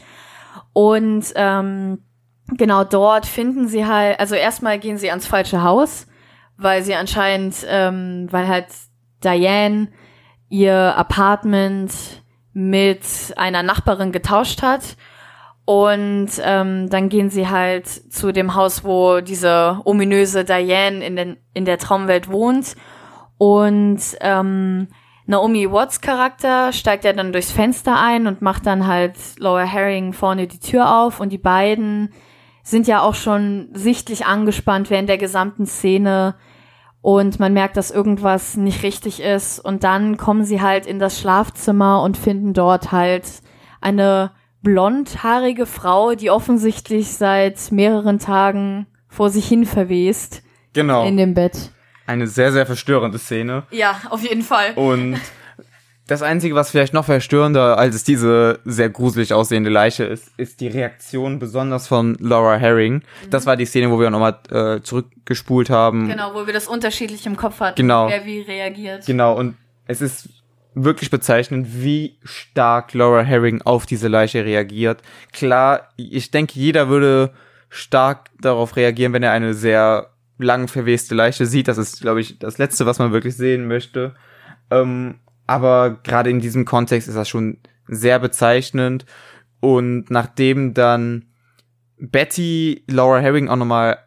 [0.75, 2.03] und ähm,
[2.59, 6.07] genau dort finden sie halt, also erstmal gehen sie ans falsche Haus,
[6.59, 8.67] weil sie anscheinend, ähm, weil halt
[9.25, 9.89] Diane
[10.49, 11.93] ihr Apartment
[12.53, 13.03] mit
[13.37, 14.97] einer Nachbarin getauscht hat.
[15.65, 21.37] Und ähm, dann gehen sie halt zu dem Haus, wo diese ominöse Diane in, den,
[21.55, 22.77] in der Traumwelt wohnt.
[23.37, 24.89] Und ähm,
[25.27, 30.13] Naomi Watts Charakter steigt ja dann durchs Fenster ein und macht dann halt Laura Herring
[30.13, 32.13] vorne die Tür auf und die beiden
[32.63, 36.37] sind ja auch schon sichtlich angespannt während der gesamten Szene
[37.07, 41.21] und man merkt, dass irgendwas nicht richtig ist und dann kommen sie halt in das
[41.21, 43.23] Schlafzimmer und finden dort halt
[43.81, 44.33] eine
[44.63, 50.43] blondhaarige Frau, die offensichtlich seit mehreren Tagen vor sich hin verwest.
[50.73, 51.07] Genau.
[51.07, 51.71] In dem Bett.
[52.09, 53.63] Eine sehr, sehr verstörende Szene.
[53.71, 54.73] Ja, auf jeden Fall.
[54.75, 55.21] Und
[56.07, 60.69] das Einzige, was vielleicht noch verstörender als diese sehr gruselig aussehende Leiche ist, ist die
[60.69, 62.95] Reaktion besonders von Laura Herring.
[62.95, 63.31] Mhm.
[63.31, 66.09] Das war die Szene, wo wir nochmal äh, zurückgespult haben.
[66.09, 68.09] Genau, wo wir das unterschiedlich im Kopf hatten, genau.
[68.09, 69.05] wer wie reagiert.
[69.07, 70.29] Genau, und es ist
[70.75, 75.03] wirklich bezeichnend, wie stark Laura Herring auf diese Leiche reagiert.
[75.33, 77.33] Klar, ich denke, jeder würde
[77.69, 81.67] stark darauf reagieren, wenn er eine sehr lang verweste Leiche sieht.
[81.67, 84.15] Das ist, glaube ich, das Letzte, was man wirklich sehen möchte.
[84.71, 85.17] Ähm,
[85.47, 89.07] aber gerade in diesem Kontext ist das schon sehr bezeichnend.
[89.61, 91.27] Und nachdem dann
[91.99, 93.99] Betty Laura Herring auch nochmal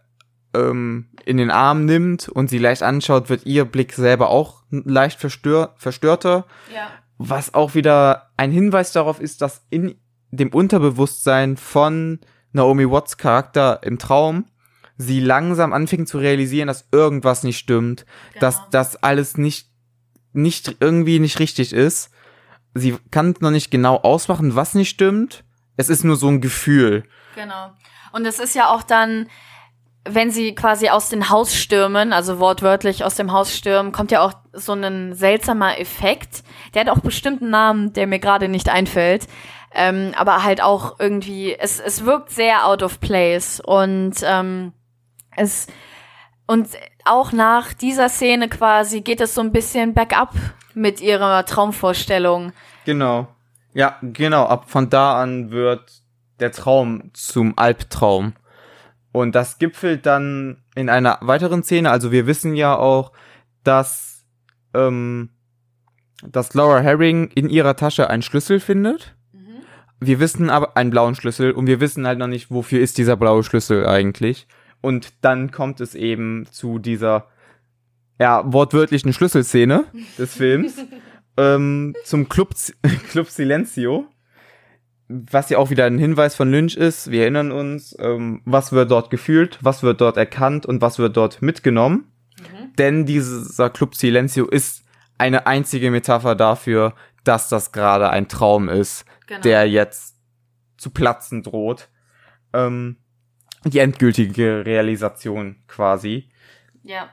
[0.53, 5.19] ähm, in den Arm nimmt und sie leicht anschaut, wird ihr Blick selber auch leicht
[5.19, 6.45] verstör verstörter.
[6.73, 6.89] Ja.
[7.17, 9.95] Was auch wieder ein Hinweis darauf ist, dass in
[10.31, 12.19] dem Unterbewusstsein von
[12.51, 14.45] Naomi Watts Charakter im Traum
[14.97, 18.41] sie langsam anfing zu realisieren, dass irgendwas nicht stimmt, genau.
[18.41, 19.68] dass das alles nicht,
[20.33, 22.11] nicht irgendwie nicht richtig ist.
[22.73, 25.43] Sie kann noch nicht genau ausmachen, was nicht stimmt.
[25.77, 27.03] Es ist nur so ein Gefühl.
[27.35, 27.71] Genau.
[28.11, 29.27] Und es ist ja auch dann,
[30.05, 34.21] wenn sie quasi aus dem Haus stürmen, also wortwörtlich aus dem Haus stürmen, kommt ja
[34.21, 36.43] auch so ein seltsamer Effekt.
[36.73, 39.27] Der hat auch bestimmten Namen, der mir gerade nicht einfällt.
[39.73, 44.73] Ähm, aber halt auch irgendwie, es, es wirkt sehr out of place und ähm,
[45.35, 45.67] es
[46.49, 46.69] und
[47.05, 50.33] auch nach dieser Szene quasi geht es so ein bisschen bergab
[50.73, 52.53] mit ihrer Traumvorstellung.
[52.85, 53.27] Genau.
[53.75, 54.45] Ja, genau.
[54.45, 56.01] Ab von da an wird
[56.39, 58.33] der Traum zum Albtraum.
[59.11, 61.91] Und das gipfelt dann in einer weiteren Szene.
[61.91, 63.11] Also wir wissen ja auch,
[63.63, 64.25] dass,
[64.73, 65.29] ähm,
[66.23, 69.15] dass Laura Herring in ihrer Tasche einen Schlüssel findet.
[69.33, 69.61] Mhm.
[69.99, 73.17] Wir wissen aber einen blauen Schlüssel und wir wissen halt noch nicht, wofür ist dieser
[73.17, 74.47] blaue Schlüssel eigentlich.
[74.81, 77.27] Und dann kommt es eben zu dieser,
[78.19, 79.85] ja, wortwörtlichen Schlüsselszene
[80.17, 80.75] des Films.
[81.37, 82.53] ähm, zum Club,
[83.11, 84.07] Club Silencio
[85.09, 88.91] was ja auch wieder ein Hinweis von Lynch ist, wir erinnern uns, ähm, was wird
[88.91, 92.11] dort gefühlt, was wird dort erkannt und was wird dort mitgenommen.
[92.37, 92.75] Mhm.
[92.77, 94.83] Denn dieser Club Silencio ist
[95.17, 99.41] eine einzige Metapher dafür, dass das gerade ein Traum ist, genau.
[99.41, 100.15] der jetzt
[100.77, 101.89] zu platzen droht.
[102.53, 102.97] Ähm,
[103.65, 106.29] die endgültige Realisation quasi.
[106.83, 107.09] Ja.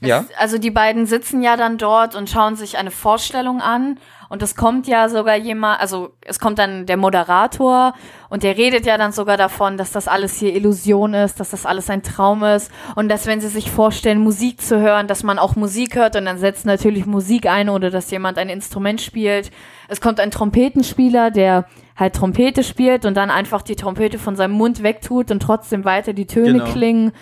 [0.00, 0.26] Ja.
[0.38, 3.98] Also die beiden sitzen ja dann dort und schauen sich eine Vorstellung an
[4.34, 7.94] und es kommt ja sogar jemand, also es kommt dann der Moderator
[8.28, 11.64] und der redet ja dann sogar davon, dass das alles hier Illusion ist, dass das
[11.64, 15.38] alles ein Traum ist und dass wenn sie sich vorstellen, Musik zu hören, dass man
[15.38, 19.52] auch Musik hört und dann setzt natürlich Musik ein oder dass jemand ein Instrument spielt.
[19.86, 24.54] Es kommt ein Trompetenspieler, der halt Trompete spielt und dann einfach die Trompete von seinem
[24.54, 26.72] Mund wegtut und trotzdem weiter die Töne genau.
[26.72, 27.12] klingen.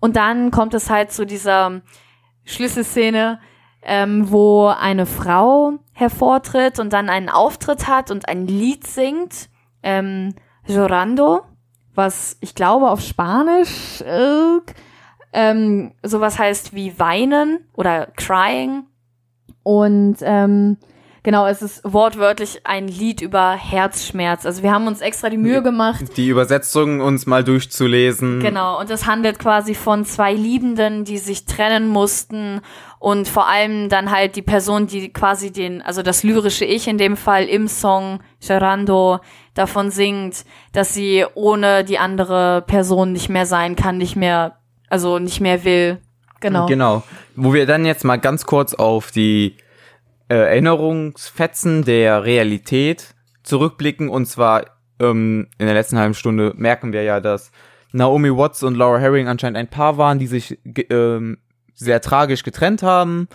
[0.00, 1.80] Und dann kommt es halt zu dieser
[2.44, 3.40] Schlüsselszene,
[3.82, 9.48] ähm, wo eine Frau hervortritt und dann einen Auftritt hat und ein Lied singt,
[9.82, 10.34] ähm,
[10.66, 11.42] Llorando,
[11.94, 14.58] was ich glaube auf Spanisch äh,
[15.32, 18.84] ähm, sowas heißt wie weinen oder crying.
[19.62, 20.76] Und ähm,
[21.24, 24.44] Genau, es ist wortwörtlich ein Lied über Herzschmerz.
[24.44, 26.16] Also wir haben uns extra die Mühe gemacht.
[26.16, 28.40] Die Übersetzung uns mal durchzulesen.
[28.40, 32.60] Genau, und es handelt quasi von zwei Liebenden, die sich trennen mussten
[32.98, 36.98] und vor allem dann halt die Person, die quasi den, also das lyrische Ich in
[36.98, 39.20] dem Fall im Song Gerando
[39.54, 44.56] davon singt, dass sie ohne die andere Person nicht mehr sein kann, nicht mehr,
[44.88, 45.98] also nicht mehr will.
[46.40, 46.66] Genau.
[46.66, 47.04] Genau.
[47.36, 49.56] Wo wir dann jetzt mal ganz kurz auf die
[50.28, 54.08] äh, Erinnerungsfetzen der Realität zurückblicken.
[54.08, 54.64] Und zwar
[55.00, 57.50] ähm, in der letzten halben Stunde merken wir ja, dass
[57.92, 60.58] Naomi Watts und Laura Herring anscheinend ein Paar waren, die sich
[60.90, 61.38] ähm,
[61.74, 63.28] sehr tragisch getrennt haben.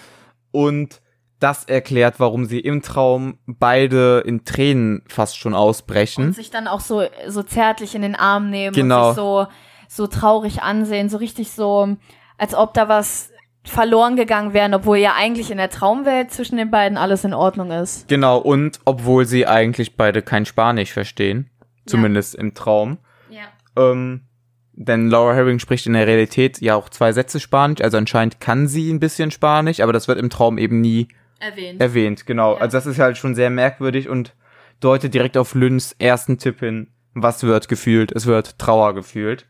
[0.51, 1.01] Und
[1.39, 6.27] das erklärt, warum sie im Traum beide in Tränen fast schon ausbrechen.
[6.27, 9.09] Und sich dann auch so, so zärtlich in den Arm nehmen genau.
[9.09, 9.47] und sich so,
[9.87, 11.95] so traurig ansehen, so richtig so,
[12.37, 13.31] als ob da was
[13.69, 17.71] verloren gegangen wären, obwohl ja eigentlich in der Traumwelt zwischen den beiden alles in Ordnung
[17.71, 18.07] ist.
[18.07, 21.49] Genau, und obwohl sie eigentlich beide kein Spanisch verstehen.
[21.85, 22.41] Zumindest ja.
[22.41, 22.97] im Traum.
[23.29, 23.45] Ja.
[23.75, 24.27] Ähm,
[24.73, 28.67] denn Laura Herring spricht in der Realität ja auch zwei Sätze Spanisch, also anscheinend kann
[28.67, 31.07] sie ein bisschen Spanisch, aber das wird im Traum eben nie
[31.39, 31.81] erwähnt.
[31.81, 32.55] erwähnt, genau.
[32.55, 32.61] Ja.
[32.61, 34.35] Also das ist halt schon sehr merkwürdig und
[34.79, 36.91] deutet direkt auf Lynns ersten Tipp hin.
[37.13, 38.11] Was wird gefühlt?
[38.11, 39.47] Es wird Trauer gefühlt.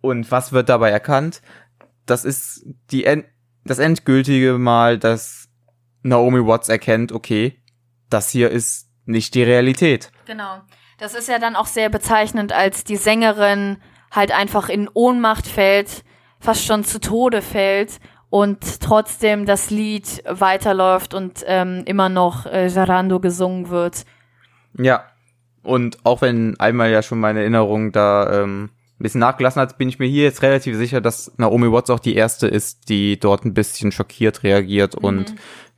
[0.00, 1.42] Und was wird dabei erkannt?
[2.06, 3.04] Das ist die
[3.66, 5.48] das endgültige Mal, dass
[6.02, 7.60] Naomi Watts erkennt, okay,
[8.10, 10.10] das hier ist nicht die Realität.
[10.26, 10.60] Genau.
[10.98, 13.76] Das ist ja dann auch sehr bezeichnend, als die Sängerin
[14.10, 16.04] halt einfach in Ohnmacht fällt,
[16.40, 17.98] fast schon zu Tode fällt
[18.30, 24.04] und trotzdem das Lied weiterläuft und ähm, immer noch äh, Jarando gesungen wird.
[24.78, 25.04] Ja.
[25.62, 29.88] Und auch wenn einmal ja schon meine Erinnerung da ähm, ein bisschen nachgelassen hat, bin
[29.88, 33.44] ich mir hier jetzt relativ sicher, dass Naomi Watts auch die erste ist, die dort
[33.44, 35.34] ein bisschen schockiert reagiert und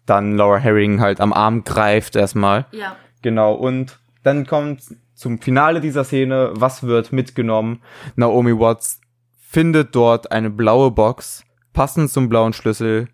[0.06, 2.66] dann Laura Herring halt am Arm greift erstmal.
[2.70, 2.96] Ja.
[3.22, 4.82] Genau, und dann kommt
[5.14, 7.82] zum Finale dieser Szene, was wird mitgenommen?
[8.14, 9.00] Naomi Watts
[9.36, 13.08] findet dort eine blaue Box, passend zum blauen Schlüssel.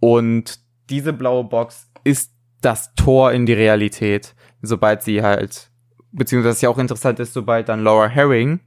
[0.00, 2.32] Und diese blaue Box ist
[2.62, 5.70] das Tor in die Realität, sobald sie halt,
[6.12, 8.60] beziehungsweise ja auch interessant ist, sobald dann Laura Herring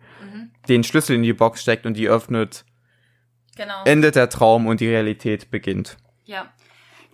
[0.69, 2.63] den Schlüssel in die Box steckt und die öffnet,
[3.57, 3.83] Genau.
[3.85, 5.97] endet der Traum und die Realität beginnt.
[6.23, 6.45] Ja.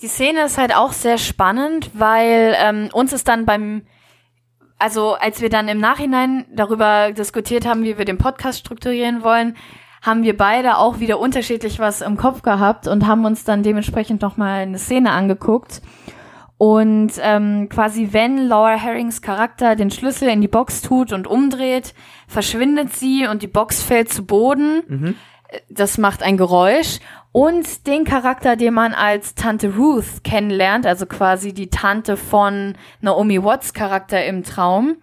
[0.02, 3.88] Die Szene ist halt auch sehr spannend, weil ähm, uns ist dann beim,
[4.78, 9.56] also als wir dann im Nachhinein darüber diskutiert haben, wie wir den Podcast strukturieren wollen,
[10.02, 14.22] haben wir beide auch wieder unterschiedlich was im Kopf gehabt und haben uns dann dementsprechend
[14.22, 15.82] nochmal eine Szene angeguckt.
[16.58, 21.94] Und ähm, quasi, wenn Laura Herrings Charakter den Schlüssel in die Box tut und umdreht,
[22.28, 25.16] verschwindet sie und die Box fällt zu Boden
[25.70, 27.00] das macht ein Geräusch.
[27.32, 33.44] Und den Charakter, den man als Tante Ruth kennenlernt, also quasi die Tante von Naomi
[33.44, 34.96] Watts Charakter im Traum,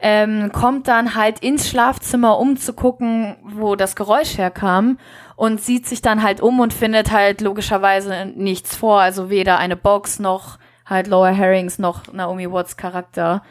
[0.00, 4.98] ähm, kommt dann halt ins Schlafzimmer, um zu gucken, wo das Geräusch herkam
[5.36, 9.76] und sieht sich dann halt um und findet halt logischerweise nichts vor, also weder eine
[9.76, 13.42] Box noch halt Lower Herrings noch Naomi Watts Charakter.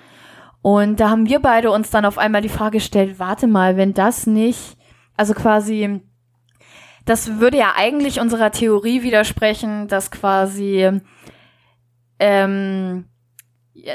[0.62, 3.94] Und da haben wir beide uns dann auf einmal die Frage gestellt, warte mal, wenn
[3.94, 4.78] das nicht,
[5.16, 6.02] also quasi,
[7.06, 11.00] das würde ja eigentlich unserer Theorie widersprechen, dass quasi
[12.20, 13.06] ähm,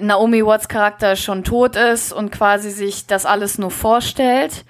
[0.00, 4.64] Naomi Watts Charakter schon tot ist und quasi sich das alles nur vorstellt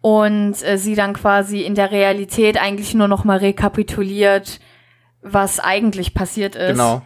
[0.00, 4.60] und äh, sie dann quasi in der Realität eigentlich nur noch mal rekapituliert,
[5.22, 6.72] was eigentlich passiert ist.
[6.72, 7.02] Genau.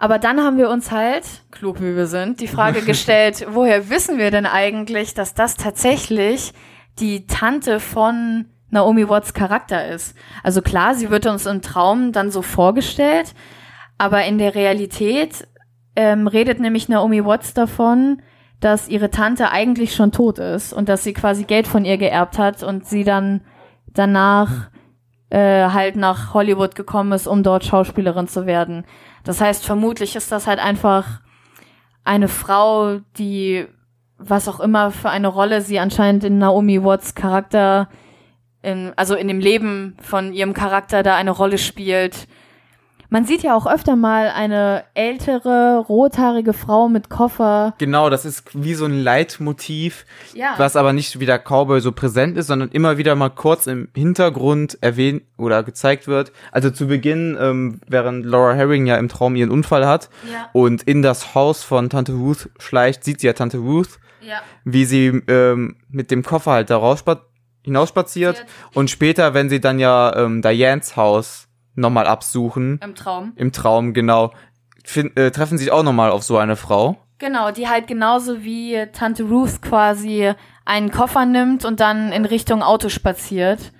[0.00, 4.16] Aber dann haben wir uns halt, klug wie wir sind, die Frage gestellt, woher wissen
[4.16, 6.54] wir denn eigentlich, dass das tatsächlich
[6.98, 10.16] die Tante von Naomi Watts Charakter ist?
[10.42, 13.34] Also klar, sie wird uns im Traum dann so vorgestellt,
[13.98, 15.46] aber in der Realität
[15.94, 18.22] ähm, redet nämlich Naomi Watts davon,
[18.58, 22.38] dass ihre Tante eigentlich schon tot ist und dass sie quasi Geld von ihr geerbt
[22.38, 23.42] hat und sie dann
[23.92, 24.70] danach
[25.28, 28.86] äh, halt nach Hollywood gekommen ist, um dort Schauspielerin zu werden.
[29.24, 31.20] Das heißt, vermutlich ist das halt einfach
[32.04, 33.66] eine Frau, die
[34.22, 37.88] was auch immer für eine Rolle sie anscheinend in Naomi Watts Charakter,
[38.62, 42.28] in, also in dem Leben von ihrem Charakter da eine Rolle spielt.
[43.12, 47.74] Man sieht ja auch öfter mal eine ältere, rothaarige Frau mit Koffer.
[47.78, 50.54] Genau, das ist wie so ein Leitmotiv, Ja.
[50.58, 53.88] was aber nicht wie der Cowboy so präsent ist, sondern immer wieder mal kurz im
[53.96, 56.30] Hintergrund erwähnt oder gezeigt wird.
[56.52, 60.48] Also zu Beginn, ähm, während Laura Herring ja im Traum ihren Unfall hat Ja.
[60.52, 64.36] und in das Haus von Tante Ruth schleicht, sieht sie ja Tante Ruth, Ja.
[64.64, 67.22] wie sie ähm, mit dem Koffer halt da rausspa-
[67.62, 68.74] hinausspaziert Spaziert.
[68.74, 73.32] und später, wenn sie dann ja ähm, Dianes Haus nochmal absuchen, Im Traum.
[73.36, 74.32] im Traum genau,
[74.84, 76.96] fin- äh, treffen sich auch nochmal auf so eine Frau.
[77.18, 80.32] Genau, die halt genauso wie Tante Ruth quasi
[80.64, 83.72] einen Koffer nimmt und dann in Richtung Auto spaziert.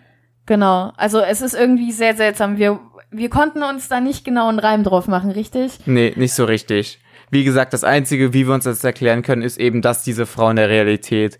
[0.47, 0.93] Genau.
[0.97, 2.59] Also es ist irgendwie sehr seltsam.
[2.59, 2.81] Wir,
[3.11, 5.79] wir konnten uns da nicht genau einen Reim drauf machen, richtig?
[5.87, 7.01] Nee, nicht so richtig.
[7.31, 10.51] Wie gesagt, das Einzige, wie wir uns das erklären können, ist eben, dass diese Frau
[10.51, 11.39] in der Realität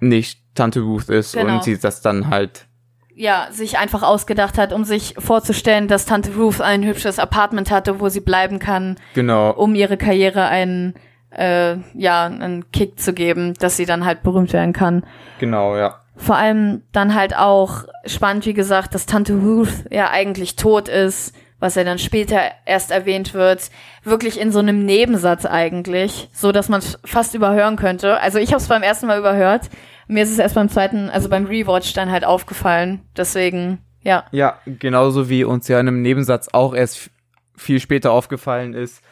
[0.00, 1.54] nicht Tante Ruth ist Genau.
[1.54, 2.66] und sie das dann halt.
[3.20, 7.98] Ja, sich einfach ausgedacht hat, um sich vorzustellen, dass Tante Ruth ein hübsches Apartment hatte,
[7.98, 9.50] wo sie bleiben kann, Genau.
[9.50, 10.94] um ihre Karriere einen,
[11.30, 15.04] äh, ja, einen Kick zu geben, dass sie dann halt berühmt werden kann.
[15.40, 15.96] Genau, ja.
[16.14, 21.34] Vor allem dann halt auch spannend, wie gesagt, dass Tante Ruth ja eigentlich tot ist,
[21.58, 23.70] was ja dann später erst erwähnt wird,
[24.04, 28.20] wirklich in so einem Nebensatz eigentlich, so dass man es fast überhören könnte.
[28.20, 29.62] Also ich habe es beim ersten Mal überhört.
[30.08, 33.00] Mir ist es erst beim zweiten, also beim Rewatch dann halt aufgefallen.
[33.16, 34.24] Deswegen, ja.
[34.32, 37.10] Ja, genauso wie uns ja in einem Nebensatz auch erst
[37.56, 39.02] viel später aufgefallen ist,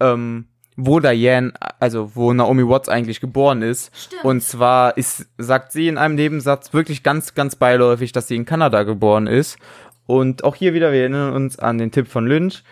[0.00, 0.46] ähm,
[0.76, 3.90] wo Diane, also wo Naomi Watts eigentlich geboren ist.
[3.96, 4.24] Stimmt.
[4.24, 8.44] Und zwar ist, sagt sie in einem Nebensatz wirklich ganz, ganz beiläufig, dass sie in
[8.44, 9.58] Kanada geboren ist.
[10.06, 12.62] Und auch hier wieder, wir erinnern uns an den Tipp von Lynch.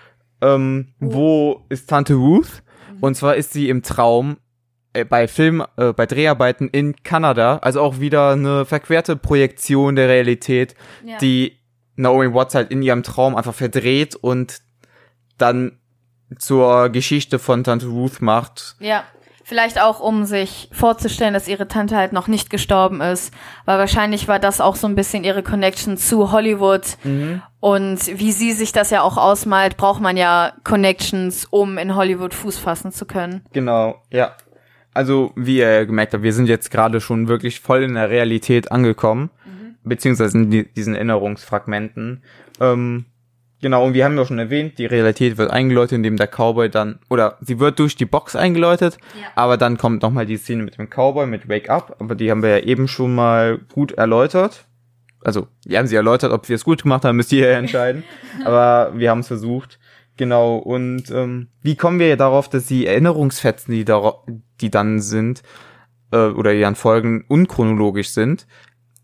[0.40, 1.06] ähm, Oh.
[1.14, 2.62] wo ist Tante Ruth?
[3.00, 4.36] Und zwar ist sie im Traum
[5.02, 10.76] bei Film, äh, bei Dreharbeiten in Kanada, also auch wieder eine verquerte Projektion der Realität,
[11.04, 11.18] Ja.
[11.18, 11.58] die
[11.96, 14.60] Naomi Watts halt in ihrem Traum einfach verdreht und
[15.38, 15.78] dann
[16.38, 18.76] zur Geschichte von Tante Ruth macht.
[18.78, 19.04] Ja.
[19.46, 23.30] Vielleicht auch, um sich vorzustellen, dass ihre Tante halt noch nicht gestorben ist.
[23.66, 26.96] Weil wahrscheinlich war das auch so ein bisschen ihre Connection zu Hollywood.
[27.60, 32.32] Und wie sie sich das ja auch ausmalt, braucht man ja Connections, um in Hollywood
[32.32, 33.44] Fuß fassen zu können.
[33.52, 34.34] Genau, ja.
[34.94, 38.70] Also, wie ihr gemerkt habt, wir sind jetzt gerade schon wirklich voll in der Realität
[38.70, 39.30] angekommen,
[39.82, 42.22] beziehungsweise in die, diesen Erinnerungsfragmenten.
[42.60, 43.04] Ähm,
[43.60, 47.00] genau, und wir haben ja schon erwähnt, die Realität wird eingeläutet, indem der Cowboy dann,
[47.10, 49.26] oder sie wird durch die Box eingeläutet, Ja.
[49.34, 52.42] aber dann kommt nochmal die Szene mit dem Cowboy, mit Wake Up, aber die haben
[52.42, 54.64] wir ja eben schon mal gut erläutert.
[55.24, 58.04] Also, wir haben sie erläutert, ob wir es gut gemacht haben, müsst ihr ja entscheiden.
[58.44, 59.78] aber wir haben es versucht.
[60.16, 64.14] Genau, und ähm, wie kommen wir darauf, dass die Erinnerungsfetzen, die, da,
[64.60, 65.42] die dann sind,
[66.12, 68.46] äh, oder die dann folgen, unchronologisch sind?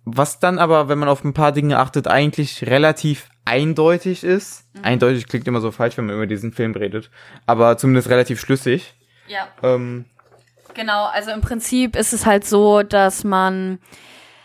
[0.05, 4.65] Was dann aber, wenn man auf ein paar Dinge achtet, eigentlich relativ eindeutig ist.
[4.83, 7.11] Eindeutig klingt immer so falsch, wenn man über diesen Film redet,
[7.47, 8.95] aber zumindest relativ schlüssig.
[9.27, 9.49] Ja.
[9.63, 10.05] Ähm,
[10.75, 13.79] Genau, also im Prinzip ist es halt so, dass man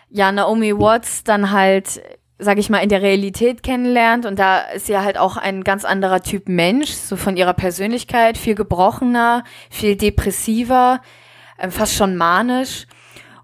[0.09, 2.01] ja Naomi Watts dann halt,
[2.37, 5.85] sag ich mal, in der Realität kennenlernt und da ist sie halt auch ein ganz
[5.85, 11.01] anderer Typ Mensch, so von ihrer Persönlichkeit, viel gebrochener, viel depressiver,
[11.57, 12.87] äh, fast schon manisch.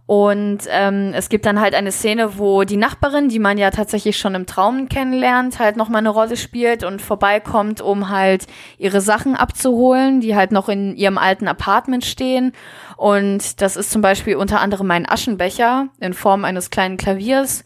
[0.08, 4.18] Und ähm, es gibt dann halt eine Szene, wo die Nachbarin, die man ja tatsächlich
[4.18, 8.46] schon im Traum kennenlernt, halt nochmal eine Rolle spielt und vorbeikommt, um halt
[8.78, 12.52] ihre Sachen abzuholen, die halt noch in ihrem alten Apartment stehen.
[12.98, 17.64] Und das ist zum Beispiel unter anderem ein Aschenbecher in Form eines kleinen Klaviers.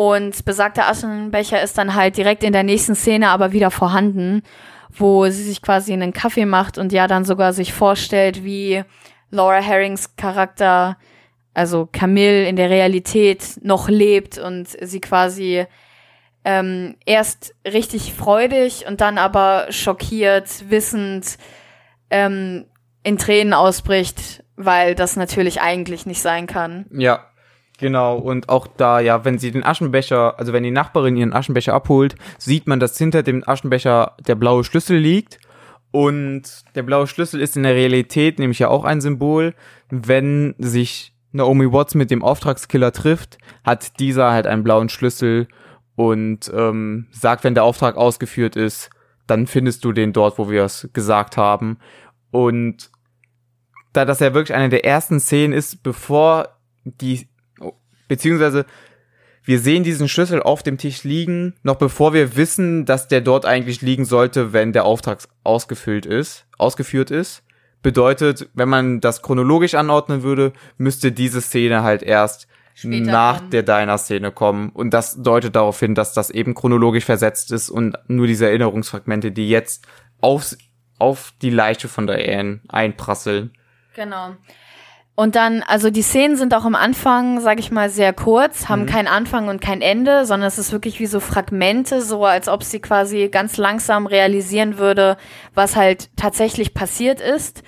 [0.00, 4.42] Und besagter Aschenbecher ist dann halt direkt in der nächsten Szene aber wieder vorhanden,
[4.88, 8.82] wo sie sich quasi einen Kaffee macht und ja dann sogar sich vorstellt, wie
[9.30, 10.96] Laura Herrings Charakter
[11.52, 15.66] also Camille in der Realität noch lebt und sie quasi
[16.46, 21.36] ähm, erst richtig freudig und dann aber schockiert, wissend
[22.08, 22.64] ähm,
[23.02, 26.86] in Tränen ausbricht, weil das natürlich eigentlich nicht sein kann.
[26.90, 27.29] Ja,
[27.80, 28.18] genau.
[28.18, 32.14] Und auch da, ja, wenn sie den Aschenbecher, also wenn die Nachbarin ihren Aschenbecher abholt,
[32.38, 35.38] sieht man, dass hinter dem Aschenbecher der blaue Schlüssel liegt.
[35.90, 36.42] Und
[36.76, 39.54] der blaue Schlüssel ist in der Realität nämlich ja auch ein Symbol.
[39.88, 45.48] Wenn sich Naomi Watts mit dem Auftragskiller trifft, hat dieser halt einen blauen Schlüssel
[45.96, 48.90] und ähm, sagt, wenn der Auftrag ausgeführt ist,
[49.26, 51.78] dann findest du den dort, wo wir es gesagt haben.
[52.30, 52.90] Und
[53.92, 56.48] da das ja wirklich eine der ersten Szenen ist, bevor
[56.84, 57.28] die,
[58.10, 58.66] beziehungsweise
[59.44, 63.46] wir sehen diesen Schlüssel auf dem Tisch liegen, noch bevor wir wissen, dass der dort
[63.46, 67.44] eigentlich liegen sollte, wenn der Auftrag ausgefüllt ist, ausgeführt ist.
[67.82, 73.50] Bedeutet, wenn man das chronologisch anordnen würde, müsste diese Szene halt erst Später nach kommen.
[73.50, 74.70] der Diner-Szene kommen.
[74.70, 79.30] Und das deutet darauf hin, dass das eben chronologisch versetzt ist und nur diese Erinnerungsfragmente,
[79.30, 79.86] die jetzt
[80.20, 80.58] aufs,
[80.98, 83.52] auf die Leiche von Diane einprasseln.
[83.94, 84.36] Genau.
[85.16, 88.86] Und dann, also die Szenen sind auch am Anfang, sag ich mal, sehr kurz, haben
[88.86, 92.62] keinen Anfang und kein Ende, sondern es ist wirklich wie so Fragmente, so als ob
[92.62, 95.18] sie quasi ganz langsam realisieren würde,
[95.54, 97.62] was halt tatsächlich passiert ist.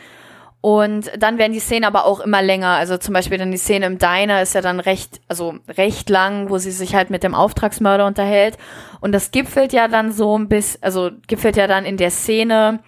[0.63, 2.69] Und dann werden die Szenen aber auch immer länger.
[2.69, 6.51] Also zum Beispiel dann die Szene im Diner ist ja dann recht, also recht lang,
[6.51, 8.57] wo sie sich halt mit dem Auftragsmörder unterhält.
[9.01, 12.79] Und das gipfelt ja dann so ein bisschen, also gipfelt ja dann in der Szene,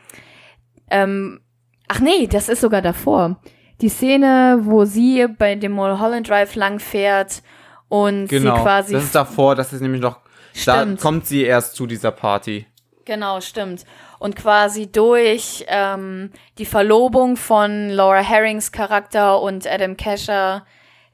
[0.88, 1.40] ähm,
[1.88, 3.40] ach nee, das ist sogar davor.
[3.80, 7.42] Die Szene, wo sie bei dem Mulholland Drive lang fährt
[7.88, 8.56] und Genau.
[8.56, 10.20] sie quasi das ist davor, das ist nämlich noch,
[10.64, 11.00] da Stimmt.
[11.00, 12.66] kommt sie erst zu dieser Party.
[13.04, 13.84] Genau, stimmt.
[14.18, 20.64] Und quasi durch ähm, die Verlobung von Laura Herrings Charakter und Adam Kesher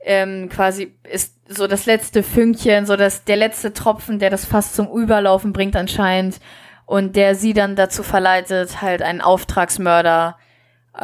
[0.03, 4.77] ähm, quasi ist so das letzte Fünkchen, so das der letzte Tropfen, der das fast
[4.77, 6.39] zum Überlaufen bringt anscheinend
[6.87, 10.37] und der sie dann dazu verleitet, halt einen Auftragsmörder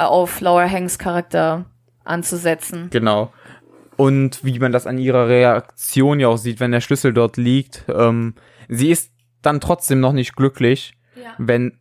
[0.05, 1.64] auf Laura Herrings Charakter
[2.05, 2.89] anzusetzen.
[2.90, 3.32] Genau.
[3.97, 7.85] Und wie man das an ihrer Reaktion ja auch sieht, wenn der Schlüssel dort liegt,
[7.89, 8.35] ähm,
[8.68, 9.10] sie ist
[9.43, 11.32] dann trotzdem noch nicht glücklich, Ja.
[11.39, 11.78] wenn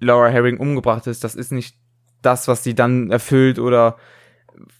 [0.00, 1.24] Laura Herring umgebracht ist.
[1.24, 1.76] Das ist nicht
[2.20, 3.96] das, was sie dann erfüllt oder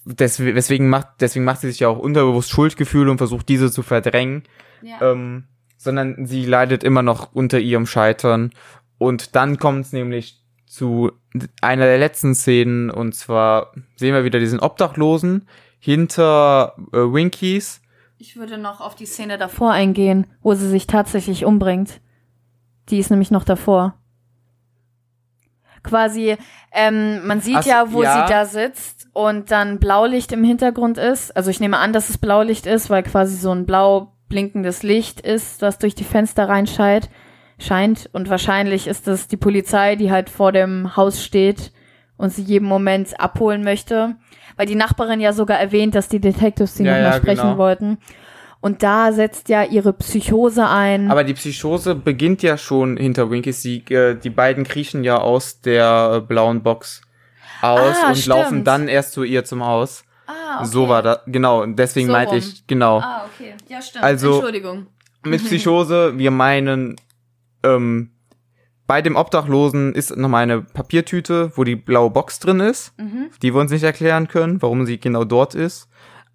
[0.04, 3.82] des, deswegen macht, deswegen macht sie sich ja auch unterbewusst Schuldgefühle und versucht diese zu
[3.82, 4.42] verdrängen.
[4.82, 5.12] Ja.
[5.12, 5.44] ähm,
[5.78, 8.50] sondern sie leidet immer noch unter ihrem Scheitern.
[8.98, 10.43] Und dann kommt es nämlich
[10.74, 11.12] zu
[11.60, 15.46] einer der letzten Szenen, und zwar sehen wir wieder diesen Obdachlosen
[15.78, 17.80] hinter äh, Winkies.
[18.18, 22.00] Ich würde noch auf die Szene davor eingehen, wo sie sich tatsächlich umbringt.
[22.88, 23.94] Die ist nämlich noch davor.
[25.84, 26.36] quasi,
[26.72, 28.26] ähm, man sieht Ach ja, wo ja.
[28.26, 31.36] sie da sitzt und dann Blaulicht im Hintergrund ist.
[31.36, 35.20] Also ich nehme an, dass es Blaulicht ist, weil quasi so ein blau blinkendes Licht
[35.20, 37.10] ist, das durch die Fenster reinscheint.
[37.58, 38.08] Scheint.
[38.12, 41.72] Und wahrscheinlich ist es die Polizei, die halt vor dem Haus steht
[42.16, 44.16] und sie jeden Moment abholen möchte.
[44.56, 47.58] Weil die Nachbarin ja sogar erwähnt, dass die Detectives sie Ja, nochmal ja, sprechen genau.
[47.58, 47.98] wollten.
[48.60, 51.10] Und da setzt ja ihre Psychose ein.
[51.10, 53.90] Aber die Psychose beginnt ja schon hinter Winkies Sieg.
[53.90, 57.02] Äh, die beiden kriechen ja aus der äh, blauen Box
[57.60, 58.26] aus Ah, und stimmt.
[58.26, 60.04] laufen dann erst zu ihr zum Haus.
[60.26, 60.66] ah, okay.
[60.66, 61.66] So war das, genau.
[61.66, 62.38] Deswegen So meinte rum.
[62.38, 63.00] ich, genau.
[63.00, 63.54] Ah, okay.
[63.68, 64.04] Ja, stimmt.
[64.04, 64.86] Also- Entschuldigung.
[65.24, 66.96] Mit Psychose, wir meinen,
[67.64, 68.10] ähm,
[68.86, 73.30] bei dem Obdachlosen ist nochmal eine Papiertüte, wo die blaue Box drin ist, Mhm.
[73.42, 75.88] die wir uns nicht erklären können, warum sie genau dort ist.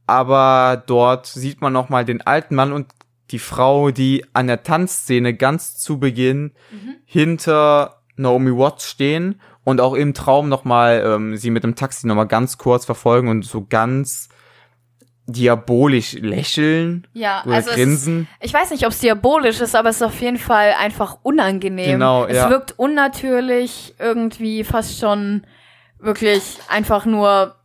[0.08, 2.88] Aber dort sieht man nochmal den alten Mann und
[3.30, 6.96] die Frau, die an der Tanzszene ganz zu Beginn Mhm.
[7.06, 12.28] hinter Naomi Watts stehen und auch im Traum nochmal ähm, sie mit dem Taxi nochmal
[12.28, 14.30] ganz kurz verfolgen und so ganz
[15.32, 18.28] diabolisch lächeln Ja, oder also es ist, grinsen.
[18.42, 21.92] ich weiß nicht, ob es diabolisch ist, aber es ist auf jeden Fall einfach unangenehm.
[21.92, 22.50] Genau, es ja.
[22.50, 25.44] wirkt unnatürlich, irgendwie fast schon
[26.00, 27.56] wirklich einfach nur,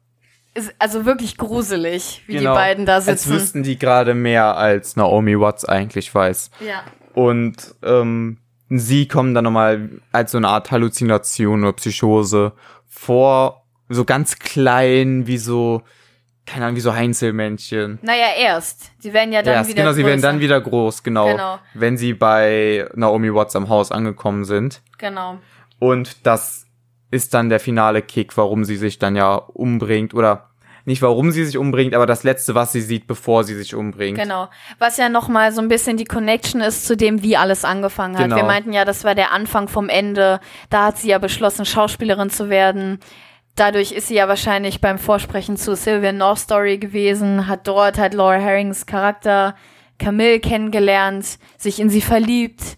[0.78, 3.10] also wirklich gruselig, wie die beiden da Genau.
[3.10, 3.34] Als sitzen.
[3.34, 6.50] wüssten die gerade mehr, als Naomi Watts eigentlich weiß.
[6.66, 6.82] Ja.
[7.14, 8.38] Und ähm,
[8.68, 12.52] sie kommen dann nochmal als so eine Art Halluzination oder Psychose
[12.88, 15.82] vor, so ganz klein, wie so,
[16.46, 17.98] keine Ahnung, wie so Heinzelmännchen.
[18.02, 18.90] Naja, erst.
[19.02, 21.58] Die werden ja dann Ja, wieder genau, sie werden dann wieder groß, genau, Genau.
[21.74, 24.82] wenn sie bei Naomi Watts am Haus angekommen sind.
[24.98, 25.38] Genau.
[25.78, 26.66] Und das
[27.10, 30.50] ist dann der finale Kick, warum sie sich dann ja umbringt oder
[30.86, 34.18] nicht warum sie sich umbringt, aber das letzte, was sie sieht, bevor sie sich umbringt.
[34.18, 34.48] Genau.
[34.78, 38.24] Was ja nochmal so ein bisschen die Connection ist zu dem, wie alles angefangen hat.
[38.24, 38.36] Genau.
[38.36, 40.40] Wir meinten ja, das war der Anfang vom Ende.
[40.68, 42.98] Da hat sie ja beschlossen, Schauspielerin zu werden.
[43.56, 48.14] Dadurch ist sie ja wahrscheinlich beim Vorsprechen zu Sylvian North Story gewesen, hat dort halt
[48.14, 49.54] Laura Herrings Charakter
[49.98, 52.76] Camille kennengelernt, sich in sie verliebt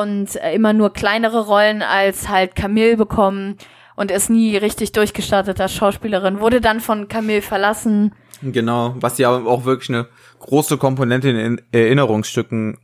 [0.00, 3.58] und äh, immer nur kleinere Rollen als halt Camille bekommen
[3.94, 8.14] und ist nie richtig durchgestartet als Schauspielerin, wurde dann von Camille verlassen.
[8.40, 10.08] Genau, was ja auch wirklich eine
[10.38, 12.78] große Komponente in Erinnerungsstücken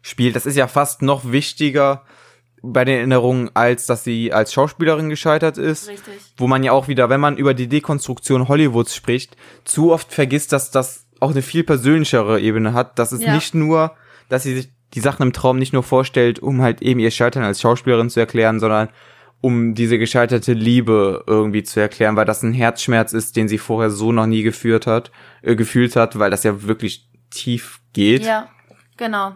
[0.00, 0.36] spielt.
[0.36, 2.04] Das ist ja fast noch wichtiger
[2.62, 5.88] bei den Erinnerungen, als dass sie als Schauspielerin gescheitert ist.
[5.88, 6.14] Richtig.
[6.36, 10.52] Wo man ja auch wieder, wenn man über die Dekonstruktion Hollywoods spricht, zu oft vergisst,
[10.52, 12.98] dass das auch eine viel persönlichere Ebene hat.
[12.98, 13.34] Dass es Ja.
[13.34, 13.92] nicht nur,
[14.28, 17.42] dass sie sich die Sachen im Traum nicht nur vorstellt, um halt eben ihr Scheitern
[17.42, 18.88] als Schauspielerin zu erklären, sondern
[19.40, 23.90] um diese gescheiterte Liebe irgendwie zu erklären, weil das ein Herzschmerz ist, den sie vorher
[23.90, 25.10] so noch nie geführt hat,
[25.42, 28.22] äh, gefühlt hat, weil das ja wirklich tief geht.
[28.24, 28.48] Ja,
[28.96, 29.34] genau.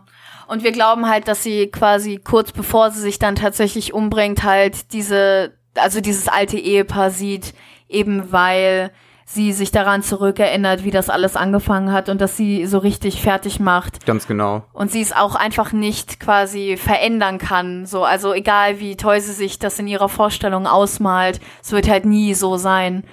[0.51, 4.93] Und wir glauben halt, dass sie quasi kurz bevor sie sich dann tatsächlich umbringt, halt
[4.93, 7.55] diese, also dieses alte Ehepaar sieht,
[7.89, 8.91] eben weil
[9.25, 13.61] sie sich daran zurückerinnert, wie das alles angefangen hat und dass sie so richtig fertig
[13.61, 14.65] macht Ganz genau.
[14.73, 17.87] und sie es auch einfach nicht quasi verändern kann.
[17.87, 22.07] So, also egal wie toll sie sich das in ihrer Vorstellung ausmalt, es wird halt
[22.07, 23.05] nie so sein.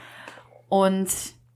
[0.69, 1.07] Und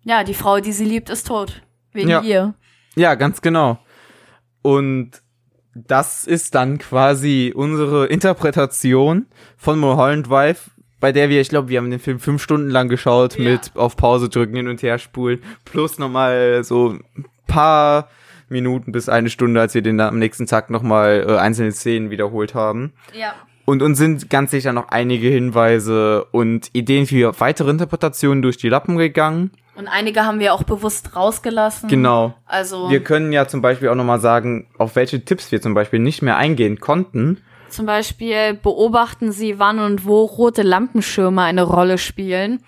[0.03, 1.63] ja, die Frau, die sie liebt, ist tot.
[1.91, 2.21] Wegen Ja.
[2.21, 2.53] ihr.
[2.95, 3.79] Ja, ganz genau.
[4.61, 5.20] Und
[5.73, 9.25] das ist dann quasi unsere Interpretation
[9.57, 12.89] von Mulholland Drive, bei der wir, ich glaube, wir haben den Film fünf Stunden lang
[12.89, 13.51] geschaut Ja.
[13.51, 18.09] mit auf Pause drücken, hin und her spulen, plus nochmal so ein paar
[18.49, 22.53] Minuten bis eine Stunde, als wir den am nächsten Tag nochmal äh, einzelne Szenen wiederholt
[22.53, 22.93] haben.
[23.13, 23.33] Ja.
[23.65, 28.69] Und uns sind ganz sicher noch einige Hinweise und Ideen für weitere Interpretationen durch die
[28.69, 29.51] Lappen gegangen.
[29.75, 31.87] Und einige haben wir auch bewusst rausgelassen.
[31.89, 32.33] Genau.
[32.45, 35.99] Also Wir können ja zum Beispiel auch nochmal sagen, auf welche Tipps wir zum Beispiel
[35.99, 37.41] nicht mehr eingehen konnten.
[37.69, 42.61] zum Beispiel beobachten Sie, wann und wo rote Lampenschirme eine Rolle spielen.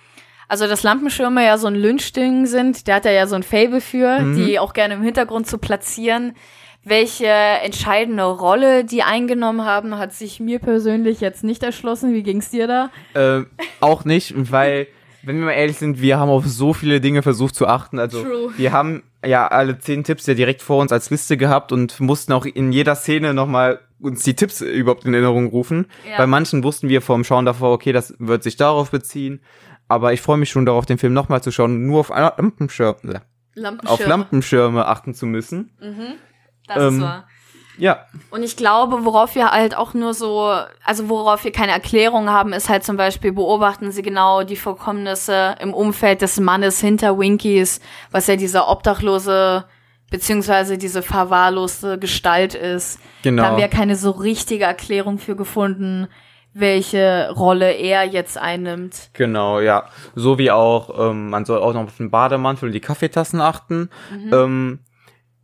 [0.47, 3.81] Also dass Lampenschirme ja so ein Lynchding sind, der hat er ja so ein Fable
[3.81, 4.35] für, Mhm.
[4.37, 6.35] die auch gerne im Hintergrund zu platzieren.
[6.85, 12.13] Welche entscheidende Rolle die eingenommen haben, hat sich mir persönlich jetzt nicht erschlossen.
[12.13, 12.89] Wie ging's dir da?
[13.13, 13.45] Äh,
[13.79, 14.87] auch nicht, weil,
[15.21, 17.99] wenn wir mal ehrlich sind, wir haben auf so viele Dinge versucht zu achten.
[17.99, 18.51] Also True.
[18.57, 22.33] wir haben ja alle zehn Tipps ja direkt vor uns als Liste gehabt und mussten
[22.33, 25.87] auch in jeder Szene nochmal uns die Tipps überhaupt in Erinnerung rufen.
[26.09, 26.17] Ja.
[26.17, 29.41] Bei manchen wussten wir vom Schauen davor, okay, das wird sich darauf beziehen.
[29.87, 33.21] Aber ich freue mich schon darauf, den Film nochmal zu schauen, nur auf Lampenschirme,
[33.53, 33.89] Lampenschirme.
[33.89, 35.71] auf Lampenschirme achten zu müssen.
[36.67, 37.27] Das ähm, ist wahr.
[37.77, 40.53] Ja, Und ich glaube, worauf wir halt auch nur so,
[40.83, 45.55] also worauf wir keine Erklärung haben, ist halt zum Beispiel, beobachten Sie genau die Vorkommnisse
[45.59, 47.81] im Umfeld des Mannes hinter Winkies,
[48.11, 49.65] was ja dieser obdachlose,
[50.11, 52.99] beziehungsweise diese verwahrloste Gestalt ist.
[53.23, 53.41] Genau.
[53.41, 56.07] Da haben wir keine so richtige Erklärung für gefunden,
[56.53, 59.09] welche Rolle er jetzt einnimmt.
[59.13, 59.85] Genau, ja.
[60.13, 63.89] So wie auch, ähm, man soll auch noch auf den Bademantel und die Kaffeetassen achten.
[64.11, 64.33] Mhm.
[64.33, 64.79] Ähm,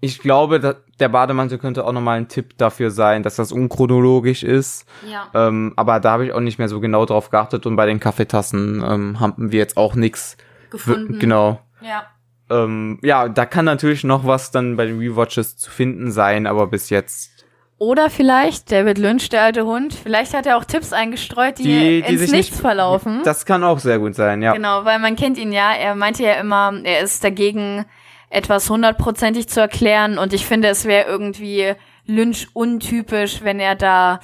[0.02, 0.60] ich glaube,
[1.00, 4.86] der Bademantel könnte auch nochmal ein Tipp dafür sein, dass das unchronologisch ist.
[5.10, 5.28] Ja.
[5.34, 8.00] Ähm, aber da habe ich auch nicht mehr so genau drauf geachtet und bei den
[8.00, 10.38] Kaffeetassen ähm, haben wir jetzt auch nichts
[10.70, 11.20] Gefunden.
[11.20, 11.60] Genau.
[11.82, 12.04] Ja.
[12.50, 16.68] Ähm, ja, da kann natürlich noch was dann bei den Rewatches zu finden sein, aber
[16.68, 17.46] bis jetzt
[17.78, 19.94] Oder vielleicht David Lynch, der alte Hund.
[19.94, 23.22] Vielleicht hat er auch Tipps eingestreut, die, Die- die ins sich Nichts nicht- verlaufen.
[23.24, 24.54] das kann auch sehr gut sein, ja.
[24.54, 25.72] Genau, weil man kennt ihn ja.
[25.74, 27.86] Er meinte ja immer, er ist dagegen,
[28.30, 30.18] etwas hundertprozentig zu erklären.
[30.18, 31.74] Und ich finde, es wäre irgendwie
[32.06, 34.20] Lynch untypisch, wenn er da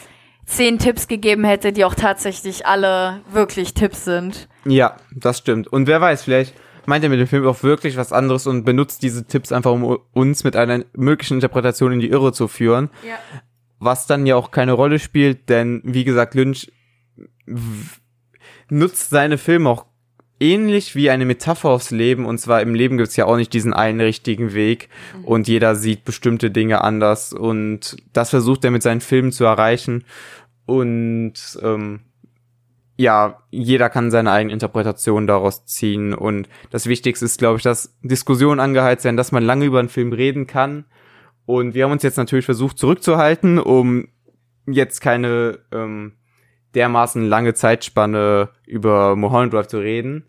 [0.46, 4.48] zehn Tipps gegeben hätte, die auch tatsächlich alle wirklich Tipps sind.
[4.66, 5.68] Ja, das stimmt.
[5.68, 6.54] Und wer weiß, vielleicht
[6.86, 9.98] meint er mit dem Film auch wirklich was anderes und benutzt diese Tipps einfach, um
[10.14, 12.90] uns mit einer möglichen Interpretation in die Irre zu führen.
[13.08, 13.18] Ja.
[13.80, 16.72] Was dann ja auch keine Rolle spielt, denn wie gesagt, Lynch
[18.70, 19.86] nutzt seine Filme auch
[20.40, 22.26] ähnlich wie eine Metapher aufs Leben.
[22.26, 24.90] Und zwar im Leben gibt's ja auch nicht diesen einen richtigen Weg
[25.24, 27.34] und jeder sieht bestimmte Dinge anders.
[27.34, 30.04] Und das versucht er mit seinen Filmen zu erreichen.
[30.66, 32.02] Und ähm,
[32.98, 36.14] ja, jeder kann seine eigene Interpretation daraus ziehen.
[36.14, 39.90] Und das Wichtigste ist, glaube ich, dass Diskussionen angeheizt werden, dass man lange über einen
[39.90, 40.86] Film reden kann.
[41.46, 44.08] Und wir haben uns jetzt natürlich versucht zurückzuhalten, um
[44.66, 46.14] jetzt keine ähm,
[46.76, 50.26] dermaßen lange Zeitspanne über Mulholland Drive zu reden.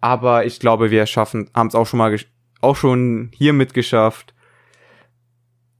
[0.00, 2.16] Aber ich glaube, wir schaffen, haben es auch schon mal,
[2.60, 4.34] auch schon hiermit geschafft,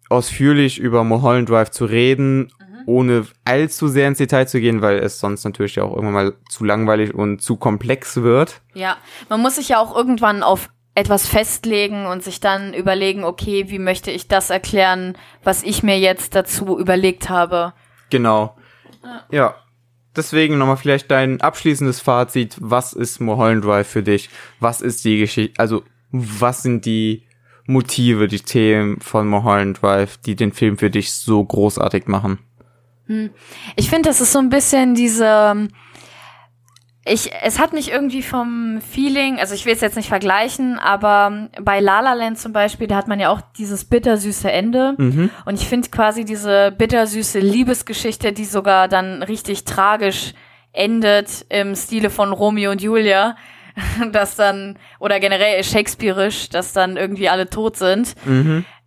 [0.08, 2.52] ausführlich über Mulholland Drive zu reden,
[2.86, 6.34] ohne allzu sehr ins Detail zu gehen, weil es sonst natürlich ja auch irgendwann mal
[6.48, 8.60] zu langweilig und zu komplex wird.
[8.74, 8.96] Ja,
[9.28, 13.78] man muss sich ja auch irgendwann auf etwas festlegen und sich dann überlegen, okay, wie
[13.78, 17.72] möchte ich das erklären, was ich mir jetzt dazu überlegt habe.
[18.10, 18.56] Genau.
[19.30, 19.56] Ja.
[20.16, 22.56] Deswegen nochmal vielleicht dein abschließendes Fazit.
[22.60, 24.30] Was ist Mulholland Drive für dich?
[24.60, 25.60] Was ist die Geschichte?
[25.60, 25.82] Also,
[26.12, 27.24] was sind die
[27.66, 32.38] Motive, die Themen von Mulholland Drive, die den Film für dich so großartig machen?
[33.76, 35.68] Ich finde, das ist so ein bisschen diese.
[37.06, 41.50] Ich, es hat mich irgendwie vom Feeling, also ich will es jetzt nicht vergleichen, aber
[41.60, 44.94] bei La La Land zum Beispiel, da hat man ja auch dieses bittersüße Ende.
[45.44, 50.32] Und ich finde quasi diese bittersüße Liebesgeschichte, die sogar dann richtig tragisch
[50.72, 53.36] endet im Stile von Romeo und Julia,
[54.12, 58.14] dass dann, oder generell shakespearisch, dass dann irgendwie alle tot sind.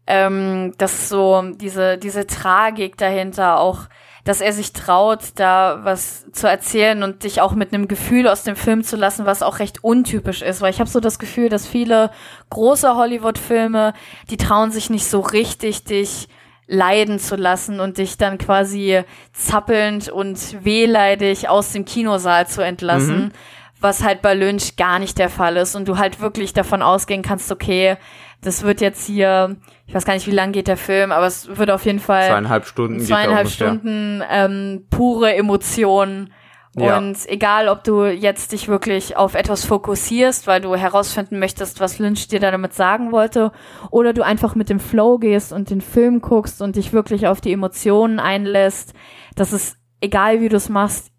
[0.10, 3.82] Ähm, dass so diese, diese Tragik dahinter auch,
[4.28, 8.44] dass er sich traut, da was zu erzählen und dich auch mit einem Gefühl aus
[8.44, 11.48] dem Film zu lassen, was auch recht untypisch ist, weil ich habe so das Gefühl,
[11.48, 12.12] dass viele
[12.50, 13.94] große Hollywood-Filme,
[14.30, 16.28] die trauen sich nicht so richtig, dich
[16.68, 19.02] leiden zu lassen und dich dann quasi
[19.32, 23.32] zappelnd und wehleidig aus dem Kinosaal zu entlassen,
[23.80, 25.76] was halt bei Lynch gar nicht der Fall ist.
[25.76, 27.96] Und du halt wirklich davon ausgehen kannst, okay,
[28.42, 31.58] das wird jetzt hier, ich weiß gar nicht, wie lang geht der Film, aber es
[31.58, 33.48] wird auf jeden Fall Zweieinhalb Stunden zweieinhalb.
[33.50, 36.34] Stunden ähm, pure Emotionen.
[36.76, 37.00] Ja.
[37.00, 41.98] Und egal, ob du jetzt dich wirklich auf etwas fokussierst, weil du herausfinden möchtest, was
[41.98, 43.52] Lynch dir da damit sagen wollte,
[43.90, 47.42] oder du einfach mit dem Flow gehst und den Film guckst und dich wirklich auf
[47.42, 48.94] die Emotionen einlässt,
[49.36, 51.12] das ist, egal wie du es machst,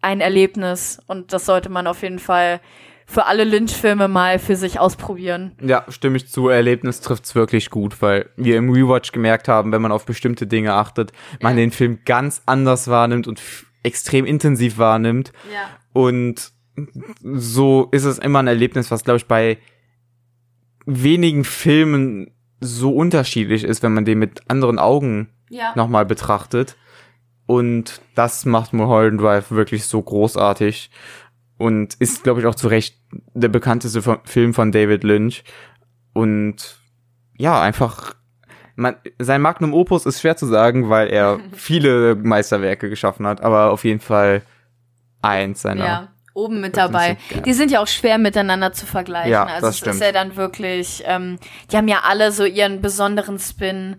[0.00, 1.00] ein Erlebnis.
[1.06, 2.60] Und das sollte man auf jeden Fall
[3.06, 5.52] für alle Lynch-Filme mal für sich ausprobieren.
[5.60, 6.48] Ja, stimme ich zu.
[6.48, 10.74] Erlebnis trifft's wirklich gut, weil wir im Rewatch gemerkt haben, wenn man auf bestimmte Dinge
[10.74, 13.40] achtet, man den Film ganz anders wahrnimmt und
[13.82, 15.32] extrem intensiv wahrnimmt.
[15.52, 15.68] Ja.
[15.92, 16.52] Und
[17.22, 19.58] so ist es immer ein Erlebnis, was, glaube ich, bei
[20.86, 25.72] wenigen Filmen so unterschiedlich ist, wenn man den mit anderen Augen Ja.
[25.76, 26.76] nochmal betrachtet.
[27.46, 30.90] Und das macht Mulholland Drive wirklich so großartig
[31.58, 32.98] und ist, glaube ich, auch zu Recht
[33.34, 35.44] der bekannteste Film von David Lynch.
[36.12, 36.78] Und
[37.36, 38.14] ja, einfach,
[38.76, 43.70] man, sein Magnum Opus ist schwer zu sagen, weil er viele Meisterwerke geschaffen hat, aber
[43.70, 44.42] auf jeden Fall
[45.22, 45.84] eins seiner.
[45.84, 47.16] Ja, oben mit sind dabei.
[47.30, 47.40] ja.
[47.40, 49.30] Die sind ja auch schwer miteinander zu vergleichen.
[49.30, 49.94] Ja, also das es stimmt.
[49.96, 51.38] ist ja dann wirklich, ähm,
[51.70, 53.96] die haben ja alle so ihren besonderen Spin.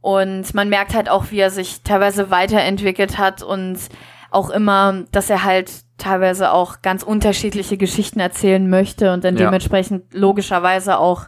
[0.00, 3.78] Und man merkt halt auch, wie er sich teilweise weiterentwickelt hat und
[4.30, 5.70] auch immer, dass er halt
[6.00, 9.46] teilweise auch ganz unterschiedliche Geschichten erzählen möchte und dann Ja.
[9.46, 11.26] dementsprechend logischerweise auch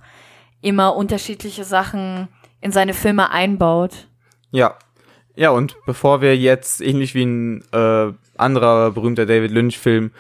[0.61, 2.29] immer unterschiedliche Sachen
[2.61, 4.09] in seine Filme einbaut.
[4.51, 4.75] Ja.
[5.35, 10.11] Ja, und bevor wir jetzt, ähnlich wie ein äh, anderer berühmter David Lynch-Film,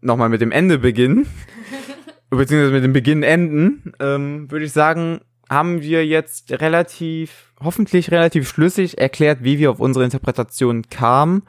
[0.00, 1.26] nochmal mit dem Ende beginnen,
[2.30, 8.48] beziehungsweise mit dem Beginn enden, ähm, würde ich sagen, haben wir jetzt relativ, hoffentlich relativ
[8.48, 11.44] schlüssig erklärt, wie wir auf unsere Interpretation kamen.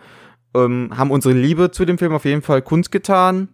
[0.66, 3.50] Ähm, haben unsere Liebe zu dem Film auf jeden Fall kundgetan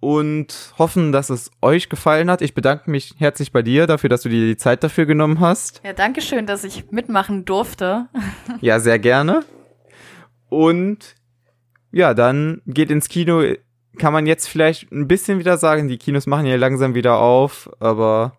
[0.00, 2.42] und hoffen, dass es euch gefallen hat.
[2.42, 5.80] Ich bedanke mich herzlich bei dir dafür, dass du dir die Zeit dafür genommen hast.
[5.82, 8.08] Ja, danke schön, dass ich mitmachen durfte.
[8.60, 9.44] Ja, sehr gerne.
[10.48, 11.16] Und
[11.90, 13.42] ja, dann geht ins Kino.
[13.98, 17.70] Kann man jetzt vielleicht ein bisschen wieder sagen, die Kinos machen ja langsam wieder auf,
[17.80, 18.36] aber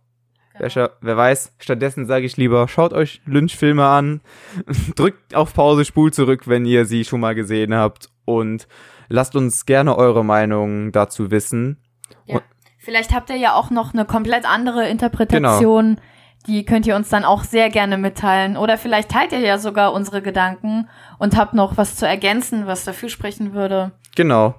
[0.59, 4.21] wer, scha- wer weiß, stattdessen sage ich lieber, schaut euch Lynch-Filme an,
[4.95, 8.67] drückt auf Pause, spult zurück, wenn ihr sie schon mal gesehen habt und
[9.07, 11.77] lasst uns gerne eure Meinung dazu wissen.
[12.25, 12.41] Ja.
[12.79, 15.99] Vielleicht habt ihr ja auch noch eine komplett andere Interpretation.
[16.47, 18.55] Die könnt ihr uns dann auch sehr gerne mitteilen.
[18.57, 20.87] Oder vielleicht teilt ihr ja sogar unsere Gedanken
[21.17, 23.93] und habt noch was zu ergänzen, was dafür sprechen würde.
[24.15, 24.55] Genau.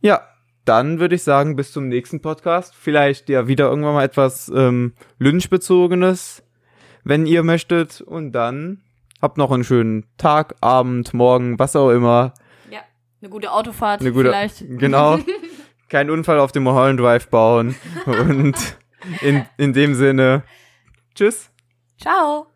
[0.00, 0.20] Ja,
[0.64, 2.74] dann würde ich sagen, bis zum nächsten Podcast.
[2.74, 6.42] Vielleicht ja wieder irgendwann mal etwas ähm, Lynch-bezogenes,
[7.04, 8.00] wenn ihr möchtet.
[8.00, 8.82] Und dann
[9.20, 12.34] habt noch einen schönen Tag, Abend, Morgen, was auch immer.
[12.70, 12.80] Ja.
[13.20, 14.64] Eine gute Autofahrt Eine gute, vielleicht.
[14.78, 15.18] Genau.
[15.88, 17.74] Keinen Unfall auf dem Mulholland Drive bauen.
[18.06, 18.56] Und
[19.20, 20.44] in, in dem Sinne,
[21.14, 21.50] tschüss.
[21.98, 22.53] Ciao.